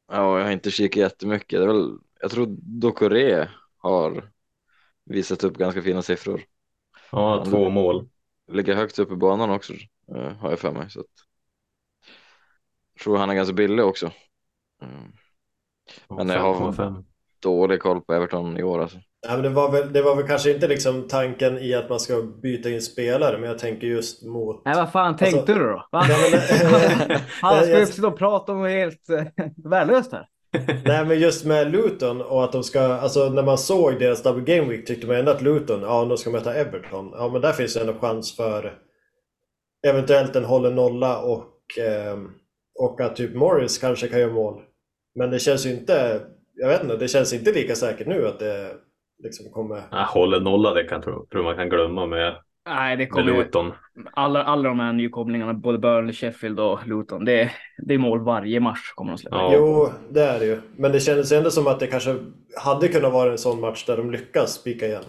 Ja, 0.08 0.38
jag 0.38 0.44
har 0.44 0.52
inte 0.52 0.70
kikat 0.70 0.96
jättemycket. 0.96 1.58
Det 1.60 1.64
är 1.64 1.66
väl, 1.66 1.98
jag 2.20 2.30
tror 2.30 2.46
Dokore 2.58 3.50
har 3.78 4.30
visat 5.04 5.44
upp 5.44 5.56
ganska 5.56 5.82
fina 5.82 6.02
siffror. 6.02 6.42
Ja, 7.12 7.36
Ja, 7.38 7.44
två 7.44 7.70
mål. 7.70 8.08
Ligger 8.52 8.74
högt 8.74 8.98
upp 8.98 9.12
i 9.12 9.16
banan 9.16 9.50
också, 9.50 9.72
eh, 10.14 10.32
har 10.32 10.50
jag 10.50 10.58
för 10.58 10.72
mig. 10.72 10.90
Så 10.90 11.00
att, 11.00 11.06
jag 12.94 13.02
tror 13.02 13.16
han 13.16 13.30
är 13.30 13.34
ganska 13.34 13.54
billig 13.54 13.84
också. 13.84 14.10
Mm. 14.82 15.12
Men 16.08 16.28
jag 16.28 16.40
har- 16.40 16.72
5,5. 16.72 17.04
Dålig 17.40 17.80
koll 17.80 18.00
på 18.00 18.14
Everton 18.14 18.58
i 18.58 18.62
år 18.62 18.82
alltså. 18.82 18.98
Ja, 19.28 19.32
men 19.34 19.42
det, 19.42 19.48
var 19.48 19.72
väl, 19.72 19.92
det 19.92 20.02
var 20.02 20.16
väl 20.16 20.26
kanske 20.26 20.50
inte 20.52 20.68
liksom 20.68 21.08
tanken 21.08 21.58
i 21.58 21.74
att 21.74 21.88
man 21.88 22.00
ska 22.00 22.22
byta 22.42 22.70
in 22.70 22.82
spelare, 22.82 23.38
men 23.38 23.50
jag 23.50 23.58
tänker 23.58 23.86
just 23.86 24.22
mot... 24.22 24.62
Nej, 24.64 24.76
vad 24.76 24.92
fan 24.92 25.16
tänkte 25.16 25.38
Alltså- 25.40 25.54
du 25.54 25.60
då? 25.60 25.88
Ja, 25.92 26.04
men, 26.08 27.18
Han 27.42 27.62
ska 27.64 27.78
ju 27.78 27.86
sitta 27.86 28.06
och 28.06 28.18
prata 28.18 28.52
om 28.52 28.64
helt 28.64 29.10
eh, 29.10 29.24
värdelöst 29.64 30.12
här. 30.12 30.26
Nej 30.84 31.04
men 31.04 31.20
just 31.20 31.44
med 31.44 31.70
Luton 31.72 32.22
och 32.22 32.44
att 32.44 32.52
de 32.52 32.64
ska, 32.64 32.80
alltså 32.80 33.28
när 33.28 33.42
man 33.42 33.58
såg 33.58 33.98
deras 33.98 34.22
double 34.22 34.56
game 34.56 34.68
week 34.70 34.86
tyckte 34.86 35.06
man 35.06 35.16
ändå 35.16 35.30
att 35.30 35.42
Luton, 35.42 35.82
ja 35.82 36.04
de 36.04 36.18
ska 36.18 36.30
möta 36.30 36.54
Everton. 36.54 37.10
Ja 37.14 37.28
men 37.28 37.40
där 37.40 37.52
finns 37.52 37.74
det 37.74 37.80
ändå 37.80 37.94
chans 37.94 38.36
för 38.36 38.78
eventuellt 39.86 40.36
en 40.36 40.44
hållen 40.44 40.74
nolla 40.74 41.18
och, 41.18 41.78
eh, 41.78 42.18
och 42.78 43.00
att 43.00 43.16
typ 43.16 43.34
Morris 43.34 43.78
kanske 43.78 44.08
kan 44.08 44.20
göra 44.20 44.32
mål. 44.32 44.62
Men 45.14 45.30
det 45.30 45.38
känns 45.38 45.66
ju 45.66 45.70
inte, 45.70 46.20
jag 46.54 46.68
vet 46.68 46.82
inte, 46.82 46.96
det 46.96 47.08
känns 47.08 47.32
inte 47.32 47.52
lika 47.52 47.74
säkert 47.74 48.06
nu 48.06 48.26
att 48.26 48.38
det 48.38 48.70
liksom 49.18 49.50
kommer... 49.50 49.82
Jag 49.90 50.04
håller 50.04 50.40
nolla, 50.40 50.74
det 50.74 50.84
kan 50.84 51.02
tror, 51.02 51.26
tror 51.26 51.42
man 51.42 51.56
kan 51.56 51.68
glömma 51.68 52.06
med, 52.06 52.36
Nej, 52.66 52.96
det 52.96 53.02
med 53.02 53.10
kommer 53.10 53.32
Luton. 53.32 53.72
alla, 54.12 54.44
alla 54.44 54.68
de 54.68 54.80
här 54.80 54.92
nykomlingarna, 54.92 55.54
både 55.54 55.78
Burnley, 55.78 56.12
Sheffield 56.14 56.60
och 56.60 56.86
Luton. 56.86 57.24
Det, 57.24 57.50
det 57.86 57.94
är 57.94 57.98
mål 57.98 58.24
varje 58.24 58.60
match 58.60 58.92
kommer 58.94 59.12
de 59.12 59.18
släppa. 59.18 59.36
Ja. 59.36 59.54
Jo, 59.54 59.88
det 60.10 60.22
är 60.22 60.38
det 60.40 60.46
ju. 60.46 60.60
Men 60.76 60.92
det 60.92 61.00
kändes 61.00 61.32
ändå 61.32 61.50
som 61.50 61.66
att 61.66 61.80
det 61.80 61.86
kanske 61.86 62.16
hade 62.56 62.88
kunnat 62.88 63.12
vara 63.12 63.30
en 63.30 63.38
sån 63.38 63.60
match 63.60 63.86
där 63.86 63.96
de 63.96 64.10
lyckas 64.10 64.54
spika 64.54 64.86
igen. 64.86 65.04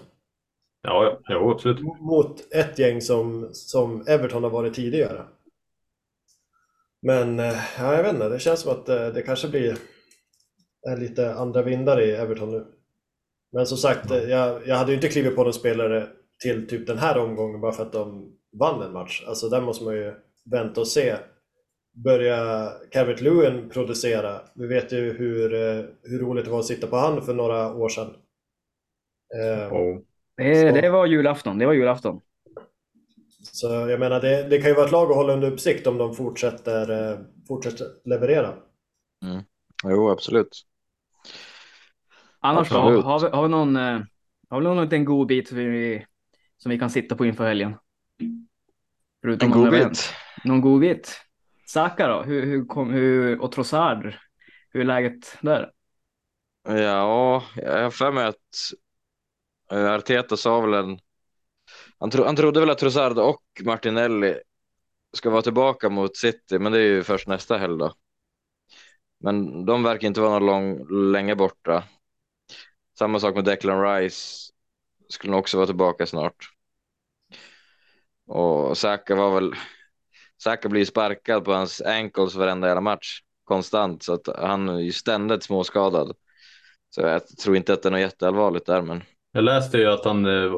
Ja, 0.81 1.03
ja, 1.03 1.19
jo, 1.29 1.51
absolut. 1.51 1.79
mot 2.01 2.53
ett 2.53 2.79
gäng 2.79 3.01
som, 3.01 3.49
som 3.51 4.03
Everton 4.07 4.43
har 4.43 4.49
varit 4.49 4.73
tidigare. 4.73 5.21
Men 7.01 7.39
eh, 7.39 7.55
ja, 7.79 7.95
jag 7.95 8.03
vet 8.03 8.13
inte, 8.13 8.29
det 8.29 8.39
känns 8.39 8.59
som 8.59 8.71
att 8.71 8.89
eh, 8.89 9.07
det 9.07 9.21
kanske 9.21 9.47
blir 9.47 9.77
är 10.87 10.97
lite 10.97 11.35
andra 11.35 11.61
vindar 11.61 12.01
i 12.01 12.11
Everton 12.11 12.51
nu. 12.51 12.65
Men 13.57 13.65
som 13.65 13.77
sagt, 13.77 14.09
jag, 14.09 14.67
jag 14.67 14.75
hade 14.75 14.91
ju 14.91 14.95
inte 14.95 15.07
klivit 15.07 15.35
på 15.35 15.43
någon 15.43 15.53
spelare 15.53 16.07
till 16.43 16.67
typ 16.67 16.87
den 16.87 16.97
här 16.97 17.17
omgången 17.17 17.61
bara 17.61 17.71
för 17.71 17.85
att 17.85 17.93
de 17.93 18.31
vann 18.59 18.81
en 18.81 18.93
match. 18.93 19.23
Alltså 19.27 19.49
där 19.49 19.61
måste 19.61 19.85
man 19.85 19.95
ju 19.95 20.13
vänta 20.51 20.81
och 20.81 20.87
se. 20.87 21.15
Börja 22.03 22.69
Calvert 22.91 23.21
Lewin 23.21 23.69
producera. 23.69 24.41
Vi 24.55 24.67
vet 24.67 24.91
ju 24.91 25.13
hur, 25.13 25.53
eh, 25.53 25.85
hur 26.03 26.19
roligt 26.19 26.45
det 26.45 26.51
var 26.51 26.59
att 26.59 26.65
sitta 26.65 26.87
på 26.87 26.95
hand 26.95 27.25
för 27.25 27.33
några 27.33 27.75
år 27.75 27.89
sedan. 27.89 28.13
Och, 29.71 30.03
Det, 30.37 30.81
det 30.81 30.89
var 30.89 31.05
julafton. 31.05 31.57
Det 31.57 31.65
var 31.65 31.73
julafton. 31.73 32.21
Så 33.51 33.67
jag 33.67 33.99
menar, 33.99 34.21
det, 34.21 34.43
det 34.49 34.57
kan 34.57 34.69
ju 34.69 34.75
vara 34.75 34.85
ett 34.85 34.91
lag 34.91 35.09
att 35.09 35.15
hålla 35.15 35.33
under 35.33 35.51
uppsikt 35.51 35.87
om 35.87 35.97
de 35.97 36.15
fortsätter, 36.15 37.11
eh, 37.11 37.19
fortsätter 37.47 37.87
leverera. 38.05 38.53
Jo, 39.83 40.09
absolut. 40.09 40.63
Annars 42.47 42.69
då? 42.69 42.77
Har 42.77 43.19
vi, 43.19 43.29
har 43.29 43.43
vi 43.43 43.49
någon, 43.49 43.75
eh, 43.75 43.99
har 44.49 44.59
vi 44.59 44.63
någon 44.63 44.83
liten 44.83 45.05
god 45.05 45.27
bit 45.27 45.47
som 45.47 45.57
vi, 45.57 46.05
som 46.57 46.69
vi 46.69 46.79
kan 46.79 46.89
sitta 46.89 47.15
på 47.15 47.25
inför 47.25 47.47
helgen? 47.47 47.75
Förutom 49.21 49.53
En 49.53 49.59
god 49.61 49.71
bit. 49.71 50.13
Någon 50.43 50.61
god 50.61 50.81
bit? 50.81 51.21
Saka 51.65 52.07
då? 52.07 52.21
Hur, 52.21 52.45
hur, 52.45 52.65
kom, 52.65 52.89
hur, 52.89 53.41
och 53.41 53.51
Trossard? 53.51 54.13
Hur 54.69 54.81
är 54.81 54.85
läget 54.85 55.37
där? 55.41 55.71
Ja, 56.67 57.43
jag 57.55 57.83
har 57.83 57.91
för 57.91 58.11
mig 58.11 58.25
att 58.25 58.35
eh, 59.71 59.93
Arteta 59.93 60.37
sa 60.37 60.61
väl 60.61 60.73
en... 60.73 60.99
Han, 61.99 62.09
tro, 62.09 62.23
han 62.23 62.35
trodde 62.35 62.59
väl 62.59 62.69
att 62.69 62.77
Trossard 62.77 63.17
och 63.17 63.43
Martinelli 63.63 64.37
ska 65.13 65.29
vara 65.29 65.41
tillbaka 65.41 65.89
mot 65.89 66.17
City, 66.17 66.59
men 66.59 66.71
det 66.71 66.79
är 66.79 66.87
ju 66.87 67.03
först 67.03 67.27
nästa 67.27 67.57
helg 67.57 67.77
då. 67.77 67.93
Men 69.19 69.65
de 69.65 69.83
verkar 69.83 70.07
inte 70.07 70.21
vara 70.21 70.39
någon 70.39 70.45
lång, 70.45 70.87
länge 71.11 71.35
borta. 71.35 71.83
Samma 72.99 73.19
sak 73.19 73.35
med 73.35 73.45
Declan 73.45 73.83
Rice. 73.83 74.53
Skulle 75.09 75.31
nog 75.31 75.39
också 75.39 75.57
vara 75.57 75.67
tillbaka 75.67 76.05
snart. 76.05 76.49
Och 78.27 78.77
Saka 78.77 79.15
var 79.15 79.35
väl... 79.35 79.53
Saka 80.43 80.69
blir 80.69 80.85
sparkad 80.85 81.45
på 81.45 81.53
hans 81.53 81.81
ankles 81.81 82.35
varenda 82.35 82.67
jävla 82.67 82.81
match. 82.81 83.21
Konstant, 83.43 84.03
så 84.03 84.13
att 84.13 84.27
han 84.37 84.69
är 84.69 84.79
ju 84.79 84.91
ständigt 84.91 85.43
småskadad. 85.43 86.15
Så 86.89 87.01
jag 87.01 87.27
tror 87.27 87.57
inte 87.57 87.73
att 87.73 87.83
det 87.83 87.89
är 87.89 87.91
något 87.91 87.99
jätteallvarligt 87.99 88.65
där, 88.65 88.81
men 88.81 89.03
jag 89.37 89.43
läste 89.43 89.77
ju 89.77 89.85
att 89.85 90.05
han 90.05 90.25
eh, 90.25 90.51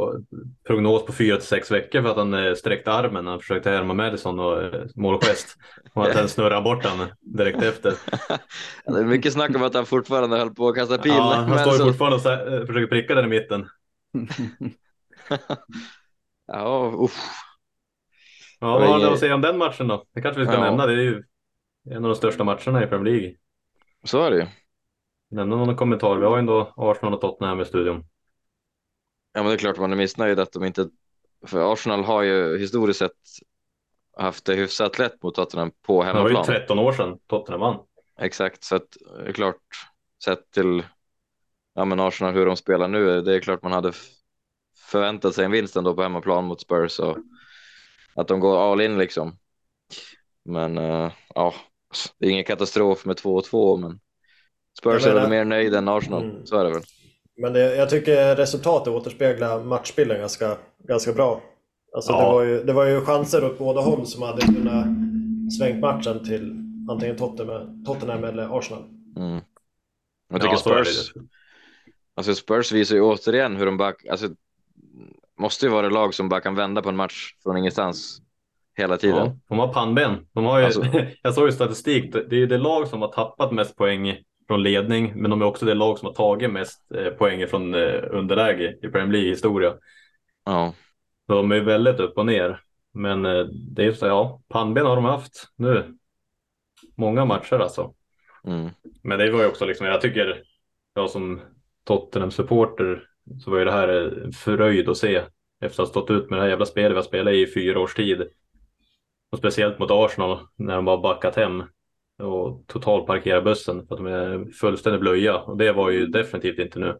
prognos 0.67 1.05
på 1.05 1.13
fyra 1.13 1.37
till 1.37 1.47
sex 1.47 1.71
veckor 1.71 2.01
för 2.01 2.09
att 2.09 2.17
han 2.17 2.33
eh, 2.33 2.53
sträckte 2.53 2.91
armen 2.91 3.23
när 3.25 3.31
han 3.31 3.39
försökte 3.39 3.69
härma 3.69 3.93
Madison 3.93 4.39
och 4.39 4.63
eh, 4.63 4.85
målgest. 4.95 5.57
Och 5.93 6.05
att 6.07 6.15
han 6.15 6.29
snurrade 6.29 6.61
bort 6.61 6.85
han 6.85 7.07
direkt 7.21 7.63
efter. 7.63 7.93
det 8.85 8.99
är 8.99 9.05
mycket 9.05 9.33
snack 9.33 9.55
om 9.55 9.63
att 9.63 9.73
han 9.73 9.85
fortfarande 9.85 10.37
höll 10.37 10.53
på 10.55 10.67
att 10.67 10.75
kasta 10.75 10.97
pil. 10.97 11.11
Ja, 11.11 11.45
han 11.47 11.59
står 11.59 11.73
ju 11.73 11.79
fortfarande 11.79 12.17
och 12.17 12.53
eh, 12.53 12.65
försöker 12.65 12.87
pricka 12.87 13.15
den 13.15 13.25
i 13.25 13.27
mitten. 13.27 13.67
Ja, 16.47 16.93
uff. 16.99 17.17
Ja, 18.59 18.79
vad 18.79 18.87
har 18.87 18.99
du 18.99 19.07
att 19.07 19.19
säga 19.19 19.35
om 19.35 19.41
den 19.41 19.57
matchen 19.57 19.87
då? 19.87 20.03
Det 20.13 20.21
kanske 20.21 20.39
vi 20.39 20.47
ska 20.47 20.55
Ja. 20.55 20.61
nämna. 20.61 20.85
Det 20.85 20.93
är 20.93 20.97
ju 20.97 21.23
en 21.89 22.05
av 22.05 22.09
de 22.09 22.15
största 22.15 22.43
matcherna 22.43 22.83
i 22.83 22.87
Premier 22.87 23.13
League. 23.13 23.35
Så 24.03 24.23
är 24.23 24.31
det 24.31 24.37
ju. 24.37 24.45
Nämna 25.31 25.55
någon 25.55 25.75
kommentar. 25.75 26.17
Vi 26.17 26.25
har 26.25 26.35
ju 26.35 26.39
ändå 26.39 26.73
Arsenal 26.77 27.13
och 27.13 27.21
Tottenham 27.21 27.61
i 27.61 27.65
studion. 27.65 28.03
Ja, 29.33 29.43
men 29.43 29.45
det 29.45 29.53
är 29.53 29.57
klart 29.57 29.77
man 29.77 29.91
är 29.91 29.97
missnöjd 29.97 30.39
att 30.39 30.51
de 30.51 30.63
inte... 30.63 30.89
För 31.45 31.73
Arsenal 31.73 32.03
har 32.03 32.21
ju 32.21 32.57
historiskt 32.57 32.99
sett 32.99 33.11
haft 34.17 34.45
det 34.45 34.55
hyfsat 34.55 34.99
lätt 34.99 35.23
mot 35.23 35.35
Tottenham 35.35 35.71
på 35.81 36.03
Det 36.03 36.13
var 36.13 36.29
ju 36.29 36.35
hemmaplan. 36.35 36.45
13 36.45 36.79
år 36.79 36.93
sedan 36.93 37.19
Tottenham 37.27 37.61
vann. 37.61 37.79
Exakt, 38.19 38.63
så 38.63 38.75
att 38.75 38.97
det 39.17 39.29
är 39.29 39.33
klart 39.33 39.61
sett 40.23 40.51
till 40.51 40.83
ja, 41.75 41.85
men 41.85 41.99
Arsenal 41.99 42.33
hur 42.33 42.45
de 42.45 42.57
spelar 42.57 42.87
nu. 42.87 43.21
Det 43.21 43.35
är 43.35 43.39
klart 43.39 43.63
man 43.63 43.71
hade 43.71 43.93
förväntat 44.77 45.35
sig 45.35 45.45
en 45.45 45.51
vinst 45.51 45.75
ändå 45.75 45.95
på 45.95 46.01
hemmaplan 46.01 46.45
mot 46.45 46.61
Spurs 46.61 46.99
och 46.99 47.17
att 48.15 48.27
de 48.27 48.39
går 48.39 48.71
all 48.71 48.81
in 48.81 48.97
liksom. 48.97 49.37
Men 50.45 50.77
eh, 50.77 51.11
ja, 51.35 51.53
det 52.17 52.25
är 52.25 52.31
ingen 52.31 52.43
katastrof 52.43 53.05
med 53.05 53.17
2-2, 53.17 53.77
men 53.77 53.99
Spurs 54.79 55.05
är 55.05 55.13
väl 55.13 55.29
mer 55.29 55.45
nöjd 55.45 55.73
än 55.73 55.87
Arsenal. 55.87 56.23
Mm. 56.23 56.45
Så 56.45 56.57
är 56.57 56.63
det 56.63 56.71
väl. 56.71 56.83
Men 57.39 57.53
det, 57.53 57.75
jag 57.75 57.89
tycker 57.89 58.35
resultatet 58.35 58.93
återspeglar 58.93 59.63
matchbilden 59.63 60.19
ganska, 60.19 60.57
ganska 60.87 61.13
bra. 61.13 61.41
Alltså 61.95 62.11
det, 62.11 62.17
Ja. 62.19 62.31
var 62.31 62.43
ju, 62.43 62.63
det 62.63 62.73
var 62.73 62.85
ju 62.85 63.01
chanser 63.01 63.45
åt 63.45 63.57
båda 63.57 63.81
håll 63.81 64.05
som 64.07 64.21
hade 64.23 64.41
kunnat 64.41 64.85
svängt 65.59 65.79
matchen 65.79 66.23
till 66.25 66.55
antingen 66.89 67.15
Tottenham, 67.17 67.85
Tottenham 67.85 68.23
eller 68.23 68.57
Arsenal. 68.57 68.83
Mm. 69.17 69.39
Jag 70.29 70.41
tycker 70.41 70.57
Ja, 70.65 70.77
det. 70.77 70.85
Spurs, 70.85 71.13
alltså 72.15 72.35
Spurs 72.35 72.71
visar 72.71 72.95
ju 72.95 73.01
återigen 73.01 73.55
hur 73.55 73.65
de 73.65 73.77
back, 73.77 74.05
alltså 74.09 74.27
måste 75.39 75.65
ju 75.65 75.71
vara 75.71 75.81
det 75.89 75.93
lag 75.93 76.13
som 76.13 76.29
bara 76.29 76.41
kan 76.41 76.55
vända 76.55 76.81
på 76.81 76.89
en 76.89 76.95
match 76.95 77.33
från 77.43 77.57
ingenstans 77.57 78.21
hela 78.77 78.97
tiden. 78.97 79.17
Ja, 79.25 79.35
de 79.49 79.59
har 79.59 79.73
pannben. 79.73 80.27
De 80.33 80.45
har 80.45 80.59
ju, 80.59 80.65
Alltså- 80.65 80.83
jag 81.21 81.33
såg 81.33 81.45
ju 81.45 81.51
statistik. 81.51 82.13
Det 82.13 82.19
är 82.35 82.39
ju 82.39 82.47
det 82.47 82.57
lag 82.57 82.87
som 82.87 83.01
har 83.01 83.07
tappat 83.11 83.51
mest 83.51 83.75
poäng 83.75 84.17
från 84.49 84.63
ledning, 84.63 85.13
men 85.15 85.31
de 85.31 85.41
är 85.41 85.45
också 85.45 85.65
det 85.65 85.73
lag 85.73 85.99
som 85.99 86.05
har 86.05 86.13
tagit 86.13 86.51
mest 86.51 86.91
eh, 86.95 87.09
poäng 87.09 87.47
från 87.47 87.73
eh, 87.73 88.03
underläge 88.11 88.77
i 88.81 88.87
Premier 88.87 89.11
League 89.11 89.29
historia. 89.29 89.75
Ja, 90.45 90.73
Så 91.27 91.33
de 91.33 91.51
är 91.51 91.59
väldigt 91.59 91.99
upp 91.99 92.17
och 92.17 92.25
ner. 92.25 92.61
Men 92.93 93.25
eh, 93.25 93.45
det 93.45 93.85
är 93.85 93.91
så, 93.91 94.05
ja, 94.05 94.41
pannben 94.47 94.85
har 94.85 94.95
de 94.95 95.05
haft 95.05 95.43
nu. 95.55 95.97
Många 96.97 97.25
matcher 97.25 97.59
alltså. 97.59 97.93
mm. 98.43 98.69
Men 99.03 99.19
det 99.19 99.31
var 99.31 99.41
ju 99.41 99.47
också 99.47 99.65
liksom, 99.65 99.87
jag 99.87 100.01
tycker, 100.01 100.43
jag 100.93 101.09
som 101.09 101.41
Tottenham-supporter 101.83 103.03
så 103.43 103.51
var 103.51 103.59
ju 103.59 103.65
det 103.65 103.71
här 103.71 103.87
en 103.87 104.31
fröjd 104.31 104.89
att 104.89 104.97
se 104.97 105.21
efter 105.61 105.83
att 105.83 105.87
ha 105.87 106.01
stått 106.01 106.11
ut 106.11 106.29
med 106.29 106.39
det 106.39 106.43
här 106.43 106.49
jävla 106.49 106.65
spelet 106.65 106.91
vi 106.91 106.95
har 106.95 107.01
spelat 107.01 107.33
i 107.33 107.47
fyra 107.53 107.79
års 107.79 107.95
tid. 107.95 108.27
Och 109.31 109.37
speciellt 109.37 109.79
mot 109.79 109.91
Arsenal 109.91 110.39
när 110.55 110.75
de 110.75 110.85
bara 110.85 111.01
backat 111.01 111.35
hem 111.35 111.63
och 112.19 112.67
totalparkerat 112.67 113.43
bussen 113.43 113.87
för 113.87 113.95
att 113.95 114.03
de 114.03 114.07
är 114.07 114.51
fullständigt 114.51 115.01
blöja 115.01 115.37
och 115.37 115.57
det 115.57 115.71
var 115.71 115.89
ju 115.89 116.07
definitivt 116.07 116.59
inte 116.59 116.79
nu. 116.79 116.97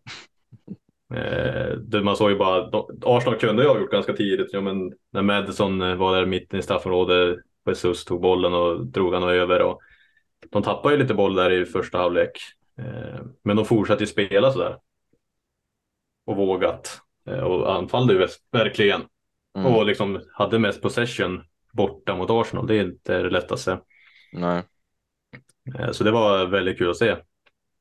Eh, 1.14 2.02
man 2.02 2.16
såg 2.16 2.32
ju 2.32 2.38
bara, 2.38 2.84
Arsenal 3.04 3.40
kunde 3.40 3.64
ju 3.64 3.70
ha 3.70 3.80
gjort 3.80 3.92
ganska 3.92 4.14
tidigt, 4.14 4.50
ja, 4.54 4.62
men 4.62 4.94
när 5.12 5.22
Madison 5.22 5.82
eh, 5.82 5.96
var 5.96 6.16
där 6.16 6.26
mitten 6.26 6.60
i 6.60 6.64
straffområdet, 6.64 7.40
Jesus 7.66 8.06
tog 8.06 8.22
bollen 8.22 8.54
och 8.54 8.86
drog 8.86 9.14
han 9.14 9.24
över 9.24 9.62
och 9.62 9.82
de 10.50 10.64
tappade 10.64 10.96
ju 10.96 11.02
lite 11.02 11.14
boll 11.14 11.36
där 11.36 11.52
i 11.52 11.66
första 11.66 11.98
halvlek. 11.98 12.32
Eh, 12.78 13.20
men 13.44 13.56
de 13.56 13.66
fortsatte 13.66 14.04
ju 14.04 14.08
spela 14.08 14.52
sådär. 14.52 14.78
Och 16.26 16.36
vågat. 16.36 17.02
Eh, 17.28 17.40
och 17.40 17.76
anfallde 17.76 18.14
ju 18.14 18.28
verkligen. 18.52 19.02
Mm. 19.58 19.74
Och 19.74 19.86
liksom 19.86 20.22
hade 20.34 20.60
mest 20.60 20.82
possession 20.82 21.44
borta 21.74 22.16
mot 22.16 22.30
Arsenal. 22.30 22.68
Det 22.68 22.76
är 22.76 22.84
inte 22.84 23.22
det 23.22 23.30
lättaste. 23.30 23.80
Nej. 24.34 24.64
Eh, 25.80 25.92
så 25.92 26.04
det 26.04 26.12
var 26.12 26.46
väldigt 26.46 26.78
kul 26.78 26.90
att 26.90 26.98
se. 26.98 27.16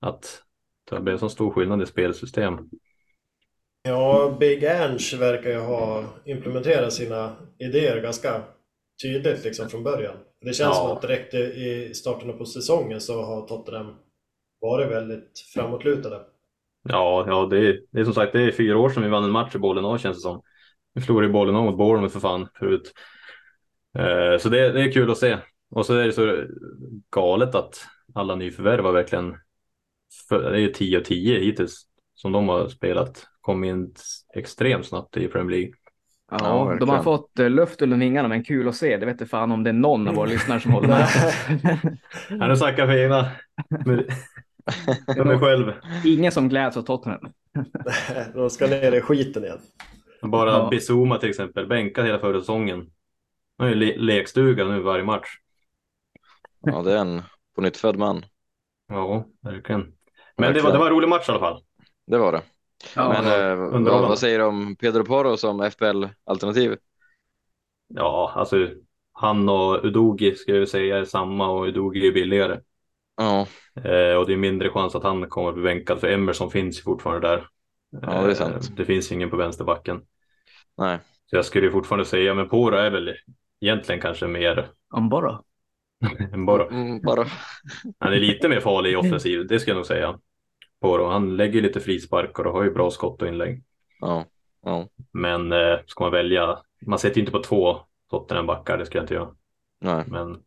Att 0.01 0.43
det 0.91 1.01
blev 1.01 1.19
så 1.19 1.29
stor 1.29 1.51
skillnad 1.51 1.83
i 1.83 1.87
spelsystem. 1.87 2.59
Ja, 3.83 4.37
Big 4.41 4.63
Ernst 4.63 5.13
verkar 5.13 5.51
ju 5.51 5.59
ha 5.59 6.05
implementerat 6.25 6.93
sina 6.93 7.37
idéer 7.59 8.01
ganska 8.03 8.43
tydligt 9.03 9.45
liksom 9.45 9.69
från 9.69 9.83
början. 9.85 10.17
Det 10.41 10.47
känns 10.47 10.59
Ja. 10.59 10.75
som 10.75 10.91
att 10.91 11.03
direkt 11.03 11.35
i- 11.35 11.95
starten 11.95 12.39
på 12.39 12.45
säsongen 12.45 13.01
så 13.01 13.23
har 13.23 13.47
Tottenham 13.47 13.95
varit 14.61 14.91
väldigt 14.91 15.39
framåtlutade. 15.55 16.21
Ja, 16.89 17.25
ja 17.27 17.47
det, 17.51 17.59
är, 17.69 17.81
det 17.91 18.01
är 18.01 18.05
som 18.05 18.15
sagt 18.15 18.33
det 18.33 18.43
är 18.43 18.51
fyra 18.53 18.79
år 18.79 18.89
sedan 18.91 19.03
vi 19.03 19.09
vann 19.09 19.25
en 19.25 19.31
match 19.31 19.55
i 19.55 19.59
bollen 19.59 19.85
av 19.85 19.99
känns 19.99 20.17
det 20.17 20.21
som. 20.21 20.43
Vi 20.95 21.01
förlorade 21.01 21.29
i 21.29 21.33
bollen 21.33 21.55
av 21.57 21.65
mot 21.65 21.79
Bournemouth 21.79 22.13
för 22.13 22.21
fan 22.21 22.49
förut. 22.59 22.93
Eh, 23.99 24.39
så 24.39 24.49
det, 24.49 24.73
det 24.73 24.83
är 24.83 24.93
kul 24.93 25.11
att 25.11 25.19
se. 25.19 25.39
Och 25.71 25.87
så 25.87 25.95
är 25.95 26.07
det 26.07 26.13
så 26.13 26.45
galet 27.11 27.55
att 27.55 27.87
alla 28.15 28.35
nyförvärv 28.35 28.83
var 28.85 28.93
verkligen, 28.93 29.37
för, 30.29 30.51
det 30.51 30.57
är 30.57 30.61
ju 30.61 30.73
10 30.73 30.99
av 30.99 31.03
10 31.03 31.39
hittills 31.41 31.83
som 32.15 32.33
de 32.33 32.49
har 32.49 32.69
spelat, 32.69 33.27
kom 33.41 33.65
in 33.65 33.95
extremt 34.35 34.87
snabbt 34.87 35.17
i 35.17 35.29
Premier 35.29 35.59
League. 35.59 35.75
Ja, 36.31 36.39
Ja, 36.41 36.77
de 36.81 36.89
har 36.89 37.03
fått 37.03 37.39
eh, 37.39 37.51
luft 37.51 37.83
under 37.83 37.97
vingarna, 37.97 38.29
men 38.29 38.45
kul 38.45 38.69
att 38.69 38.77
se. 38.77 38.97
Det 38.97 39.07
vet 39.07 39.13
inte 39.13 39.27
fan 39.27 39.53
om 39.53 39.65
det 39.65 39.71
är 39.71 39.75
någon 39.75 40.09
av 40.09 40.15
våra 40.15 40.27
lyssnare 40.31 40.61
som 40.61 40.73
håller 40.73 40.89
med. 40.89 41.09
Nu 42.49 42.57
snackar 42.57 42.79
jag 42.79 42.89
för 42.89 42.99
egna, 43.05 43.31
med, 43.87 44.13
för 45.17 45.25
mig 45.25 45.39
själv. 45.39 45.73
Ingen 46.05 46.33
som 46.33 46.49
gläds 46.49 46.77
åt 46.77 46.87
Tottenham. 46.87 47.21
De 48.35 48.51
ska 48.51 48.67
ner 48.67 48.93
i 48.93 49.01
skiten 49.01 49.45
igen. 49.45 49.59
Bara 50.23 50.51
Ja. 50.51 50.69
Bizuma 50.71 51.19
till 51.19 51.29
exempel, 51.31 51.67
bänkad 51.67 52.07
hela 52.07 52.19
förra 52.19 52.41
säsongen. 52.41 52.91
Han 53.59 53.67
är 53.67 53.71
ju 53.71 53.77
le- 53.77 53.97
lekstuga 53.99 54.65
nu 54.65 54.81
varje 54.81 55.05
match. 55.05 55.29
Ja, 56.73 56.83
det 56.83 56.93
är 56.93 56.99
en 56.99 57.23
på 57.55 57.61
nytt 57.61 57.77
född 57.77 57.97
man. 57.99 58.25
Ja, 58.89 59.25
verkligen. 59.41 59.93
Men 60.37 60.55
det 60.55 60.61
var, 60.61 60.73
det 60.73 60.79
var 60.79 60.87
en 60.87 60.93
rolig 60.93 61.09
match 61.09 61.29
i 61.29 61.33
alla 61.33 61.41
fall. 61.41 61.63
Det 62.07 62.19
var 62.19 62.33
det. 62.33 62.43
Ja, 62.97 63.09
Men 63.09 63.25
eh, 63.27 63.83
vad, 63.91 64.09
vad 64.09 64.19
säger 64.19 64.39
du 64.39 64.45
om 64.45 64.77
Pedro 64.77 65.05
Porro 65.05 65.37
som 65.37 65.71
FPL-alternativ? 65.71 66.77
Ja, 67.89 68.33
alltså 68.35 68.69
han 69.13 69.49
och 69.49 69.85
Udogi 69.85 70.35
ska 70.35 70.53
jag 70.53 70.61
ju 70.61 70.67
säga 70.67 70.99
är 70.99 71.05
samma 71.05 71.49
och 71.51 71.65
Udogi 71.67 72.09
är 72.09 72.13
billigare. 72.13 72.61
Ja, 73.17 73.47
Eh, 73.85 74.17
och 74.17 74.27
det 74.27 74.33
är 74.33 74.37
mindre 74.37 74.71
chans 74.71 74.95
att 74.95 75.03
han 75.03 75.29
kommer 75.29 75.49
att 75.49 75.55
bli 75.55 75.63
bänkad 75.65 76.01
för 76.01 76.09
Emerson 76.09 76.51
finns 76.51 76.83
fortfarande 76.83 77.29
där. 77.29 77.49
Ja, 77.91 78.23
det 78.23 78.31
är 78.31 78.35
sant. 78.35 78.55
Eh, 78.71 78.75
det 78.77 78.85
finns 78.85 79.13
ingen 79.13 79.31
på 79.31 79.37
vänsterbacken. 79.37 80.03
nej. 80.77 80.99
Så 81.27 81.37
jag 81.37 81.45
skulle 81.45 81.67
ju 81.67 81.73
fortfarande 81.73 82.05
säga, 82.05 82.35
men 82.35 82.49
Poro 82.49 82.77
är 82.77 82.91
väl 82.91 83.15
egentligen 83.61 84.01
kanske 84.01 84.27
mer 84.27 84.71
om 84.91 85.09
bara. 85.09 85.43
än 86.33 86.47
bara. 86.47 86.67
Mm, 86.67 87.01
bara. 87.01 87.25
Han 87.99 88.13
är 88.13 88.21
lite 88.21 88.49
mer 88.49 88.61
farlig 88.61 88.93
i 88.93 88.97
offensiv, 88.97 89.47
det 89.47 89.61
ska 89.61 89.71
jag 89.71 89.77
nog 89.77 89.87
säga. 89.87 90.19
Poro, 90.81 91.07
han 91.07 91.37
lägger 91.37 91.63
lite 91.63 91.81
frisparkar 91.81 92.45
och 92.45 92.53
har 92.53 92.65
ju 92.65 92.71
bra 92.71 92.91
skott 92.91 93.23
och 93.23 93.29
inlägg. 93.29 93.63
Ja, 94.01 94.27
ja, 94.63 94.89
Men 95.13 95.53
eh, 95.53 95.79
ska 95.87 96.05
man 96.05 96.13
välja, 96.13 96.59
man 96.87 96.99
sätter 96.99 97.17
ju 97.17 97.21
inte 97.21 97.33
på 97.33 97.43
två 97.43 97.77
Tottenham-backar, 98.11 98.79
det 98.79 98.87
ska 98.87 98.99
jag 98.99 99.03
inte 99.03 99.15
göra. 99.15 99.31
nej. 99.81 100.05
Men 100.07 100.39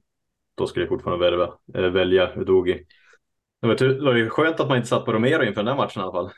då 0.56 0.68
skulle 0.68 0.84
jag 0.86 0.90
fortfarande 0.90 1.32
välja, 1.32 1.54
äh, 1.86 1.92
välja 1.92 2.36
Udogi. 2.36 2.86
Det 3.62 3.68
var, 3.68 3.76
det 3.76 4.02
var 4.02 4.16
ju 4.16 4.30
skönt 4.30 4.60
att 4.60 4.68
man 4.68 4.78
inte 4.78 4.90
satt 4.90 5.06
på 5.06 5.14
Romero 5.14 5.44
inför 5.44 5.64
den 5.64 5.68
här 5.68 5.76
matchen 5.76 6.00
i 6.02 6.04
alla 6.04 6.12
fall. 6.12 6.32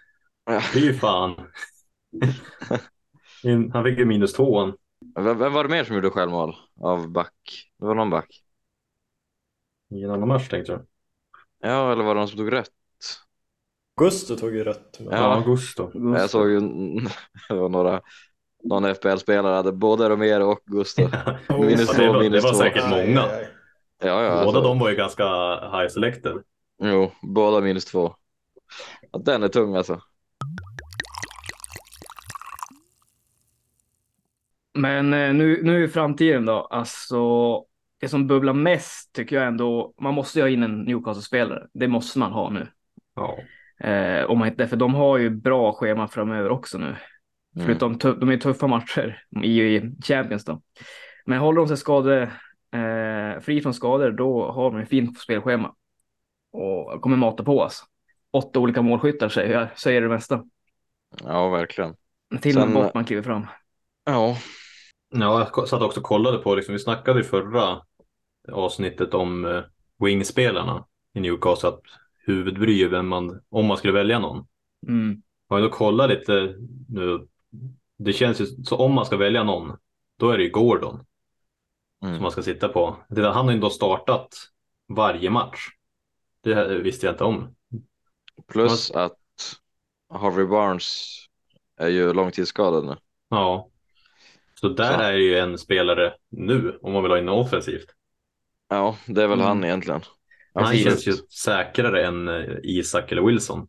Ja. 0.45 0.61
Fy 0.73 0.93
fan. 0.93 1.35
Han 3.73 3.83
fick 3.83 3.99
ju 3.99 4.05
minus 4.05 4.33
tvåan. 4.33 4.73
Vem, 5.15 5.37
vem 5.37 5.53
var 5.53 5.63
det 5.63 5.69
mer 5.69 5.83
som 5.83 5.95
gjorde 5.95 6.09
självmål 6.09 6.55
av 6.81 7.11
back? 7.11 7.33
Det 7.79 7.85
var 7.85 7.95
någon 7.95 8.09
back. 8.09 8.42
I 9.95 10.03
en 10.03 10.11
annan 10.11 10.27
match 10.27 10.49
tänkte 10.49 10.71
jag. 10.71 10.81
Ja, 11.61 11.91
eller 11.91 12.03
var 12.03 12.15
det 12.15 12.19
någon 12.19 12.27
som 12.27 12.37
tog 12.37 12.51
rött? 12.51 12.69
Gusto 13.97 14.35
tog 14.35 14.55
ju 14.55 14.63
rött. 14.63 14.97
Men... 14.99 15.07
Ja. 15.13 15.17
Ja, 15.17 15.33
Augusto. 15.35 15.91
Jag 15.93 16.29
såg 16.29 16.49
ju 16.49 16.59
det 17.49 17.55
var 17.55 17.69
några 17.69 18.01
någon 18.63 18.95
FPL-spelare 18.95 19.55
hade 19.55 19.71
både 19.71 20.09
Romero 20.09 20.43
och 20.43 20.59
Gusto. 20.65 21.01
Minus 21.49 21.87
Ja, 21.87 21.93
två, 21.93 22.01
det, 22.01 22.07
var, 22.07 22.17
det 22.17 22.29
minus 22.29 22.43
var 22.43 22.51
två. 22.51 22.57
säkert 22.57 22.89
många. 22.89 23.21
aj, 23.21 23.29
aj. 23.31 23.47
Ja, 23.99 24.23
ja, 24.23 24.29
Båda 24.29 24.41
alltså, 24.41 24.61
de 24.61 24.79
var 24.79 24.89
ju 24.89 24.95
ganska 24.95 25.25
high 25.77 25.87
selected. 25.87 26.43
Jo, 26.83 27.11
båda 27.21 27.61
minus 27.61 27.85
två. 27.85 28.15
Ja, 29.11 29.19
den 29.19 29.43
är 29.43 29.47
tung 29.47 29.75
alltså. 29.75 30.01
Men 34.73 35.13
eh, 35.13 35.33
nu, 35.33 35.63
nu 35.63 35.83
i 35.83 35.87
framtiden 35.87 36.45
då, 36.45 36.59
alltså 36.61 37.19
det 38.03 38.09
som 38.09 38.27
bubblar 38.27 38.53
mest 38.53 39.13
tycker 39.13 39.35
jag 39.35 39.47
ändå, 39.47 39.93
man 40.01 40.13
måste 40.13 40.39
ju 40.39 40.43
ha 40.43 40.49
in 40.49 40.63
en 40.63 40.81
Newcastle-spelare. 40.81 41.67
Det 41.73 41.87
måste 41.87 42.19
man 42.19 42.31
ha 42.31 42.49
nu. 42.49 42.67
Ja. 43.15 43.37
Eh, 43.87 44.25
om 44.25 44.39
man 44.39 44.47
inte, 44.47 44.67
för 44.67 44.77
de 44.77 44.95
har 44.95 45.17
ju 45.17 45.29
bra 45.29 45.73
schema 45.73 46.07
framöver 46.07 46.49
också 46.49 46.77
nu. 46.77 46.85
Mm. 46.85 47.65
Förutom 47.65 47.99
tuff, 47.99 48.19
de 48.19 48.29
är 48.29 48.37
tuffa 48.37 48.67
matcher 48.67 49.23
i, 49.43 49.61
i 49.61 49.95
Champions 50.03 50.45
då. 50.45 50.61
Men 51.25 51.39
håller 51.39 51.57
de 51.57 51.67
sig 51.67 51.77
skade, 51.77 52.21
eh, 52.71 53.41
fri 53.41 53.61
från 53.61 53.73
skador, 53.73 54.11
då 54.11 54.51
har 54.51 54.71
de 54.71 54.79
ett 54.79 54.89
fint 54.89 55.19
spelschema. 55.19 55.73
Och 56.51 57.01
kommer 57.01 57.17
mata 57.17 57.43
på 57.43 57.59
oss. 57.59 57.83
Åtta 58.31 58.59
olika 58.59 58.81
målskyttar 58.81 59.29
säger 59.29 59.59
jag, 59.59 59.79
säger 59.79 60.01
det 60.01 60.09
mesta. 60.09 60.43
Ja, 61.23 61.49
verkligen. 61.49 61.95
Till 62.41 62.57
och 62.57 62.67
med 62.67 62.73
Bottman 62.73 63.05
kliver 63.05 63.23
fram. 63.23 63.47
Ja, 64.05 64.37
Ja, 65.15 65.49
jag 65.55 65.67
satt 65.67 65.81
också 65.81 65.99
och 65.99 66.05
kollade 66.05 66.37
på, 66.37 66.55
liksom, 66.55 66.73
vi 66.73 66.79
snackade 66.79 67.19
i 67.19 67.23
förra 67.23 67.81
avsnittet 68.51 69.13
om 69.13 69.45
eh, 69.45 69.61
wingspelarna 69.99 70.85
i 71.13 71.19
Newcastle, 71.19 71.69
att 71.69 71.81
huvudbry 72.25 72.83
är 72.83 72.89
vem 72.89 73.07
man, 73.07 73.41
om 73.49 73.65
man 73.65 73.77
skulle 73.77 73.93
välja 73.93 74.19
någon. 74.19 74.47
Mm. 74.87 75.21
Har 75.49 75.59
jag 75.59 75.71
då 75.71 75.75
kollat 75.75 76.09
lite 76.09 76.55
nu, 76.89 77.27
det 77.97 78.13
känns 78.13 78.41
ju 78.41 78.45
så 78.45 78.75
om 78.77 78.93
man 78.93 79.05
ska 79.05 79.17
välja 79.17 79.43
någon, 79.43 79.77
då 80.17 80.29
är 80.29 80.37
det 80.37 80.43
ju 80.43 80.49
Gordon 80.49 81.05
mm. 82.03 82.15
som 82.15 82.23
man 82.23 82.31
ska 82.31 82.43
sitta 82.43 82.67
på. 82.67 82.97
Det, 83.09 83.21
han 83.21 83.45
har 83.45 83.51
ju 83.51 83.55
ändå 83.55 83.69
startat 83.69 84.35
varje 84.87 85.29
match. 85.29 85.67
Det 86.41 86.79
visste 86.79 87.05
jag 87.05 87.13
inte 87.13 87.23
om. 87.23 87.55
plus 88.47 88.91
att 88.91 89.19
Harvey 90.09 90.45
Barnes 90.45 91.19
är 91.77 91.87
ju 91.87 92.13
långtidsskadad 92.13 92.85
nu. 92.85 92.95
Ja. 93.29 93.69
Så 94.55 94.69
där 94.69 94.97
Så. 94.97 95.01
är 95.01 95.13
ju 95.13 95.37
en 95.37 95.57
spelare 95.57 96.13
nu, 96.29 96.79
om 96.81 96.93
man 96.93 97.03
vill 97.03 97.11
ha 97.11 97.19
in 97.19 97.29
offensivt. 97.29 97.85
Ja, 98.69 98.97
det 99.05 99.23
är 99.23 99.27
väl 99.27 99.39
Mm. 99.39 99.47
han 99.47 99.63
egentligen. 99.63 100.01
Han 100.53 100.63
Absolut. 100.63 100.83
känns 100.83 101.07
ju 101.07 101.11
säkrare 101.13 102.05
än 102.05 102.27
eh, 102.27 102.55
Isak 102.63 103.11
eller 103.11 103.21
Wilson. 103.21 103.67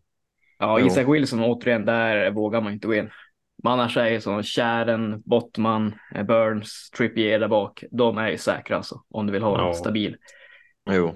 Ja, 0.58 0.78
Jo. 0.80 0.86
Isak 0.86 1.08
Wilson 1.08 1.40
återigen, 1.44 1.84
där 1.84 2.30
vågar 2.30 2.60
man 2.60 2.72
inte 2.72 2.86
gå 2.86 2.94
in. 2.94 3.10
Men 3.62 3.72
annars 3.72 3.96
är 3.96 4.08
ju 4.08 4.20
som 4.20 4.42
Kären, 4.42 5.22
Bottman, 5.24 5.94
eh, 6.14 6.22
Burns, 6.22 6.90
Trippier 6.96 7.38
där 7.40 7.48
bak. 7.48 7.84
De 7.90 8.18
är 8.18 8.28
ju 8.30 8.38
säkra 8.38 8.76
alltså, 8.76 9.02
om 9.10 9.26
du 9.26 9.32
vill 9.32 9.42
ha 9.42 9.58
Ja. 9.58 9.68
en 9.68 9.74
stabil. 9.74 10.16
Jo. 10.90 11.14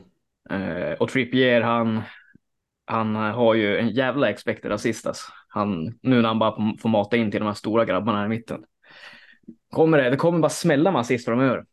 Eh, 0.50 0.92
och 0.92 1.08
Trippier, 1.08 1.60
han, 1.60 2.02
han 2.86 3.14
har 3.16 3.54
ju 3.54 3.78
en 3.78 3.88
jävla 3.90 4.30
expected 4.30 4.72
assist 4.72 5.06
alltså. 5.06 5.32
han, 5.48 5.98
Nu 6.02 6.20
när 6.22 6.28
han 6.28 6.38
bara 6.38 6.76
får 6.82 6.88
mata 6.88 7.16
in 7.16 7.30
till 7.30 7.40
de 7.40 7.46
här 7.46 7.54
stora 7.54 7.84
grabbarna 7.84 8.18
här 8.18 8.26
i 8.26 8.28
mitten. 8.28 8.64
Kommer 9.72 9.98
det, 10.02 10.10
det 10.10 10.16
kommer 10.16 10.38
bara 10.38 10.48
smälla 10.48 10.90
med 10.92 11.00
assist 11.00 11.24
framöver. 11.24 11.64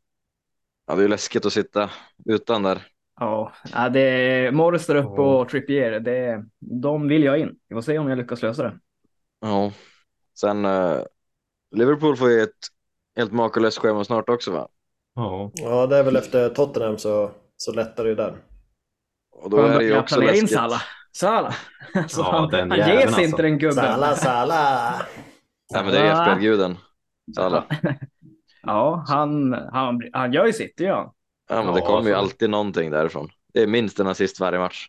Ja, 0.88 0.96
det 0.96 1.04
är 1.04 1.08
läskigt 1.08 1.46
att 1.46 1.54
sitta 1.54 1.90
utan 2.26 2.64
där. 2.64 2.88
Ja, 3.20 3.54
ja, 3.74 3.90
det 3.90 4.00
är 4.00 4.52
Morris 4.52 4.86
där 4.88 4.96
uppe 4.96 5.22
och 5.22 5.50
Trippier. 5.50 6.00
Det, 6.00 6.46
de 6.60 7.08
vill 7.08 7.24
jag 7.24 7.40
in. 7.40 7.56
Vi 7.70 7.76
får 7.76 7.82
se 7.82 7.98
om 7.98 8.10
jag 8.10 8.18
lyckas 8.18 8.42
lösa 8.42 8.64
det. 8.64 8.80
Ja. 9.42 9.72
Sen 10.40 10.66
eh, 10.66 11.00
Liverpool 11.76 12.18
får 12.18 12.30
ju 12.32 12.42
ett 12.44 12.50
helt 13.16 13.32
makalöst 13.32 13.78
schema 13.78 14.04
snart 14.04 14.30
också 14.30 14.52
va? 14.52 14.68
Ja. 15.16 15.52
Ja, 15.54 15.88
det 15.88 15.98
är 15.98 16.04
väl 16.04 16.16
efter 16.16 16.50
Tottenham 16.50 16.98
så, 16.98 17.32
så 17.58 17.72
lättar 17.74 18.04
det 18.04 18.10
ju 18.10 18.16
där. 18.16 18.38
Och 19.32 19.50
då 19.50 19.58
är 19.58 19.78
det 19.78 19.84
ju 19.84 19.90
jag 19.90 20.00
också 20.00 20.16
planerar 20.16 20.34
in 20.36 20.42
läskigt. 20.42 20.58
Salah. 20.60 20.82
Salah. 21.12 21.56
Alltså, 21.96 22.22
Ja, 22.22 22.32
han 22.40 22.50
den 22.50 22.72
han 22.72 22.80
sig 22.80 23.04
alltså. 23.04 23.22
inte 23.22 23.42
den 23.42 23.58
gubben. 23.58 23.76
Sala, 23.86 24.16
Sala! 24.16 24.94
Ja, 25.74 25.84
men 25.84 25.94
det 25.94 26.00
är 26.00 26.14
Ah. 26.14 26.36
FPL-guden. 26.36 26.78
Ja, 28.66 29.04
han, 29.08 29.54
han, 29.72 30.02
han 30.14 30.34
gör 30.34 30.46
ju 30.46 30.54
sitt, 30.54 30.74
det 30.78 30.84
gör 30.84 30.96
han. 30.96 31.10
Ja, 31.50 31.64
men 31.64 31.74
det 31.74 31.80
Ja, 31.80 31.86
kommer 31.86 32.10
ju 32.10 32.16
alltid 32.16 32.50
någonting 32.50 32.92
därifrån. 32.92 33.30
Det 33.54 33.62
är 33.64 33.68
minst 33.68 34.00
en 34.00 34.08
assist 34.08 34.40
varje 34.40 34.60
match. 34.60 34.88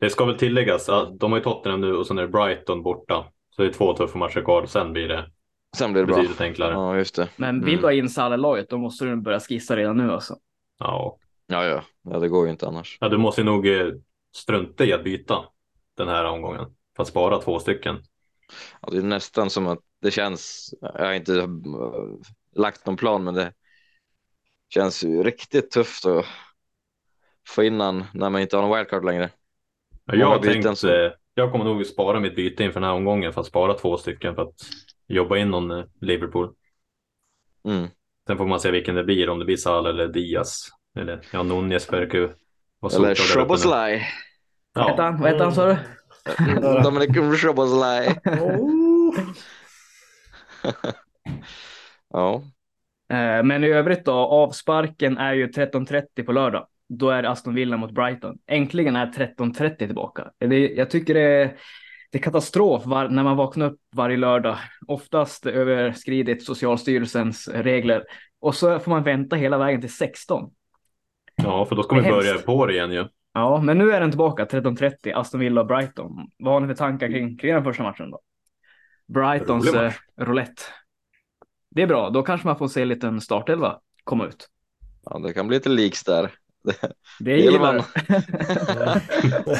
Det 0.00 0.10
ska 0.10 0.24
väl 0.24 0.38
tilläggas 0.38 0.88
att 0.88 1.18
de 1.20 1.32
har 1.32 1.38
ju 1.38 1.44
Tottenham 1.44 1.80
nu 1.80 1.94
och 1.96 2.06
sen 2.06 2.18
är 2.18 2.22
det 2.22 2.28
Brighton 2.28 2.82
borta. 2.82 3.24
Så 3.56 3.62
det 3.62 3.68
är 3.68 3.72
två 3.72 3.92
tuffa 3.96 4.18
matcher 4.18 4.40
kvar. 4.40 4.66
Sen 4.66 4.92
blir 4.92 5.08
det 5.08 5.30
Sen 5.76 5.92
blir 5.92 6.02
det 6.02 6.06
bra. 6.06 6.16
betydligt 6.16 6.40
enklare. 6.40 6.72
Ja, 6.72 6.96
just 6.96 7.16
det. 7.16 7.28
Men 7.36 7.60
vill 7.64 7.68
Mm. 7.74 7.80
du 7.80 7.86
ha 7.86 7.92
in 7.92 8.08
Salah 8.08 8.38
i 8.38 8.40
laget, 8.40 8.70
då 8.70 8.78
måste 8.78 9.04
du 9.04 9.16
börja 9.16 9.40
skissa 9.40 9.76
redan 9.76 9.96
nu 9.96 10.12
alltså. 10.12 10.36
Ja. 10.78 11.16
Ja, 11.46 11.64
ja. 11.64 11.82
ja, 12.02 12.18
det 12.18 12.28
går 12.28 12.44
ju 12.44 12.50
inte 12.50 12.66
annars. 12.68 12.98
ja, 13.00 13.08
du 13.08 13.16
måste 13.18 13.40
ju 13.40 13.44
nog 13.44 13.66
eh, 13.66 13.86
strunta 14.36 14.84
i 14.84 14.92
att 14.92 15.04
byta 15.04 15.44
den 15.96 16.08
här 16.08 16.24
omgången. 16.24 16.64
För 16.96 17.02
att 17.02 17.08
spara 17.08 17.38
två 17.40 17.58
stycken. 17.58 17.96
Ja, 18.80 18.88
det 18.90 18.98
är 18.98 19.02
nästan 19.02 19.50
som 19.50 19.66
att 19.66 19.78
det 20.02 20.10
känns. 20.10 20.70
Jag 20.80 21.06
har 21.06 21.12
inte 21.12 21.32
lagt 22.54 22.86
någon 22.86 22.96
plan, 22.96 23.24
men 23.24 23.34
det 23.34 23.52
känns 24.74 25.04
ju 25.04 25.22
riktigt 25.22 25.70
tufft 25.70 26.06
att 26.06 26.24
få 27.48 27.62
in 27.62 27.80
han 27.80 28.04
när 28.14 28.30
man 28.30 28.40
inte 28.42 28.56
har 28.56 28.62
någon 28.62 28.76
wildcard 28.78 29.04
längre. 29.04 29.30
Ja, 30.04 30.14
jag, 30.14 30.18
Många 30.18 30.30
har 30.30 30.38
byten 30.42 30.62
tänkt, 30.62 30.78
så- 30.78 31.12
jag 31.34 31.52
kommer 31.52 31.64
nog 31.64 31.86
spara 31.86 32.20
mitt 32.20 32.36
byte 32.36 32.64
inför 32.64 32.80
den 32.80 32.88
här 32.88 32.96
omgången 32.96 33.32
för 33.32 33.40
att 33.40 33.46
spara 33.46 33.74
två 33.74 33.96
stycken 33.96 34.34
för 34.34 34.42
att 34.42 34.54
jobba 35.06 35.36
in 35.38 35.50
någon 35.50 35.70
eh, 35.70 35.84
Liverpool. 36.00 36.54
Mm. 37.64 37.88
Sen 38.26 38.36
får 38.38 38.46
man 38.46 38.60
se 38.60 38.70
vilken 38.70 38.94
det 38.94 39.04
blir, 39.04 39.28
om 39.28 39.38
det 39.38 39.44
blir 39.44 39.56
Salah 39.56 39.90
eller 39.90 40.08
Diaz. 40.08 40.68
Eller 40.98 41.20
ja, 41.32 41.42
Nunez 41.42 41.92
verkar 41.92 42.18
ju 42.18 42.32
vara 42.80 42.94
Eller 42.94 43.08
nu. 43.08 43.14
Szoboszlai. 43.14 44.06
Vad 44.72 44.88
Ja, 44.88 45.02
han? 45.02 45.24
Heter 45.24 45.44
han 45.44 45.54
sa 45.54 45.66
du? 45.66 45.76
Dominic 46.82 47.40
Szoboszlai. 47.40 48.14
Ja, 52.14 52.42
Eh, 53.08 53.42
Men 53.42 53.64
i 53.64 53.68
övrigt 53.68 54.04
då, 54.04 54.12
avsparken 54.12 55.18
är 55.18 55.34
ju 55.34 55.46
13.30 55.46 56.24
på 56.24 56.32
lördag. 56.32 56.66
Då 56.88 57.10
är 57.10 57.22
det 57.22 57.30
Aston 57.30 57.54
Villa 57.54 57.76
mot 57.76 57.90
Brighton. 57.90 58.38
Äntligen 58.46 58.96
är 58.96 59.06
13.30 59.06 59.76
tillbaka. 59.76 60.30
Jag 60.76 60.90
tycker 60.90 61.14
det 61.14 61.20
är, 61.20 61.56
det 62.12 62.18
är 62.18 62.22
katastrof 62.22 62.86
var, 62.86 63.08
när 63.08 63.22
man 63.22 63.36
vaknar 63.36 63.66
upp 63.66 63.80
varje 63.96 64.16
lördag. 64.16 64.56
Oftast 64.86 65.46
överskridit 65.46 66.44
Socialstyrelsens 66.44 67.48
regler. 67.48 68.04
Och 68.40 68.54
så 68.54 68.78
får 68.78 68.90
man 68.90 69.02
vänta 69.02 69.36
hela 69.36 69.58
vägen 69.58 69.80
till 69.80 69.92
16. 69.94 70.50
ja, 71.36 71.64
för 71.64 71.76
då 71.76 71.82
ska 71.82 71.96
vi 71.96 72.02
börja 72.02 72.38
på 72.38 72.66
det 72.66 72.72
igen 72.72 72.92
ju. 72.92 73.04
Ja, 73.32 73.60
men 73.62 73.78
nu 73.78 73.92
är 73.92 74.00
den 74.00 74.10
tillbaka 74.10 74.44
13.30, 74.44 75.14
Aston 75.14 75.40
Villa 75.40 75.60
och 75.60 75.66
Brighton. 75.66 76.28
Vad 76.38 76.52
har 76.52 76.60
ni 76.60 76.66
för 76.66 76.74
tankar 76.74 77.08
kring, 77.08 77.38
kring 77.38 77.54
den 77.54 77.64
första 77.64 77.82
matchen 77.82 78.10
då? 78.10 78.20
Brightons 79.08 79.66
Rolig 79.66 79.80
eh, 79.80 79.84
match. 79.84 79.98
roulette. 80.16 80.62
Det 81.74 81.82
är 81.82 81.86
bra, 81.86 82.10
då 82.10 82.22
kanske 82.22 82.46
man 82.46 82.58
får 82.58 82.68
se 82.68 82.82
en 82.82 82.88
liten 82.88 83.20
startelva 83.20 83.80
komma 84.04 84.26
ut. 84.26 84.48
ja 85.04 85.18
det 85.18 85.32
kan 85.32 85.48
bli 85.48 85.56
lite 85.56 85.68
leaks 85.68 86.04
där. 86.04 86.34
Det 87.20 87.36
gillar 87.36 87.52
gillar 87.52 87.74
man. 87.74 87.84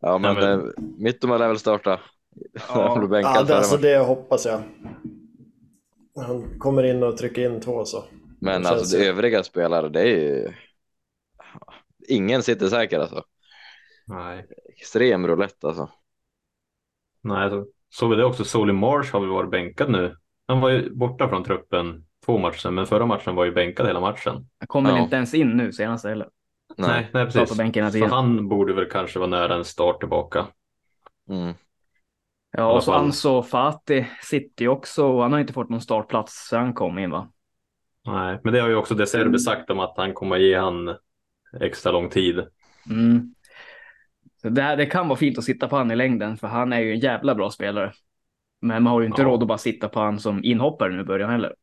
Ja, 0.00 0.18
men 0.18 0.36
Ja, 0.36 0.40
men- 0.40 0.60
eh, 0.60 0.66
Mittoma 0.98 1.38
lär 1.38 1.48
väl 1.48 1.58
starta. 1.58 2.00
Ja. 2.68 3.08
Ja, 3.22 3.42
det, 3.42 3.56
alltså 3.56 3.76
det 3.76 3.98
hoppas 3.98 4.46
jag. 4.46 4.62
Han 6.16 6.58
kommer 6.58 6.82
in 6.82 7.02
och 7.02 7.16
trycker 7.16 7.50
in 7.50 7.60
två 7.60 7.84
så. 7.84 8.04
Men 8.40 8.62
det 8.62 8.68
alltså 8.68 8.74
känns 8.84 8.92
de 8.92 8.98
ju- 8.98 9.04
övriga 9.04 9.42
spelare, 9.42 9.88
det 9.88 10.00
är 10.00 10.06
ju... 10.06 10.52
Ingen 12.08 12.42
sitter 12.42 12.68
säker 12.68 12.98
alltså. 13.00 13.24
Nej, 14.06 14.46
Extrem 14.76 15.26
roulette 15.26 15.66
alltså. 15.66 15.90
Nej 17.22 17.50
så 17.50 17.66
såg 17.98 18.10
vi 18.10 18.16
det 18.16 18.24
också. 18.24 18.44
Solly 18.44 18.72
Marsh 18.72 19.12
har 19.12 19.20
väl 19.20 19.28
varit 19.30 19.50
bänkad 19.50 19.90
nu. 19.90 20.16
Han 20.48 20.60
var 20.60 20.70
ju 20.70 20.94
borta 20.94 21.28
från 21.28 21.44
truppen 21.44 22.04
två 22.26 22.38
matcher 22.38 22.56
sedan, 22.58 22.74
men 22.74 22.86
förra 22.86 23.06
matchen 23.06 23.34
var 23.34 23.44
ju 23.44 23.52
bänkad 23.52 23.86
hela 23.86 24.00
matchen. 24.00 24.48
Jag 24.58 24.68
kommer 24.68 24.90
Ja. 24.90 24.98
inte 24.98 25.16
ens 25.16 25.34
in 25.34 25.50
nu 25.50 25.72
senast 25.72 26.04
heller. 26.04 26.28
Nej. 26.76 26.88
Nej, 26.88 27.10
nej 27.12 27.26
på 27.26 27.32
precis. 27.32 27.58
bänken 27.58 27.92
Så 27.92 28.06
han 28.06 28.48
borde 28.48 28.72
väl 28.72 28.90
kanske 28.90 29.18
vara 29.18 29.30
nära 29.30 29.54
en 29.54 29.64
start 29.64 30.00
tillbaka. 30.00 30.46
Mm. 31.30 31.54
Ja, 32.50 32.72
och 32.72 32.84
så. 32.84 32.92
Anso 32.92 33.42
Fati 33.42 34.06
sitter 34.22 34.64
ju 34.64 34.68
också 34.68 35.06
och 35.06 35.22
han 35.22 35.32
har 35.32 35.40
inte 35.40 35.52
fått 35.52 35.68
någon 35.68 35.80
startplats 35.80 36.48
sen 36.48 36.60
han 36.60 36.74
kom 36.74 36.98
in 36.98 37.10
va? 37.10 37.28
Nej, 38.06 38.40
men 38.44 38.52
det 38.52 38.60
har 38.60 38.68
ju 38.68 38.76
också 38.76 38.94
De 38.94 39.06
Serbi 39.06 39.38
sagt 39.38 39.70
om 39.70 39.80
att 39.80 39.94
han 39.96 40.14
kommer 40.14 40.36
ge 40.36 40.58
han 40.58 40.96
extra 41.60 41.92
lång 41.92 42.10
tid. 42.10 42.46
Mm. 42.90 43.34
Det, 44.50 44.62
här, 44.62 44.76
det 44.76 44.86
kan 44.86 45.08
vara 45.08 45.18
fint 45.18 45.38
att 45.38 45.44
sitta 45.44 45.68
på 45.68 45.76
han 45.76 45.90
i 45.90 45.96
längden 45.96 46.36
för 46.36 46.46
han 46.46 46.72
är 46.72 46.80
ju 46.80 46.92
en 46.92 46.98
jävla 47.00 47.34
bra 47.34 47.50
spelare. 47.50 47.92
Men 48.60 48.82
man 48.82 48.92
har 48.92 49.00
ju 49.00 49.06
inte 49.06 49.22
Ja. 49.22 49.28
råd 49.28 49.42
att 49.42 49.48
bara 49.48 49.58
sitta 49.58 49.88
på 49.88 50.00
han 50.00 50.18
som 50.20 50.44
inhoppare 50.44 50.92
nu 50.92 51.00
i 51.00 51.04
början 51.04 51.30
heller. 51.30 51.54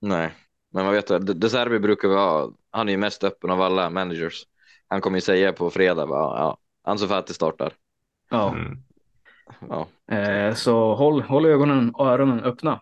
Nej, 0.00 0.30
men 0.70 0.84
man 0.84 0.94
vet 0.94 1.10
att 1.10 1.40
De 1.40 1.48
Serbi 1.50 1.78
brukar 1.78 2.08
vara, 2.08 2.50
han 2.70 2.88
är 2.88 2.92
ju 2.92 2.98
mest 2.98 3.24
öppen 3.24 3.50
av 3.50 3.62
alla 3.62 3.90
managers. 3.90 4.42
Han 4.88 5.00
kommer 5.00 5.16
ju 5.16 5.20
säga 5.20 5.52
på 5.52 5.70
fredag, 5.70 6.06
bara, 6.06 6.38
ja, 6.38 6.58
Ansu 6.84 7.08
Fati 7.08 7.34
startar. 7.34 7.72
Ja. 8.30 8.48
Mm. 8.54 8.78
Ja, 9.68 9.88
Eh, 10.16 10.54
så 10.54 10.94
håll, 10.94 11.22
håll 11.22 11.46
ögonen 11.46 11.90
och 11.94 12.06
öronen 12.06 12.40
öppna. 12.40 12.80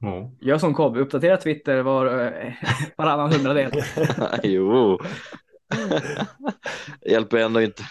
Ja. 0.00 0.30
Gör 0.40 0.58
som 0.58 0.74
Cobb, 0.74 0.96
uppdatera 0.96 1.36
Twitter 1.36 1.82
var, 1.82 2.26
eh, 2.26 2.52
varannan 2.96 3.32
hundradel. 3.32 3.70
jo. 4.42 4.98
Hjälper 7.10 7.36
ändå 7.38 7.60
inte. 7.62 7.82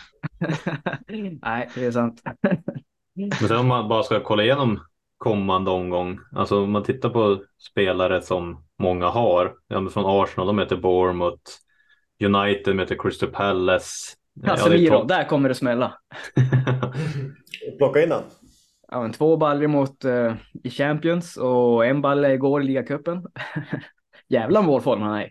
Nej, 1.41 1.69
det 1.75 1.85
är 1.85 1.91
sant. 1.91 2.21
Men 3.15 3.31
sen 3.31 3.57
om 3.57 3.67
man 3.67 3.89
bara 3.89 4.03
ska 4.03 4.23
kolla 4.23 4.43
igenom 4.43 4.79
kommande 5.17 5.71
omgång. 5.71 6.19
Alltså 6.35 6.63
om 6.63 6.71
man 6.71 6.83
tittar 6.83 7.09
på 7.09 7.43
spelare 7.71 8.21
som 8.21 8.65
många 8.79 9.07
har. 9.07 9.53
Ja, 9.67 9.79
men 9.79 9.91
från 9.91 10.23
Arsenal, 10.23 10.47
de 10.47 10.55
möter 10.55 10.75
Bournemouth. 10.75 11.51
United 12.23 12.75
möter 12.75 12.95
Crystal 12.99 13.29
Palace. 13.29 14.15
Ja, 14.33 14.41
det 14.41 14.57
Casemiro, 14.57 14.97
topp. 14.97 15.07
där 15.07 15.23
kommer 15.23 15.49
det 15.49 15.55
smälla. 15.55 15.97
Plocka 17.77 18.03
in 18.03 18.11
han. 18.11 18.23
Ja, 18.91 19.01
men 19.01 19.11
två 19.11 19.37
baller 19.37 19.67
mot 19.67 20.05
eh, 20.05 20.33
i 20.63 20.69
Champions 20.69 21.37
och 21.37 21.85
en 21.85 22.01
balle 22.01 22.33
igår 22.33 22.61
i 22.61 22.65
ligacupen. 22.65 23.25
Jävla 24.27 24.61
målform 24.61 25.01
han 25.01 25.15
är 25.15 25.25
i. 25.25 25.29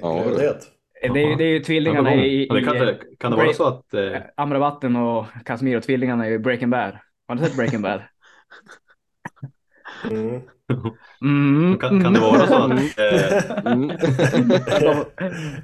Ja, 0.00 0.22
Prioritet. 0.22 0.68
Eh, 1.02 1.12
Det 1.12 1.20
är, 1.20 1.36
det 1.36 1.44
är 1.44 1.48
ju 1.48 1.60
tvillingarna 1.60 2.14
Ja, 2.14 2.22
i, 2.22 2.42
i, 2.42 2.46
det 2.48 2.62
kan, 2.62 2.76
i 2.76 2.78
det, 2.80 2.98
kan 3.18 3.30
det 3.30 3.36
vara 3.36 3.52
så 3.52 3.64
att 3.64 3.94
eh, 3.94 4.16
Amrabatten 4.36 4.96
och 4.96 5.26
Casemiro, 5.44 5.80
tvillingarna 5.80 6.28
i 6.28 6.38
Breaking 6.38 6.70
Bad. 6.70 6.98
Har 7.28 7.34
ni 7.34 7.40
sett 7.42 7.56
Breaking 7.56 7.82
Bad? 7.82 8.02
Mm. 10.10 10.40
Mm, 11.22 11.78
kan, 11.78 12.02
kan 12.02 12.12
det 12.12 12.20
vara 12.20 12.46
så 12.46 12.54
att 12.54 12.70
eh, 12.98 13.72
Mm. 13.72 13.90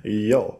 Ja. 0.03 0.59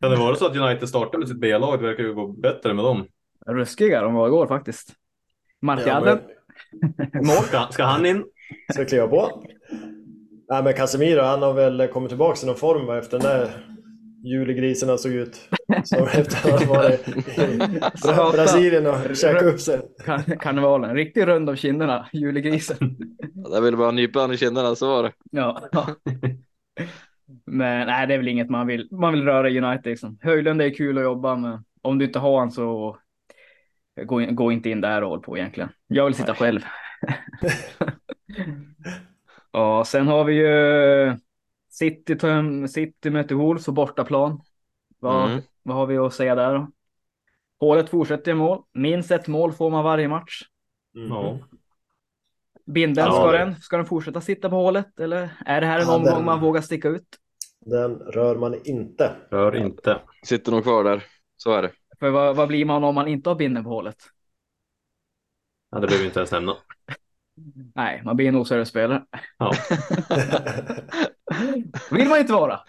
kan 0.00 0.10
det 0.10 0.16
vara 0.16 0.34
så 0.34 0.46
att 0.46 0.56
United 0.56 0.88
startar 0.88 1.18
med 1.18 1.28
sitt 1.28 1.40
B-lag? 1.40 1.78
Det 1.80 1.86
verkar 1.86 2.02
ju 2.02 2.14
gå 2.14 2.26
bättre 2.26 2.74
med 2.74 2.84
dem. 2.84 3.06
Ruskiga 3.46 4.02
de 4.02 4.14
var 4.14 4.26
igår 4.26 4.46
faktiskt. 4.46 4.88
ja 4.88 5.66
Martial, 5.66 6.04
men. 6.04 7.24
Ska, 7.42 7.66
ska 7.70 7.84
han 7.84 8.06
in? 8.06 8.24
ska 8.72 8.80
jag 8.80 8.88
kliva 8.88 9.08
på? 9.08 9.42
Nej 10.50 10.62
men 10.64 10.72
Casemiro 10.74 11.20
han 11.22 11.42
har 11.42 11.52
väl 11.52 11.88
kommit 11.88 12.08
tillbaka 12.08 12.36
till 12.36 12.46
någon 12.46 12.56
form 12.56 12.86
va, 12.86 12.98
efter 12.98 13.18
den 13.18 13.26
där 13.26 13.50
julegrisen 14.24 14.88
han 14.88 14.98
såg 14.98 15.12
ut. 15.12 15.48
Som 15.84 16.04
efter 16.14 16.54
att 16.54 16.62
ha 16.64 16.74
varit 16.74 17.08
i 17.08 17.58
Bra- 18.06 18.32
Brasilien 18.32 18.86
och 18.86 19.16
käkat 19.16 19.42
upp 19.42 19.60
sig. 19.60 19.80
Kar- 20.04 20.36
Karnevalen, 20.40 20.94
riktigt 20.94 21.24
rund 21.24 21.50
av 21.50 21.54
kinderna, 21.56 22.08
julegrisen. 22.12 22.96
Jag 23.52 23.60
ville 23.62 23.76
bara 23.76 23.90
nypa 23.90 24.20
han 24.20 24.32
i 24.32 24.36
kinderna, 24.36 24.74
så 24.74 24.88
var 24.88 25.02
det. 25.02 25.12
Ja. 25.30 25.60
Men 27.46 27.86
nej, 27.86 28.06
det 28.06 28.14
är 28.14 28.18
väl 28.18 28.28
inget 28.28 28.50
man 28.50 28.66
vill. 28.66 28.88
Man 28.90 29.12
vill 29.12 29.24
röra 29.24 29.48
United 29.48 29.90
liksom. 29.90 30.18
Höjlund 30.22 30.62
är 30.62 30.74
kul 30.74 30.98
att 30.98 31.04
jobba 31.04 31.36
med. 31.36 31.62
Om 31.82 31.98
du 31.98 32.04
inte 32.04 32.18
har 32.18 32.38
han 32.38 32.50
så 32.50 32.96
Gå, 34.04 34.20
in- 34.20 34.34
gå 34.36 34.52
inte 34.52 34.70
in 34.70 34.80
där 34.80 35.02
och 35.02 35.08
håll 35.10 35.20
på 35.22 35.38
egentligen. 35.38 35.70
Jag 35.86 36.04
vill 36.04 36.14
sitta 36.14 36.34
själv. 36.34 36.60
ja, 39.60 39.84
sen 39.84 40.06
har 40.08 40.24
vi 40.24 40.34
ju 40.34 41.16
City, 41.70 42.16
tar- 42.18 42.66
City 42.66 43.10
möter 43.10 43.34
Wolves 43.34 43.66
på 43.66 43.72
bortaplan. 43.72 44.40
Vad, 44.98 45.30
Mm. 45.30 45.42
vad 45.62 45.76
har 45.76 45.86
vi 45.86 45.96
att 45.98 46.14
säga 46.14 46.34
där 46.34 46.54
då? 46.54 46.70
Hålet 47.60 47.88
fortsätter 47.90 48.30
i 48.30 48.34
mål. 48.34 48.62
Minst 48.72 49.10
ett 49.10 49.28
mål 49.28 49.52
får 49.52 49.70
man 49.70 49.84
varje 49.84 50.08
match. 50.08 50.42
Mm. 50.96 51.08
Ja. 51.08 51.38
Binden, 52.66 53.04
Ja, 53.06 53.12
ska, 53.12 53.32
den, 53.32 53.54
ska 53.60 53.76
den 53.76 53.86
fortsätta 53.86 54.20
sitta 54.20 54.50
på 54.50 54.56
hålet 54.56 55.00
eller 55.00 55.30
är 55.46 55.60
det 55.60 55.66
här 55.66 55.80
en 55.80 55.86
Ja, 55.86 55.96
omgång 55.96 56.14
den- 56.14 56.24
man 56.24 56.40
vågar 56.40 56.60
sticka 56.60 56.88
ut? 56.88 57.16
Den 57.60 57.98
rör 57.98 58.36
man 58.36 58.54
inte. 58.64 59.12
Rör 59.30 59.56
inte. 59.56 60.00
Sitter 60.24 60.52
nog 60.52 60.62
kvar 60.62 60.84
där. 60.84 61.04
Så 61.36 61.52
är 61.52 61.62
det. 61.62 61.72
För 62.00 62.10
vad, 62.10 62.36
vad 62.36 62.48
blir 62.48 62.64
man 62.64 62.84
om 62.84 62.94
man 62.94 63.08
inte 63.08 63.30
har 63.30 63.34
binden 63.36 63.64
på 63.64 63.70
hålet? 63.70 63.96
Ja, 65.70 65.78
det 65.78 65.86
behöver 65.86 66.02
vi 66.02 66.06
inte 66.08 66.18
ens 66.20 66.32
nämna. 66.32 66.56
Nej, 67.74 68.02
man 68.04 68.16
blir 68.16 68.28
en 68.28 68.36
oseriös 68.36 68.68
spelare. 68.68 69.02
Ja. 69.38 69.52
vill 71.90 72.08
man 72.08 72.18
inte 72.18 72.32
vara. 72.32 72.60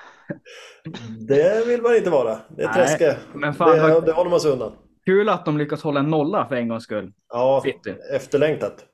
det 1.27 1.67
vill 1.67 1.81
man 1.81 1.95
inte 1.95 2.09
vara. 2.09 2.37
Det 2.57 2.63
är 2.63 2.73
träske. 2.73 3.17
men 3.33 3.53
fan, 3.53 3.75
det, 3.77 3.81
vad- 3.81 4.05
det 4.05 4.11
håller 4.11 4.29
man 4.29 4.39
sig 4.39 4.51
undan. 4.51 4.71
Kul 5.05 5.29
att 5.29 5.45
de 5.45 5.57
lyckas 5.57 5.83
hålla 5.83 5.99
en 5.99 6.09
nolla 6.09 6.45
för 6.47 6.55
en 6.55 6.67
gångs 6.67 6.83
skull. 6.83 7.13
Ja, 7.33 7.61
City. 7.65 7.95
efterlängtat. 8.15 8.85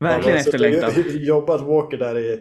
Verkligen 0.00 0.38
efterlängtat. 0.38 0.96
Jobbat 1.14 1.60
Walker 1.60 1.96
där 1.98 2.18
i 2.18 2.40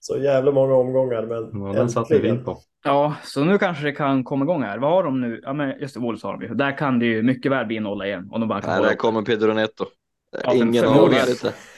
så 0.00 0.18
jävla 0.18 0.52
många 0.52 0.74
omgångar. 0.74 1.22
Men 1.26 1.62
Ja, 1.66 1.72
den 1.72 1.88
satte 1.88 2.18
vi 2.18 2.38
på. 2.38 2.58
Ja, 2.84 3.14
så 3.24 3.44
nu 3.44 3.58
kanske 3.58 3.84
det 3.84 3.92
kan 3.92 4.24
komma 4.24 4.44
igång 4.44 4.62
här. 4.62 4.78
Vad 4.78 4.90
har 4.90 5.04
de 5.04 5.20
nu? 5.20 5.40
Ja, 5.42 5.52
men 5.52 5.80
just 5.80 5.94
det, 5.94 6.00
Wolves 6.00 6.22
har 6.22 6.32
de 6.38 6.46
ju. 6.46 6.54
Där 6.54 6.78
kan 6.78 6.98
det 6.98 7.06
ju 7.06 7.22
mycket 7.22 7.52
väl 7.52 7.66
bli 7.66 7.76
en 7.76 7.82
nolla 7.82 8.06
igen. 8.06 8.28
Om 8.32 8.40
de 8.40 8.48
bara 8.48 8.60
kan 8.60 8.70
Nej, 8.70 8.90
där 8.90 8.96
kommer 8.96 9.22
Pedro 9.22 9.52
Neto. 9.52 9.84
Ja, 10.30 10.54
Ingen 10.54 10.84
aning. 10.84 11.14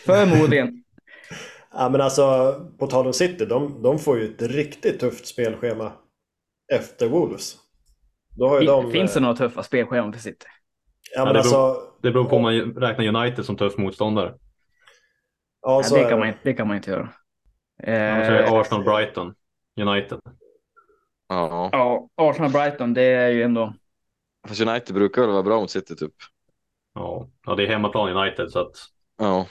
förmodligen. 0.07 0.79
Ja, 1.75 1.89
men 1.89 2.01
alltså, 2.01 2.55
på 2.79 2.87
tal 2.87 3.07
om 3.07 3.13
City, 3.13 3.45
de, 3.47 3.83
de 3.83 3.99
får 3.99 4.19
ju 4.19 4.35
ett 4.35 4.43
riktigt 4.43 5.01
tufft 5.01 5.27
spelschema 5.27 5.93
efter 6.73 7.09
Wolves. 7.09 7.57
Då 8.39 8.49
har 8.49 8.61
ju 8.61 8.67
de, 8.67 8.93
Finns 8.93 9.15
det 9.15 9.21
några 9.21 9.35
tuffa 9.37 9.63
spelscheman 9.63 10.13
för 10.13 10.21
City? 10.21 10.47
Ja, 11.15 11.25
men 11.25 11.35
det 11.35 11.41
beror- 11.41 11.67
alltså, 11.71 11.93
Det 12.03 12.11
beror 12.11 12.25
på 12.25 12.37
om 12.37 12.43
man 12.43 12.55
räknar 12.75 13.07
United 13.07 13.45
som 13.45 13.57
tuff 13.57 13.77
motståndare. 13.77 14.35
ja, 15.63 15.83
det, 15.91 16.01
kan 16.01 16.11
det. 16.11 16.17
man, 16.17 16.29
inte- 16.29 16.41
det 16.43 16.55
kan 16.55 16.67
man 16.69 16.77
inte 16.77 16.91
göra. 16.91 17.09
Eh, 17.83 18.33
det 18.33 18.49
Arsenal, 18.61 18.85
Brighton, 18.85 19.35
United. 19.81 20.21
Ja, 21.29 21.69
ja, 21.73 22.09
Arsenal-Brighton, 22.17 22.95
det 22.95 23.03
är 23.03 23.29
ju 23.29 23.43
ändå... 23.43 23.75
fast 24.49 24.61
United 24.61 24.95
brukar 24.95 25.23
väl 25.23 25.31
vara 25.31 25.43
bra 25.43 25.61
mot 25.61 25.71
City 25.71 25.97
typ. 25.97 26.13
Ja, 26.95 27.29
ja 27.47 27.55
det 27.55 27.63
är 27.63 27.67
hemmaplan 27.67 28.17
United 28.17 28.51
så 28.51 28.59
att 28.61 28.73
Ja, 29.19 29.47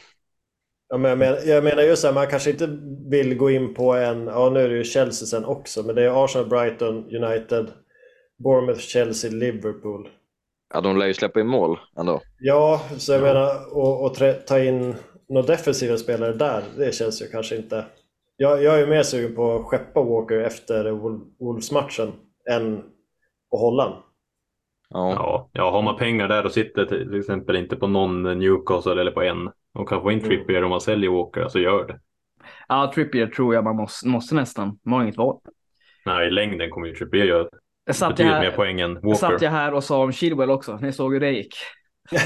Ja, 0.89 0.97
men 0.97 1.09
jag, 1.09 1.17
menar, 1.17 1.39
jag 1.45 1.63
menar 1.63 1.83
just 1.83 2.01
så 2.01 2.07
här, 2.07 2.13
man 2.13 2.27
kanske 2.27 2.49
inte 2.49 2.67
vill 3.09 3.37
gå 3.37 3.49
in 3.51 3.73
på 3.73 3.93
en, 3.93 4.27
ja 4.27 4.49
nu 4.49 4.59
är 4.59 4.69
det 4.69 4.75
ju 4.77 4.83
Chelsea 4.83 5.25
sen 5.27 5.45
också, 5.45 5.83
men 5.83 5.95
det 5.95 6.03
är 6.03 6.25
Arsenal, 6.25 6.47
Brighton, 6.47 7.15
United, 7.15 7.71
Bournemouth, 8.43 8.79
Chelsea, 8.79 9.31
Liverpool. 9.31 10.09
ja 10.73 10.81
de 10.81 10.97
lär 10.97 11.05
ju 11.07 11.13
släppa 11.13 11.39
in 11.39 11.47
mål 11.47 11.79
ändå. 11.97 12.21
Ja, 12.39 12.81
så 12.97 13.11
jag 13.11 13.21
menar, 13.21 13.75
och, 13.77 14.05
och 14.05 14.13
trä, 14.13 14.33
ta 14.33 14.59
in 14.59 14.95
några 15.29 15.47
defensiva 15.47 15.97
spelare 15.97 16.33
där, 16.33 16.63
det 16.77 16.95
känns 16.95 17.21
ju 17.21 17.27
kanske 17.27 17.55
inte... 17.55 17.85
Jag, 18.37 18.63
jag 18.63 18.79
är 18.79 18.87
mer 18.87 19.03
sugen 19.03 19.35
på 19.35 19.55
att 19.55 19.65
skeppa 19.65 20.03
Walker 20.03 20.39
efter 20.39 20.85
Wol- 20.91 21.31
Wolves-matchen 21.39 22.11
än 22.51 22.77
att 23.53 23.59
hålla 23.59 23.83
han. 23.83 23.93
Ja, 24.93 25.13
ja, 25.13 25.49
ja, 25.53 25.71
har 25.71 25.81
man 25.81 25.97
pengar 25.97 26.27
där 26.27 26.45
och 26.45 26.51
sitter 26.51 26.85
till 26.85 27.19
exempel 27.19 27.55
inte 27.55 27.75
på 27.75 27.87
någon 27.87 28.23
Newcastle 28.39 29.01
eller 29.01 29.11
på 29.11 29.21
en 29.21 29.49
och 29.73 29.89
kan 29.89 30.01
få 30.01 30.11
in 30.11 30.19
Mm. 30.19 30.29
Trippier 30.29 30.63
om 30.63 30.69
man 30.69 30.81
säljer 30.81 31.09
Walker, 31.09 31.47
så 31.47 31.59
gör 31.59 31.87
det. 31.87 31.99
Ja, 32.67 32.91
Trippier 32.95 33.27
tror 33.27 33.55
jag 33.55 33.63
man 33.63 33.75
måste, 33.75 34.07
måste 34.07 34.35
nästan. 34.35 34.79
Man 34.85 34.93
har 34.93 35.03
inget 35.03 35.17
val. 35.17 35.39
Nej, 36.05 36.27
i 36.27 36.31
längden 36.31 36.69
kommer 36.69 36.87
ju 36.87 36.93
Trippier 36.93 37.25
göra 37.25 37.47
satt, 37.91 38.09
betydligt 38.09 38.33
mer 38.33 38.49
här, 38.49 38.55
poäng 38.55 38.81
än 38.81 38.99
jag 39.01 39.17
satt 39.17 39.31
Walker. 39.31 39.45
jag 39.45 39.51
här 39.51 39.73
och 39.73 39.83
sa 39.83 40.03
om 40.03 40.11
Chilwell 40.11 40.51
också. 40.51 40.77
Ni 40.77 40.93
såg 40.93 41.13
hur 41.13 41.19
det 41.19 41.31
gick. 41.31 41.55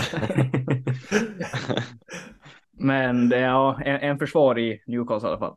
Men 2.79 3.29
det 3.29 3.37
är 3.37 3.47
ja, 3.47 3.79
en, 3.85 3.99
en 3.99 4.19
försvar 4.19 4.59
i 4.59 4.83
Newcastle 4.87 5.29
i 5.29 5.31
alla 5.31 5.39
fall. 5.39 5.55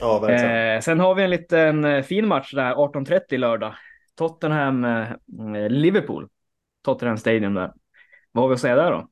Ja, 0.00 0.18
verkligen. 0.18 0.76
Eh, 0.76 0.80
sen 0.80 1.00
har 1.00 1.14
vi 1.14 1.22
en 1.22 1.30
liten 1.30 1.84
eh, 1.84 2.02
fin 2.02 2.28
match 2.28 2.52
där 2.52 2.74
18.30 2.74 3.38
lördag. 3.38 3.74
Tottenham 4.16 4.84
eh, 4.84 5.08
Liverpool. 5.68 6.28
Tottenham 6.82 7.18
Stadium 7.18 7.54
där. 7.54 7.72
Vad 8.32 8.44
har 8.44 8.48
vi 8.48 8.54
att 8.54 8.60
säga 8.60 8.76
där 8.76 8.90
då? 8.90 9.08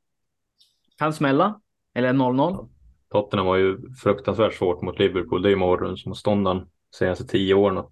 Kan 0.99 1.13
smälla. 1.13 1.61
Eller 1.95 2.13
0-0. 2.13 2.69
Tottenham 3.11 3.47
har 3.47 3.57
ju 3.57 3.95
fruktansvärt 4.03 4.55
svårt 4.55 4.83
mot 4.83 4.99
Liverpool. 4.99 5.43
Det 5.43 5.49
är 5.49 5.51
ju 5.51 5.57
morgonsmotståndaren 5.57 6.67
senaste 6.95 7.27
tio 7.27 7.55
åren. 7.55 7.85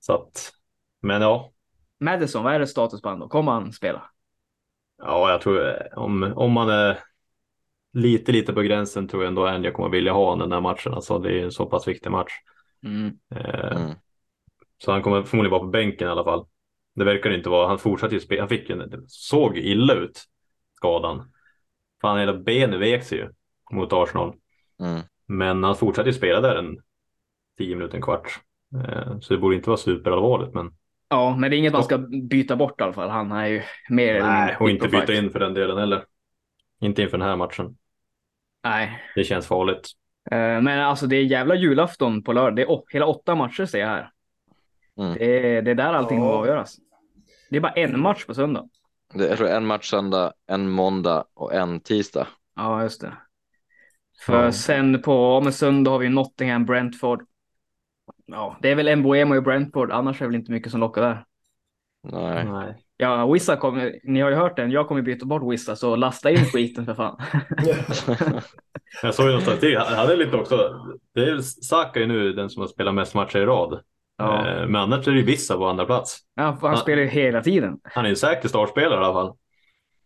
Så 0.00 0.12
att, 0.12 0.52
men 1.02 1.22
ja, 1.22 1.52
Madison, 2.00 2.44
vad 2.44 2.54
är 2.54 2.58
det 2.58 2.66
status 2.66 3.02
på 3.02 3.10
då? 3.10 3.28
Kommer 3.28 3.52
han 3.52 3.72
spela? 3.72 4.02
ja, 4.98 5.30
jag 5.30 5.40
tror 5.40 5.76
om, 5.98 6.32
om 6.36 6.52
man 6.52 6.68
är 6.68 6.98
lite, 7.92 8.32
lite 8.32 8.52
på 8.52 8.62
gränsen 8.62 9.08
tror 9.08 9.22
jag 9.22 9.28
ändå 9.28 9.46
Anja 9.46 9.70
kommer 9.70 9.88
vilja 9.88 10.12
ha 10.12 10.30
honom 10.30 10.38
den 10.38 10.52
här 10.52 10.60
matchen. 10.60 10.94
Alltså 10.94 11.18
det 11.18 11.40
är 11.40 11.44
en 11.44 11.52
så 11.52 11.66
pass 11.66 11.88
viktig 11.88 12.10
match. 12.10 12.32
Mm. 12.82 13.18
Eh, 13.34 13.76
mm. 13.76 13.94
Så 14.84 14.92
han 14.92 15.02
kommer 15.02 15.22
förmodligen 15.22 15.50
vara 15.50 15.60
på 15.60 15.66
bänken 15.66 16.08
i 16.08 16.10
alla 16.10 16.24
fall. 16.24 16.46
Det 16.94 17.04
verkar 17.04 17.30
inte 17.30 17.48
vara. 17.48 17.68
Han 17.68 17.78
fortsatte 17.78 18.14
ju 18.14 18.20
spela. 18.20 18.42
Han 18.42 18.48
fick 18.48 18.70
en, 18.70 18.78
det 18.78 19.00
såg 19.06 19.58
illa 19.58 19.94
ut 19.94 20.24
skadan. 20.76 21.32
Fan, 22.00 22.18
hela 22.18 22.34
benet 22.34 22.80
vek 22.80 23.04
sig 23.04 23.18
ju 23.18 23.28
mot 23.72 23.92
Arsenal. 23.92 24.34
Mm. 24.80 25.02
Men 25.26 25.64
han 25.64 25.76
fortsatte 25.76 26.08
ju 26.08 26.12
spela 26.14 26.40
där 26.40 26.56
en 26.56 26.78
tio 27.58 27.76
minuter, 27.76 27.96
en 27.96 28.02
kvart. 28.02 28.40
Eh, 28.88 29.18
Så 29.20 29.34
det 29.34 29.40
borde 29.40 29.56
inte 29.56 29.70
vara 29.70 29.78
superallvarligt. 29.78 30.54
Men 30.54 30.70
Ja, 31.08 31.36
men 31.36 31.50
det 31.50 31.56
är 31.56 31.58
inget 31.58 31.72
man 31.72 31.84
ska 31.84 31.98
byta 32.30 32.56
bort 32.56 32.80
i 32.80 32.84
alla 32.84 32.92
fall. 32.92 33.10
Han 33.10 33.32
är 33.32 33.46
ju 33.46 33.62
mer 33.90 34.22
nej, 34.22 34.56
och 34.60 34.70
inte 34.70 34.88
byta 34.88 35.06
fight. 35.06 35.22
in 35.24 35.30
för 35.30 35.38
den 35.38 35.54
delen 35.54 35.78
heller. 35.78 36.04
Inte 36.80 37.02
inför 37.02 37.18
den 37.18 37.28
här 37.28 37.36
matchen. 37.36 37.76
Nej, 38.64 39.02
Det 39.14 39.24
känns 39.24 39.46
farligt. 39.46 39.88
Eh, 40.30 40.36
men 40.60 40.80
alltså 40.80 41.06
det 41.06 41.16
är 41.16 41.22
jävla 41.24 41.54
julafton 41.54 42.22
på 42.22 42.32
lördag. 42.32 42.56
Det 42.56 42.62
är 42.62 42.82
hela 42.92 43.06
åtta 43.06 43.34
matcher 43.34 43.64
ser 43.64 43.78
jag 43.78 43.86
här. 43.88 44.10
Mm. 44.98 45.14
Det, 45.14 45.56
är, 45.56 45.62
det 45.62 45.70
är 45.70 45.74
där 45.74 45.92
allting 45.92 46.18
Ja. 46.18 46.24
avgöras. 46.32 46.76
Det 47.50 47.56
är 47.56 47.60
bara 47.60 47.72
en 47.72 48.00
match 48.00 48.24
på 48.26 48.34
söndag. 48.34 48.68
Det 49.14 49.24
är 49.24 49.28
jag 49.28 49.38
tror 49.38 49.48
en 49.48 49.66
match 49.66 49.90
söndag, 49.90 50.32
en 50.46 50.70
måndag 50.70 51.24
och 51.34 51.54
en 51.54 51.80
tisdag. 51.80 52.26
Ja, 52.56 52.82
just 52.82 53.00
det. 53.00 53.12
För 54.26 54.44
Ja. 54.44 54.52
sen 54.52 55.02
på 55.02 55.40
men 55.40 55.52
söndag 55.52 55.90
har 55.90 55.98
vi 55.98 56.08
Nottingham, 56.08 56.64
Brentford. 56.64 57.22
Ja, 58.26 58.56
det 58.62 58.70
är 58.70 58.74
väl 58.74 58.96
Mbuemo 58.96 59.34
i 59.36 59.40
Brentford. 59.40 59.90
Annars 59.90 60.16
är 60.20 60.24
det 60.24 60.28
väl 60.28 60.34
inte 60.40 60.52
mycket 60.52 60.70
som 60.70 60.80
lockar 60.80 61.02
där. 61.02 61.24
Nej. 62.12 62.44
Nej. 62.44 62.76
Ja, 62.96 63.32
Wissa 63.32 63.56
kommer, 63.56 64.00
ni 64.04 64.20
har 64.20 64.30
ju 64.30 64.36
hört 64.36 64.56
den. 64.56 64.70
Jag 64.70 64.88
kommer 64.88 65.02
byta 65.02 65.26
bort 65.26 65.52
Wissa, 65.52 65.76
så 65.76 65.96
lasta 65.96 66.30
in 66.30 66.36
skiten 66.44 66.84
för 66.86 66.94
fan. 66.94 67.20
Jag 69.02 69.14
såg 69.14 69.26
ju 69.26 69.32
någon 69.32 69.40
statistik. 69.42 69.76
Han 69.78 69.96
hade 69.98 70.16
lite 70.16 70.36
också. 70.36 70.56
Det 71.14 71.20
är 71.30 71.38
Saka 71.40 72.00
nu 72.00 72.32
den 72.32 72.50
som 72.50 72.60
har 72.60 72.68
spelat 72.68 72.94
mest 72.94 73.14
matcher 73.14 73.38
i 73.38 73.46
rad. 73.46 73.80
Ja, 74.16 74.46
Eh, 74.48 74.66
Men 74.68 74.76
annars 74.76 75.08
är 75.08 75.12
det 75.12 75.18
ju 75.18 75.24
Vissa 75.24 75.56
på 75.56 75.66
andra 75.66 75.84
plats. 75.86 76.18
ja 76.34 76.42
han 76.60 76.70
Ja. 76.70 76.76
spelar 76.76 77.02
ju 77.02 77.08
hela 77.08 77.42
tiden. 77.42 77.78
Han 77.82 78.04
är 78.04 78.08
en 78.08 78.16
säker 78.16 78.48
startspelare 78.48 78.94
i 79.00 79.04
alla 79.04 79.12
fall. 79.14 79.36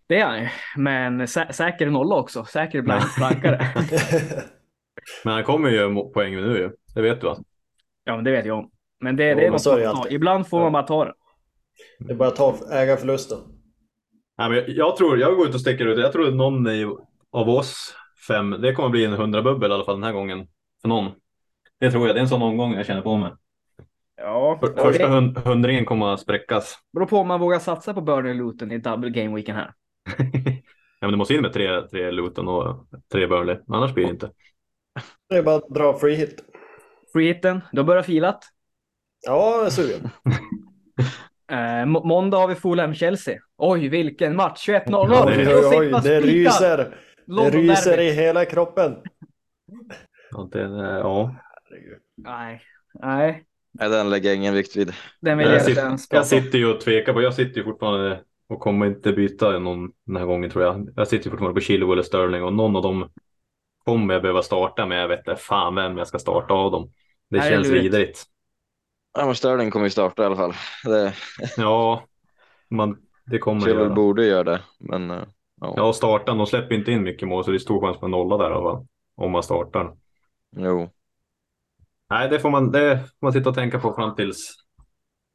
Det 0.08 0.18
är 0.20 0.26
han 0.26 0.40
ju. 0.40 0.48
Men 0.76 1.28
sä 1.28 1.46
säker 1.52 1.86
nolla 1.90 2.14
också. 2.16 2.44
Säker 2.44 2.82
blank 2.82 3.16
blankare. 3.16 3.60
Men 5.24 5.34
han 5.34 5.44
kommer 5.44 5.68
ju 5.68 5.76
göra 5.76 6.04
poäng 6.14 6.34
nu 6.36 6.58
ju. 6.58 6.70
Det 6.94 7.02
vet 7.02 7.20
du 7.20 7.26
va? 7.26 7.36
Ja, 8.04 8.14
men 8.16 8.24
det 8.24 8.30
vet 8.30 8.46
jag 8.46 8.58
om. 8.58 8.70
Men 9.00 9.16
det, 9.16 9.28
Jo, 9.30 9.36
det 9.36 9.42
är 9.46 9.50
men 9.50 9.52
något 9.52 9.94
man 9.94 10.02
tar. 10.02 10.12
Ibland 10.12 10.48
får 10.48 10.58
man 10.58 10.66
Ja. 10.66 10.70
bara 10.70 10.82
ta 10.82 11.04
det. 11.04 11.12
Det 11.98 12.12
är 12.12 12.16
bara 12.16 12.28
att 12.28 12.36
ta 12.36 12.54
ägarförlusten. 12.72 13.38
Nej, 14.38 14.48
men 14.48 14.58
jag, 14.58 14.68
jag 14.68 14.96
tror, 14.96 15.18
jag 15.18 15.36
går 15.36 15.48
ut 15.48 15.54
och 15.54 15.60
sticker 15.60 15.86
ut. 15.86 15.98
Jag 15.98 16.12
tror 16.12 16.28
att 16.28 16.34
någon 16.34 16.66
i, 16.68 16.84
av 17.32 17.48
oss 17.48 17.94
fem, 18.28 18.50
det 18.60 18.72
kommer 18.72 18.88
bli 18.88 19.04
en 19.04 19.12
hundrabubbel 19.12 19.70
i 19.70 19.74
alla 19.74 19.84
fall 19.84 19.94
den 19.94 20.04
här 20.04 20.12
gången. 20.12 20.46
För 20.80 20.88
någon. 20.88 21.10
Det 21.80 21.90
tror 21.90 22.06
jag. 22.06 22.16
Det 22.16 22.20
är 22.20 22.22
en 22.22 22.28
sån 22.28 22.42
omgång 22.42 22.74
jag 22.74 22.86
känner 22.86 23.02
på 23.02 23.16
mig. 23.16 23.32
Ja, 24.20 24.58
För, 24.60 24.82
första 24.82 25.06
hund, 25.08 25.38
hundringen 25.38 25.84
kommer 25.84 26.14
att 26.14 26.20
spräckas. 26.20 26.78
beror 26.92 27.06
på 27.06 27.18
om 27.18 27.28
man 27.28 27.40
vågar 27.40 27.58
satsa 27.58 27.94
på 27.94 28.00
Burnley 28.00 28.34
Luton 28.34 28.72
i 28.72 28.78
double 28.78 29.10
game 29.10 29.36
weekend 29.36 29.58
här. 29.58 29.72
ja, 31.00 31.06
men 31.06 31.10
det 31.10 31.16
måste 31.16 31.34
in 31.34 31.42
med 31.42 31.52
tre, 31.52 31.82
tre 31.82 32.10
Luton 32.10 32.48
och 32.48 32.88
tre 33.12 33.26
Burnley. 33.26 33.56
Annars 33.68 33.94
blir 33.94 34.04
det 34.04 34.10
inte. 34.10 34.30
Det 35.28 35.36
är 35.36 35.42
bara 35.42 35.56
att 35.56 35.68
dra 35.68 35.98
free 35.98 36.14
hit. 36.14 36.44
Free 37.12 37.26
hitten, 37.26 37.60
då 37.72 37.84
börjar 37.84 38.02
filat. 38.02 38.44
Ja, 39.26 39.56
jag 39.56 39.66
är 39.66 39.70
sugen. 39.70 40.10
Eh, 41.52 41.86
må- 41.86 42.04
måndag 42.04 42.36
har 42.38 42.48
vi 42.48 42.54
Fulham-Chelsea. 42.54 43.38
Oj, 43.56 43.88
vilken 43.88 44.36
match! 44.36 44.68
21.00! 44.68 44.82
Ja, 44.90 45.24
det 45.24 45.54
Oj, 45.56 45.76
oj, 45.78 46.00
det 46.02 46.20
ryser. 46.20 46.96
Det 47.26 47.50
ryser 47.50 48.00
i 48.00 48.10
hela 48.10 48.44
kroppen. 48.44 48.96
Ja, 50.30 50.48
det, 50.52 50.60
ja. 50.98 51.34
Nej, 52.16 52.62
nej. 52.94 53.47
Nej, 53.78 53.88
den 53.88 54.10
lägger 54.10 54.28
jag 54.28 54.36
ingen 54.36 54.54
vikt 54.54 54.76
vid. 54.76 54.92
Den 55.20 55.38
vill 55.38 55.50
jag 55.50 55.56
Jag, 55.56 55.62
inte 55.62 55.64
sitter, 55.70 55.82
ens 55.82 56.08
jag 56.10 56.26
sitter 56.26 56.58
ju 56.58 56.66
och 56.74 56.80
tvekar 56.80 57.12
på. 57.12 57.22
Jag 57.22 57.34
sitter 57.34 57.58
ju 57.58 57.64
fortfarande 57.64 58.24
Och 58.48 58.60
kommer 58.60 58.86
inte 58.86 59.12
byta 59.12 59.58
någon 59.58 59.92
den 60.06 60.16
här 60.16 60.26
gången 60.26 60.50
tror 60.50 60.64
jag. 60.64 60.88
Jag 60.96 61.08
sitter 61.08 61.30
fortfarande 61.30 61.60
på 61.60 61.64
Chilwell 61.66 61.92
eller 61.92 62.02
Sterling 62.02 62.42
och 62.44 62.52
någon 62.52 62.76
av 62.76 62.82
dem 62.82 63.10
kommer 63.84 64.14
jag 64.14 64.22
behöva 64.22 64.42
starta 64.42 64.86
men 64.86 64.98
jag 64.98 65.08
vet 65.08 65.18
inte 65.18 65.36
fan 65.36 65.74
vem 65.74 65.98
jag 65.98 66.08
ska 66.08 66.18
starta 66.18 66.54
av 66.54 66.70
dem. 66.72 66.92
Det 67.30 67.38
Nej, 67.38 67.50
känns 67.50 67.68
vidrigt. 67.68 68.24
Ja, 69.12 69.26
men 69.26 69.34
Sterling 69.34 69.70
kommer 69.70 69.86
ju 69.86 69.90
starta 69.90 70.22
i 70.22 70.26
alla 70.26 70.36
fall. 70.36 70.54
Det, 70.84 71.14
Ja, 71.54 72.08
man, 72.70 72.96
det 73.26 73.38
kommer 73.38 73.66
Chilwell 73.66 73.68
göra. 73.68 73.94
borde 73.94 74.26
göra 74.26 74.44
det, 74.44 74.60
men 74.78 75.10
eh, 75.10 75.24
ja. 75.60 75.76
Ja, 75.76 75.92
starta. 75.92 76.34
De 76.34 76.46
släpper 76.46 76.74
inte 76.74 76.92
in 76.92 77.02
mycket 77.02 77.28
mål 77.28 77.44
så 77.44 77.50
det 77.50 77.56
är 77.56 77.58
stor 77.58 77.80
chans 77.86 77.98
på 77.98 78.04
en 78.06 78.10
nolla 78.10 78.36
där 78.36 78.50
i 78.50 78.54
alla 78.54 78.62
fall. 78.72 78.86
Om 79.16 79.32
man 79.32 79.42
startar. 79.42 79.96
Jo. 80.56 80.90
Nej, 82.10 82.28
det 82.28 82.40
får 82.40 82.50
man, 82.50 82.72
det 82.72 82.98
får 82.98 83.26
man 83.26 83.32
sitta 83.32 83.48
och 83.48 83.54
tänka 83.54 83.78
på 83.78 83.92
fram 83.92 84.14
tills. 84.14 84.54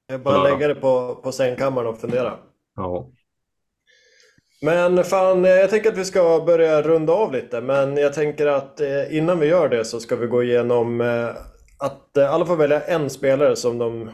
Jag 0.08 0.22
bara 0.22 0.44
lägga 0.44 0.68
det 0.68 0.76
på, 0.76 1.16
på 1.16 1.32
sängkammaren 1.32 1.88
och 1.88 2.00
fundera. 2.00 2.40
Ja, 2.76 3.10
Men 4.62 5.04
fan, 5.04 5.46
eh, 5.46 5.52
jag 5.52 5.70
tänker 5.70 5.92
att 5.92 5.98
vi 5.98 6.06
ska 6.06 6.44
börja 6.46 6.82
runda 6.82 7.14
av 7.14 7.32
lite. 7.32 7.62
Men 7.62 7.98
jag 7.98 8.14
tänker 8.14 8.48
att 8.48 8.80
eh, 8.80 9.18
innan 9.18 9.40
vi 9.40 9.48
gör 9.48 9.70
det 9.70 9.86
så 9.86 10.00
ska 10.00 10.16
vi 10.16 10.28
gå 10.28 10.44
igenom 10.44 11.02
eh, 11.02 11.30
att 11.80 12.18
alla 12.18 12.46
får 12.46 12.56
välja 12.56 12.82
en 12.82 13.10
spelare 13.10 13.56
som 13.56 13.78
de 13.78 14.12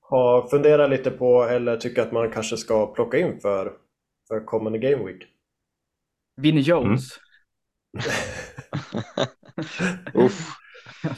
har 0.00 0.48
funderat 0.48 0.90
lite 0.90 1.10
på 1.10 1.42
eller 1.44 1.76
tycker 1.76 2.02
att 2.02 2.12
man 2.12 2.30
kanske 2.30 2.56
ska 2.56 2.86
plocka 2.94 3.18
in 3.18 3.40
för, 3.40 3.72
för 4.28 4.44
kommande 4.44 4.78
Game 4.78 5.04
Week. 5.04 5.22
Vinnie 6.36 6.60
Jones. 6.60 7.08
Uff. 10.14 10.63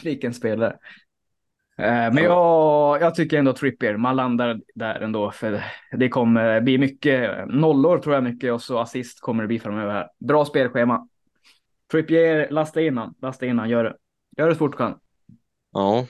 Vilken 0.04 0.34
spelare. 0.34 0.76
Eh, 1.78 2.12
Men 2.12 2.16
jag, 2.16 3.02
jag 3.02 3.14
tycker 3.14 3.38
ändå 3.38 3.52
Trippier, 3.52 3.96
man 3.96 4.16
landar 4.16 4.60
där 4.74 5.00
ändå. 5.00 5.30
För 5.30 5.64
det 5.92 6.08
kommer 6.08 6.60
bli 6.60 6.78
mycket 6.78 7.48
nollor 7.48 7.98
tror 7.98 8.14
jag 8.14 8.24
mycket 8.24 8.52
och 8.52 8.62
så 8.62 8.78
assist 8.78 9.20
kommer 9.20 9.42
det 9.42 9.46
bli 9.46 9.58
framöver 9.58 9.92
här. 9.92 10.08
Bra 10.18 10.44
spelschema. 10.44 11.08
Trippier, 11.90 12.50
lasta 12.50 12.82
in 12.82 12.98
han, 12.98 13.14
lasta 13.22 13.46
in 13.46 13.58
han, 13.58 13.68
gör 13.68 13.84
det. 13.84 13.96
Gör 14.36 14.48
det 14.48 14.54
så 14.54 14.58
fort 14.58 14.72
du 14.72 14.78
kan. 14.78 14.98
Ja. 15.72 16.06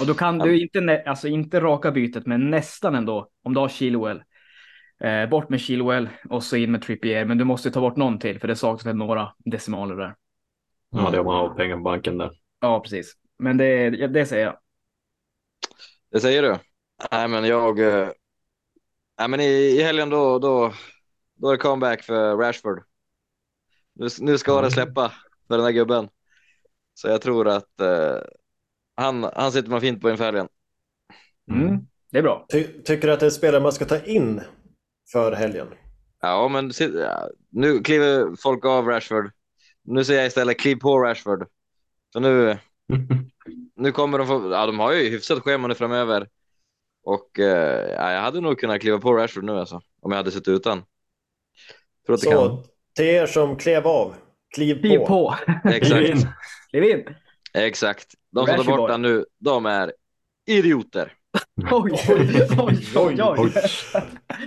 Och 0.00 0.06
då 0.06 0.14
kan 0.14 0.38
du 0.38 0.62
inte, 0.62 1.02
alltså 1.06 1.28
inte 1.28 1.60
raka 1.60 1.90
bytet, 1.90 2.26
men 2.26 2.50
nästan 2.50 2.94
ändå. 2.94 3.28
Om 3.42 3.54
du 3.54 3.60
har 3.60 3.68
Chilwell. 3.68 4.22
Eh, 5.00 5.28
bort 5.28 5.48
med 5.48 5.60
Chilwell 5.60 6.08
och 6.28 6.42
så 6.42 6.56
in 6.56 6.72
med 6.72 6.82
Trippier. 6.82 7.24
Men 7.24 7.38
du 7.38 7.44
måste 7.44 7.70
ta 7.70 7.80
bort 7.80 7.96
någon 7.96 8.18
till, 8.18 8.40
för 8.40 8.48
det 8.48 8.56
saknas 8.56 8.94
några 8.94 9.28
decimaler 9.38 9.96
där. 9.96 10.14
ja 10.90 11.10
det 11.10 11.16
har 11.16 11.24
man 11.24 11.34
har 11.34 11.54
pengar 11.54 11.76
på 11.76 11.82
banken 11.82 12.18
där. 12.18 12.30
Ja, 12.64 12.80
precis. 12.80 13.12
Men 13.38 13.56
det, 13.56 13.90
det 14.06 14.26
säger 14.26 14.44
jag. 14.44 14.58
Det 16.10 16.20
säger 16.20 16.42
du? 16.42 16.58
Nej, 17.10 17.28
men 17.28 17.44
jag... 17.44 17.80
eh, 17.80 18.08
Nej, 19.18 19.28
men 19.28 19.40
i, 19.40 19.44
i 19.44 19.82
helgen 19.82 20.10
då, 20.10 20.38
då, 20.38 20.72
då 21.34 21.48
är 21.48 21.52
det 21.52 21.58
comeback 21.58 22.02
för 22.02 22.36
Rashford. 22.36 22.82
Nu, 23.92 24.08
nu 24.20 24.38
ska 24.38 24.60
det 24.60 24.70
släppa 24.70 25.12
för 25.48 25.56
den 25.56 25.64
här 25.64 25.72
gubben. 25.72 26.08
Så 26.94 27.08
jag 27.08 27.22
tror 27.22 27.48
att 27.48 27.80
eh, 27.80 28.18
han, 28.96 29.24
han 29.24 29.52
sitter 29.52 29.70
man 29.70 29.80
fint 29.80 30.02
på 30.02 30.10
inför 30.10 30.24
helgen. 30.24 30.48
Mm. 31.50 31.78
Det 32.10 32.18
är 32.18 32.22
bra. 32.22 32.46
Ty, 32.52 32.64
tycker 32.64 33.08
du 33.08 33.12
att 33.14 33.20
det 33.20 33.26
är 33.26 33.30
spelare 33.30 33.62
man 33.62 33.72
ska 33.72 33.84
ta 33.84 33.98
in 33.98 34.42
för 35.12 35.32
helgen? 35.32 35.66
Ja, 36.20 36.48
men 36.48 36.72
nu 37.50 37.78
kliver 37.78 38.36
folk 38.42 38.64
av 38.64 38.86
Rashford. 38.86 39.30
Nu 39.82 40.04
säger 40.04 40.20
jag 40.20 40.26
istället 40.26 40.60
kliv 40.60 40.76
på 40.76 40.98
Rashford. 40.98 41.46
Så 42.14 42.20
nu, 42.20 42.58
nu 43.76 43.92
kommer 43.92 44.18
de 44.18 44.26
få, 44.26 44.50
ja 44.52 44.66
de 44.66 44.78
har 44.78 44.92
ju 44.92 45.10
hyfsat 45.10 45.40
schema 45.42 45.68
nu 45.68 45.74
framöver. 45.74 46.28
Och 47.04 47.38
eh, 47.40 47.92
ja, 47.92 48.12
jag 48.12 48.20
hade 48.20 48.40
nog 48.40 48.58
kunnat 48.58 48.80
kliva 48.80 48.98
på 48.98 49.12
Rashford 49.14 49.44
nu 49.44 49.52
alltså, 49.58 49.80
om 50.02 50.10
jag 50.10 50.16
hade 50.16 50.30
suttit 50.30 50.48
utan. 50.48 50.82
Tror 52.06 52.14
att 52.14 52.20
det 52.20 52.26
kan. 52.30 52.36
Så 52.36 52.64
till 52.94 53.04
er 53.04 53.26
som 53.26 53.56
klev 53.56 53.86
av, 53.86 54.14
kliv, 54.54 54.80
Kliv 54.80 54.98
på. 54.98 55.06
på. 55.06 55.36
Exakt, 55.68 56.26
Kliv 56.70 56.84
in. 56.84 57.14
exakt. 57.54 58.14
De 58.30 58.46
som 58.46 58.56
tar 58.56 58.58
Rashford. 58.58 58.76
bort 58.76 58.90
den 58.90 59.02
nu, 59.02 59.24
de 59.38 59.66
är 59.66 59.92
idioter. 60.46 61.12
Oj, 61.72 61.92
oj, 62.08 62.48
oj, 62.58 62.78
oj. 62.96 63.22
Oj. 63.38 63.52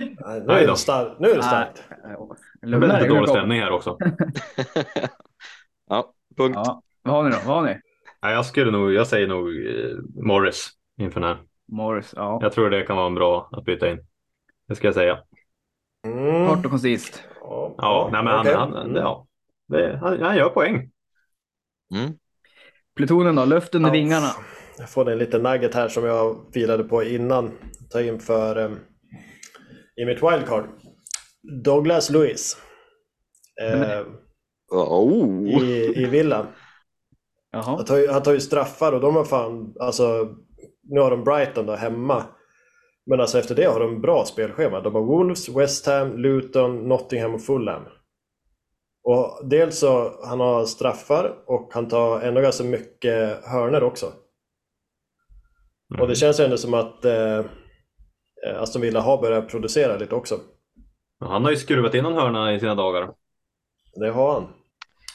Nu, 0.00 0.16
Nej 0.46 0.62
är 0.62 0.66
då. 0.66 0.72
det 0.72 0.76
starkt. 0.78 1.20
nu 1.20 1.30
är 1.30 1.36
det 1.36 1.42
starkt. 1.42 1.82
Är 2.62 2.68
väldigt 2.78 2.90
dig. 3.00 3.08
dålig 3.08 3.28
stämning 3.28 3.60
här 3.60 3.70
också. 3.70 3.98
ja, 5.88 6.14
punkt. 6.36 6.54
Ja. 6.56 6.82
Vad 7.08 7.16
har 7.16 7.30
ni 7.30 7.30
då? 7.30 7.36
Vad 7.46 7.56
har 7.56 7.62
ni? 7.62 7.80
Nej, 8.22 8.34
jag 8.34 8.46
skulle 8.46 8.70
nog, 8.70 8.92
jag 8.92 9.06
säger 9.06 9.26
nog 9.26 9.48
eh, 9.48 9.96
Morris 10.26 10.70
inför 11.00 11.20
den 11.20 11.28
här. 11.28 11.38
Morris, 11.72 12.12
ja. 12.16 12.38
Jag 12.42 12.52
tror 12.52 12.70
det 12.70 12.82
kan 12.82 12.96
vara 12.96 13.06
en 13.06 13.14
bra 13.14 13.48
att 13.52 13.64
byta 13.64 13.90
in. 13.90 13.98
Det 14.68 14.74
ska 14.74 14.86
jag 14.86 14.94
säga. 14.94 15.18
Mm. 16.06 16.48
Kort 16.48 16.64
och 16.64 16.70
koncist. 16.70 17.22
Ja, 17.40 17.74
Ja, 17.78 18.08
nej, 18.12 18.24
men 18.24 18.40
okej. 18.40 18.54
han, 18.54 18.72
han, 18.72 18.82
Mm. 18.86 18.96
ja, 18.96 19.26
det, 19.68 19.98
han, 20.02 20.22
han 20.22 20.36
gör 20.36 20.48
poäng. 20.48 20.90
Mm. 21.94 22.12
Plutonen 22.96 23.36
då? 23.36 23.44
Luft 23.44 23.74
under 23.74 23.88
Ja. 23.88 23.92
vingarna. 23.92 24.26
Jag 24.78 24.90
får 24.90 25.10
en 25.10 25.18
liten 25.18 25.42
nugget 25.42 25.74
här 25.74 25.88
som 25.88 26.04
jag 26.04 26.36
filade 26.54 26.84
på 26.84 27.02
innan. 27.02 27.50
Ta 27.90 28.00
in 28.02 28.20
för 28.20 28.58
um, 28.58 28.78
i 29.96 30.04
mitt 30.04 30.22
wildcard. 30.22 30.64
Douglas 31.64 32.10
Lewis. 32.10 32.56
Eh, 33.62 34.00
Oh. 34.70 35.48
i, 35.48 35.92
I 36.02 36.06
Villa. 36.06 36.46
Jaha. 37.58 37.76
Han 37.76 37.84
tar, 37.84 37.96
ju, 37.96 38.08
han 38.08 38.22
tar 38.22 38.32
ju 38.32 38.40
straffar 38.40 38.92
och 38.92 39.00
de 39.00 39.16
har 39.16 39.24
fan, 39.24 39.74
alltså 39.80 40.34
nu 40.82 41.00
har 41.00 41.10
de 41.10 41.24
Brighton 41.24 41.66
då 41.66 41.74
hemma. 41.74 42.24
Men 43.06 43.20
alltså 43.20 43.38
efter 43.38 43.54
det 43.54 43.64
har 43.64 43.80
de 43.80 44.00
bra 44.00 44.24
spelschema. 44.24 44.80
De 44.80 44.94
har 44.94 45.02
Wolves, 45.02 45.48
West 45.48 45.86
Ham, 45.86 46.16
Luton, 46.16 46.88
Nottingham 46.88 47.34
och 47.34 47.42
Fulham. 47.42 47.82
Och 49.04 49.48
dels 49.48 49.78
så 49.78 50.20
han 50.24 50.40
har 50.40 50.64
straffar 50.64 51.34
och 51.46 51.70
han 51.74 51.88
tar 51.88 52.20
ändå 52.20 52.40
ganska 52.40 52.64
mycket 52.64 53.44
hörner 53.44 53.82
också. 53.82 54.12
Och 56.00 56.08
det 56.08 56.14
känns 56.14 56.40
ändå 56.40 56.56
som 56.56 56.74
att 56.74 57.04
eh, 57.04 57.44
Aston 58.56 58.82
Villa 58.82 59.00
har 59.00 59.20
börjat 59.20 59.48
producera 59.48 59.96
lite 59.96 60.14
också. 60.14 60.40
Han 61.20 61.44
har 61.44 61.50
ju 61.50 61.56
skruvat 61.56 61.94
in 61.94 62.04
en 62.04 62.14
hörna 62.14 62.54
i 62.54 62.60
sina 62.60 62.74
dagar. 62.74 63.10
Det 63.94 64.10
har 64.10 64.32
han. 64.32 64.57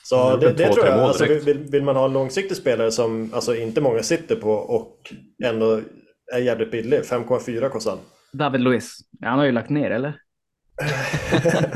Så 0.03 0.37
det, 0.37 0.53
det 0.53 0.69
tror 0.73 0.85
jag, 0.85 0.99
alltså, 0.99 1.25
vill, 1.25 1.57
vill 1.71 1.83
man 1.83 1.95
ha 1.95 2.05
en 2.05 2.13
långsiktig 2.13 2.57
spelare 2.57 2.91
som 2.91 3.29
alltså, 3.33 3.55
inte 3.55 3.81
många 3.81 4.03
sitter 4.03 4.35
på 4.35 4.51
och 4.51 5.13
ändå 5.43 5.79
är 6.33 6.39
jävligt 6.39 6.71
billig, 6.71 6.99
5,4 7.01 7.69
kostar 7.69 7.91
han. 7.91 7.99
David 8.33 8.61
Luiz. 8.61 8.97
Han 9.21 9.39
har 9.39 9.45
ju 9.45 9.51
lagt 9.51 9.69
ner, 9.69 9.91
eller? 9.91 10.15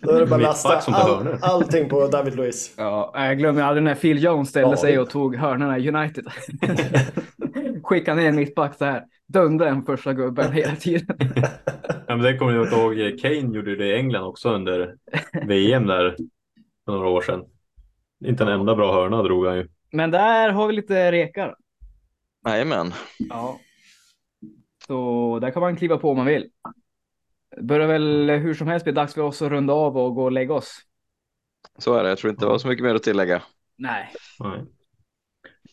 Då 0.00 0.10
är 0.12 0.20
det 0.20 0.26
bara 0.26 0.38
Mittback 0.38 0.42
lasta 0.86 0.92
all, 0.92 1.38
allting 1.42 1.88
på 1.88 2.08
David 2.08 2.36
Luiz. 2.36 2.74
Ja, 2.76 3.12
jag 3.14 3.38
glömmer 3.38 3.62
aldrig 3.62 3.84
när 3.84 3.94
Phil 3.94 4.22
Jones 4.24 4.48
ställde 4.48 4.70
Ja. 4.70 4.76
sig 4.76 4.98
och 4.98 5.10
tog 5.10 5.36
hörnorna 5.36 5.78
i 5.78 5.88
United. 5.88 6.26
Skickade 7.82 8.20
ner 8.20 8.28
en 8.28 8.36
mittback 8.36 8.74
så 8.76 8.84
här. 8.84 9.02
Dömde 9.28 9.64
den 9.64 9.84
första 9.84 10.12
gubben 10.12 10.52
hela 10.52 10.76
tiden. 10.76 11.16
Ja, 12.06 12.16
men 12.16 12.22
det 12.22 12.38
kommer 12.38 12.52
jag 12.52 12.72
ihåg, 12.72 13.18
Kane 13.20 13.56
gjorde 13.56 13.76
det 13.76 13.86
i 13.86 13.94
England 13.94 14.24
också 14.24 14.54
under 14.54 14.94
VM 15.46 15.86
där 15.86 16.16
för 16.84 16.92
några 16.92 17.08
år 17.08 17.20
sedan. 17.22 17.44
Inte 18.24 18.42
en 18.44 18.48
enda 18.48 18.74
bra 18.74 18.92
hörna 18.92 19.22
drog 19.22 19.46
han 19.46 19.56
ju. 19.56 19.68
Men 19.92 20.10
där 20.10 20.48
har 20.50 20.66
vi 20.66 20.72
lite 20.72 21.12
rekar. 21.12 21.56
Jajamän. 22.48 22.92
Ja. 23.18 23.58
Så 24.86 25.38
där 25.40 25.50
kan 25.50 25.60
man 25.62 25.76
kliva 25.76 25.98
på 25.98 26.10
om 26.10 26.16
man 26.16 26.26
vill. 26.26 26.50
Börjar 27.60 27.86
väl 27.88 28.30
hur 28.30 28.54
som 28.54 28.66
helst 28.68 28.84
bli 28.84 28.92
dags 28.92 29.14
för 29.14 29.22
oss 29.22 29.42
att 29.42 29.50
runda 29.50 29.72
av 29.74 29.96
och 29.98 30.14
gå 30.14 30.24
och 30.24 30.32
lägga 30.32 30.54
oss. 30.54 30.78
Så 31.78 31.94
är 31.94 32.02
det. 32.02 32.08
Jag 32.08 32.18
tror 32.18 32.30
inte 32.30 32.44
det 32.44 32.48
var 32.48 32.58
så 32.58 32.68
mycket 32.68 32.84
mer 32.84 32.94
att 32.94 33.02
tillägga. 33.02 33.42
Nej. 33.76 34.10
Nej. 34.40 34.64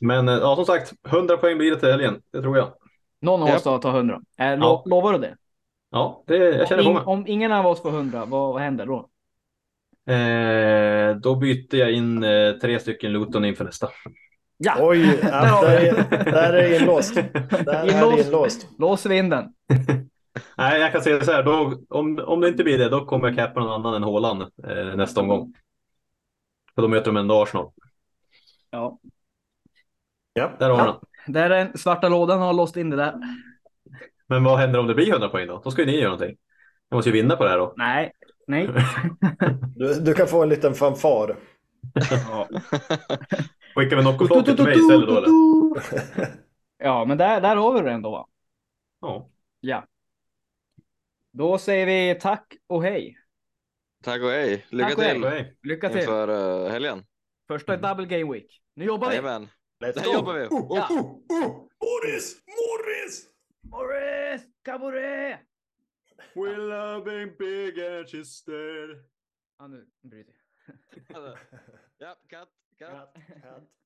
Men 0.01 0.28
eh, 0.28 0.34
ja, 0.36 0.55
som 0.55 0.66
sagt, 0.66 0.93
100 1.07 1.38
poäng 1.38 1.57
blir 1.57 1.72
det 1.72 1.80
till 1.80 1.89
helgen. 1.89 2.22
Det 2.32 2.41
tror 2.41 2.57
jag. 2.57 2.74
Någon 3.22 3.41
av 3.43 3.49
oss 3.55 3.62
ska 3.62 3.78
ta 3.78 3.89
100. 3.97 4.22
Äh, 4.38 4.57
lo- 4.57 4.66
Ja. 4.66 4.84
Lovar 4.86 5.14
du 5.14 5.20
det? 5.20 5.38
Ja, 5.91 6.24
det, 6.28 6.36
jag 6.38 6.68
känner 6.68 6.84
på 6.84 6.89
Om, 6.89 6.95
mig. 6.95 7.03
ing- 7.03 7.07
om 7.07 7.24
ingen 7.28 7.51
av 7.51 7.66
oss 7.68 7.82
får 7.82 7.89
100, 7.89 8.26
vad, 8.26 8.53
vad 8.53 8.62
händer 8.62 8.86
då? 8.86 9.09
Eh, 10.08 11.16
då 11.16 11.36
byter 11.36 11.76
jag 11.76 11.91
in 11.91 12.24
eh, 12.24 12.52
tre 12.54 12.80
stycken 12.80 13.14
Luton 13.14 13.45
inför 13.45 13.66
nästa. 13.66 13.89
Ja, 14.58 14.76
Oj, 14.80 15.20
ja, 15.24 15.62
där, 15.62 15.78
är, 15.80 16.26
där 16.32 16.54
är 16.54 16.70
det 16.70 16.78
inlåst. 16.80 17.16
Där 17.16 17.74
är 17.74 17.86
det 17.86 17.93
Inlåst. 17.93 18.26
inlåst. 18.26 18.68
låser 18.80 19.10
vi 19.10 19.18
in 19.18 19.30
den. 19.30 19.54
Nej, 20.58 20.82
jag 20.82 20.91
kan 20.91 21.02
säga 21.02 21.22
så 21.22 21.32
här. 21.32 21.43
Då, 21.43 21.78
om, 21.89 22.20
om 22.26 22.41
det 22.41 22.47
inte 22.47 22.64
blir 22.64 22.78
det, 22.78 22.89
då 22.89 23.06
kommer 23.06 23.28
jag 23.28 23.36
cappa 23.38 23.60
någon 23.60 23.72
annan 23.72 23.93
än 23.93 24.04
Haaland 24.04 24.41
eh, 24.41 24.95
nästa 24.95 25.22
omgång. 25.22 25.54
För 26.76 26.82
då 26.82 26.88
möter 26.88 27.06
de 27.06 27.18
ändå 27.18 27.41
Arsenal. 27.43 27.72
Ja. 28.70 28.99
Ja. 30.34 30.52
Där 30.60 30.70
har 30.70 30.78
Ja. 30.78 30.84
han. 31.26 31.34
Där 31.34 31.49
är 31.49 31.66
den 31.66 31.78
svarta 31.78 32.10
lådan 32.10 32.39
har 32.41 32.54
låst 32.54 32.78
in 32.78 32.89
det 32.89 32.95
där. 32.95 33.14
Men 34.28 34.43
vad 34.43 34.60
händer 34.60 34.80
om 34.80 34.88
det 34.88 34.93
blir 34.95 35.12
100 35.12 35.30
poäng 35.30 35.47
då? 35.47 35.62
Då 35.64 35.72
ska 35.72 35.82
ju 35.82 35.86
ni 35.86 35.97
göra 35.99 36.12
någonting. 36.12 36.38
Jag 36.89 36.95
måste 36.97 37.10
ju 37.10 37.14
vinna 37.14 37.36
på 37.36 37.43
det 37.43 37.49
här 37.49 37.58
då. 37.58 37.74
Nej, 37.78 38.12
nej. 38.48 38.70
Du, 39.76 40.00
du 40.00 40.14
kan 40.14 40.28
få 40.28 40.44
en 40.44 40.50
liten 40.50 40.74
fanfar. 40.74 41.38
Ja. 42.12 42.48
Skickar 43.76 43.98
vi 43.98 44.04
Noccoflocket 44.04 44.56
till 44.56 44.66
mig 44.66 44.80
istället 44.80 45.08
då 45.10 45.18
eller? 45.18 45.30
Ja, 46.78 47.06
men 47.06 47.18
där, 47.18 47.42
där 47.42 47.56
har 47.56 47.74
vi 47.74 47.82
det 47.82 47.92
ändå 47.92 48.12
va? 48.12 48.28
Ja. 49.02 49.30
Ja. 49.60 49.86
Då 51.32 51.58
säger 51.58 51.86
vi 51.86 52.20
tack 52.20 52.56
och 52.68 52.84
hej. 52.84 53.18
Tack 54.04 54.22
och 54.22 54.30
hej. 54.30 54.66
Lycka 54.70 54.89
Tack 54.89 54.98
och 54.98 55.04
hej. 55.04 55.14
till 55.14 55.22
Nej. 55.22 55.58
Lycka 55.64 55.89
till. 55.89 56.00
inför 56.00 56.30
uh, 56.30 56.72
helgen. 56.72 57.04
Första 57.48 57.78
double 57.78 58.06
game 58.06 58.34
week. 58.34 58.62
Nu 58.76 58.86
jobbar 58.86 59.10
vi! 59.10 59.16
Jajamän. 59.16 59.50
Let's 59.84 60.04
go! 60.04 60.14
jobbar 60.14 60.34
vi. 60.34 60.46
Oh, 60.48 60.72
oh, 60.72 60.78
Ja. 60.78 60.88
oh, 60.89 61.00
oh. 61.00 61.68
Morris! 61.82 62.38
Morris! 62.48 63.26
Morris! 63.62 64.42
Cabaret! 64.64 65.39
We're 66.36 66.57
loving 66.57 67.36
big 67.38 67.77
and 67.77 68.09
she 68.09 68.23
sted. 68.23 68.89
Ja, 69.57 69.67
nu 69.67 69.89
bryter 70.01 70.34
jag. 71.07 71.38
Japp, 71.99 72.27
katt, 72.27 72.49
katt, 72.77 73.15
katt. 73.41 73.80